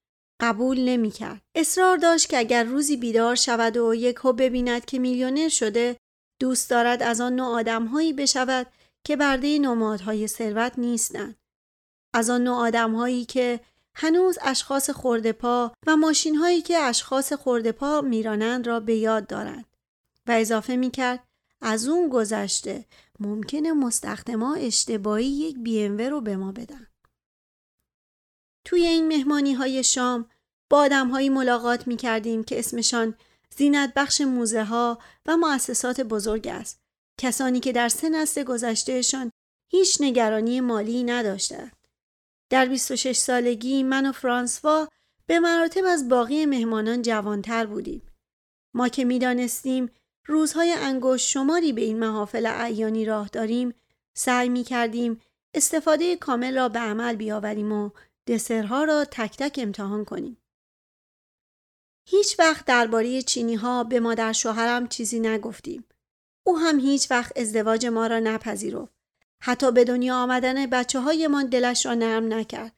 قبول 0.40 0.80
نمی 0.80 1.10
کرد. 1.10 1.42
اصرار 1.54 1.96
داشت 1.96 2.28
که 2.28 2.38
اگر 2.38 2.64
روزی 2.64 2.96
بیدار 2.96 3.34
شود 3.34 3.76
و 3.76 3.94
یک 3.94 4.22
ببیند 4.22 4.84
که 4.84 4.98
میلیونر 4.98 5.48
شده 5.48 5.96
دوست 6.40 6.70
دارد 6.70 7.02
از 7.02 7.20
آن 7.20 7.36
نوع 7.36 7.46
آدمهایی 7.46 8.12
بشود 8.12 8.66
که 9.04 9.16
برده 9.16 9.58
نمادهای 9.58 10.28
ثروت 10.28 10.72
نیستند. 10.78 11.36
از 12.14 12.30
آن 12.30 12.44
نوع 12.44 12.56
آدمهایی 12.56 13.24
که 13.24 13.60
هنوز 13.94 14.38
اشخاص 14.42 14.90
پا 15.38 15.72
و 15.86 15.96
ماشین 15.96 16.36
هایی 16.36 16.62
که 16.62 16.78
اشخاص 16.78 17.32
پا 17.32 18.00
میرانند 18.00 18.66
را 18.66 18.80
به 18.80 18.94
یاد 18.94 19.26
دارند 19.26 19.66
و 20.26 20.32
اضافه 20.32 20.76
می 20.76 20.90
کرد 20.90 21.24
از 21.66 21.88
اون 21.88 22.08
گذشته 22.08 22.84
ممکنه 23.20 23.72
مستخدما 23.72 24.54
اشتباهی 24.54 25.26
یک 25.26 25.58
بی 25.58 25.88
رو 25.88 26.20
به 26.20 26.36
ما 26.36 26.52
بدن. 26.52 26.86
توی 28.64 28.86
این 28.86 29.08
مهمانی 29.08 29.52
های 29.52 29.84
شام 29.84 30.30
با 30.70 30.78
آدم 30.78 31.08
هایی 31.08 31.28
ملاقات 31.28 31.86
می 31.86 31.96
کردیم 31.96 32.44
که 32.44 32.58
اسمشان 32.58 33.14
زینت 33.56 33.92
بخش 33.96 34.20
موزه 34.20 34.64
ها 34.64 34.98
و 35.26 35.36
مؤسسات 35.36 36.00
بزرگ 36.00 36.48
است. 36.48 36.80
کسانی 37.20 37.60
که 37.60 37.72
در 37.72 37.88
سه 37.88 38.08
نسل 38.08 38.42
گذشتهشان 38.42 39.30
هیچ 39.70 39.98
نگرانی 40.00 40.60
مالی 40.60 41.04
نداشتند. 41.04 41.76
در 42.50 42.66
26 42.66 43.16
سالگی 43.16 43.82
من 43.82 44.06
و 44.06 44.12
فرانسوا 44.12 44.88
به 45.26 45.40
مراتب 45.40 45.84
از 45.84 46.08
باقی 46.08 46.46
مهمانان 46.46 47.02
جوانتر 47.02 47.66
بودیم. 47.66 48.02
ما 48.74 48.88
که 48.88 49.04
می‌دانستیم 49.04 49.90
روزهای 50.26 50.72
انگشت 50.72 51.28
شماری 51.28 51.72
به 51.72 51.80
این 51.80 51.98
محافل 51.98 52.46
اعیانی 52.46 53.04
راه 53.04 53.28
داریم 53.28 53.74
سعی 54.14 54.48
می 54.48 54.64
کردیم 54.64 55.20
استفاده 55.54 56.16
کامل 56.16 56.56
را 56.56 56.68
به 56.68 56.78
عمل 56.78 57.16
بیاوریم 57.16 57.72
و 57.72 57.90
دسرها 58.26 58.84
را 58.84 59.04
تک 59.04 59.36
تک 59.36 59.58
امتحان 59.62 60.04
کنیم. 60.04 60.36
هیچ 62.08 62.38
وقت 62.38 62.64
درباره 62.64 63.22
چینی 63.22 63.54
ها 63.54 63.84
به 63.84 64.00
مادر 64.00 64.32
شوهرم 64.32 64.88
چیزی 64.88 65.20
نگفتیم. 65.20 65.84
او 66.46 66.58
هم 66.58 66.80
هیچ 66.80 67.10
وقت 67.10 67.38
ازدواج 67.38 67.86
ما 67.86 68.06
را 68.06 68.18
نپذیرفت. 68.18 68.94
حتی 69.40 69.72
به 69.72 69.84
دنیا 69.84 70.16
آمدن 70.16 70.66
بچه 70.66 71.00
هایمان 71.00 71.46
دلش 71.46 71.86
را 71.86 71.94
نرم 71.94 72.32
نکرد. 72.32 72.72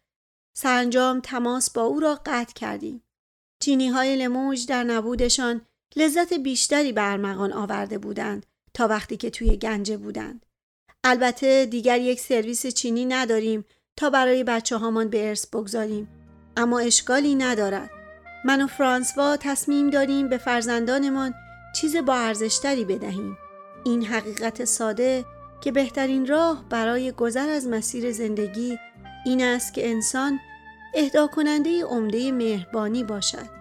سرانجام 0.57 1.21
تماس 1.21 1.71
با 1.71 1.83
او 1.83 2.01
را 2.01 2.21
قطع 2.27 2.53
کردیم. 2.55 3.03
چینی 3.61 3.89
های 3.89 4.17
لموج 4.17 4.67
در 4.67 4.85
نبودشان 4.85 5.67
لذت 5.97 6.33
بیشتری 6.33 6.93
به 6.93 7.11
ارمغان 7.11 7.53
آورده 7.53 7.99
بودند 7.99 8.47
تا 8.75 8.89
وقتی 8.89 9.17
که 9.17 9.31
توی 9.31 9.57
گنجه 9.57 9.97
بودند. 9.97 10.47
البته 11.05 11.67
دیگر 11.67 12.01
یک 12.01 12.21
سرویس 12.21 12.67
چینی 12.67 13.05
نداریم 13.05 13.65
تا 13.97 14.11
برای 14.11 14.45
بچه 14.45 14.77
هامان 14.77 15.09
به 15.09 15.29
ارث 15.29 15.47
بگذاریم. 15.47 16.09
اما 16.57 16.79
اشکالی 16.79 17.35
ندارد. 17.35 17.91
من 18.45 18.63
و 18.63 18.67
فرانسوا 18.67 19.37
تصمیم 19.37 19.91
داریم 19.91 20.29
به 20.29 20.39
فرزندانمان 20.39 21.35
چیز 21.77 21.97
با 21.97 22.15
ارزشتری 22.15 22.85
بدهیم. 22.85 23.39
این 23.85 24.05
حقیقت 24.05 24.65
ساده 24.65 25.25
که 25.61 25.73
بهترین 25.73 26.27
راه 26.27 26.65
برای 26.69 27.13
گذر 27.13 27.49
از 27.49 27.67
مسیر 27.67 28.13
زندگی 28.13 28.79
این 29.27 29.43
است 29.43 29.75
که 29.75 29.91
انسان 29.91 30.41
اهدا 30.95 31.27
کننده 31.27 31.85
عمده 31.85 32.33
مهربانی 32.33 33.05
باشد. 33.05 33.56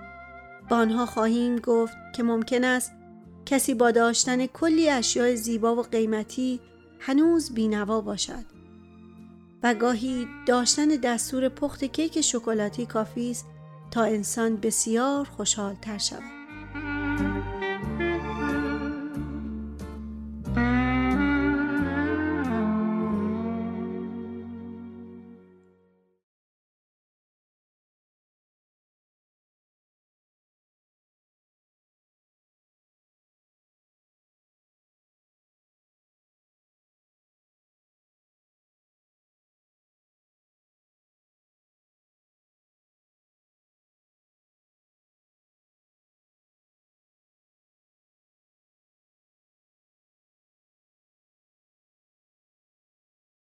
با 0.69 0.77
آنها 0.77 1.05
خواهیم 1.05 1.59
گفت 1.59 1.97
که 2.15 2.23
ممکن 2.23 2.63
است 2.63 2.91
کسی 3.45 3.73
با 3.73 3.91
داشتن 3.91 4.45
کلی 4.45 4.89
اشیاء 4.89 5.35
زیبا 5.35 5.75
و 5.75 5.81
قیمتی 5.81 6.59
هنوز 6.99 7.53
بینوا 7.53 8.01
باشد. 8.01 8.45
و 9.63 9.73
گاهی 9.73 10.27
داشتن 10.47 10.87
دستور 10.87 11.49
پخت 11.49 11.83
کیک 11.83 12.21
شکلاتی 12.21 12.85
کافی 12.85 13.31
است 13.31 13.45
تا 13.91 14.03
انسان 14.03 14.55
بسیار 14.55 15.25
خوشحال 15.25 15.75
تر 15.75 15.97
شود. 15.97 16.34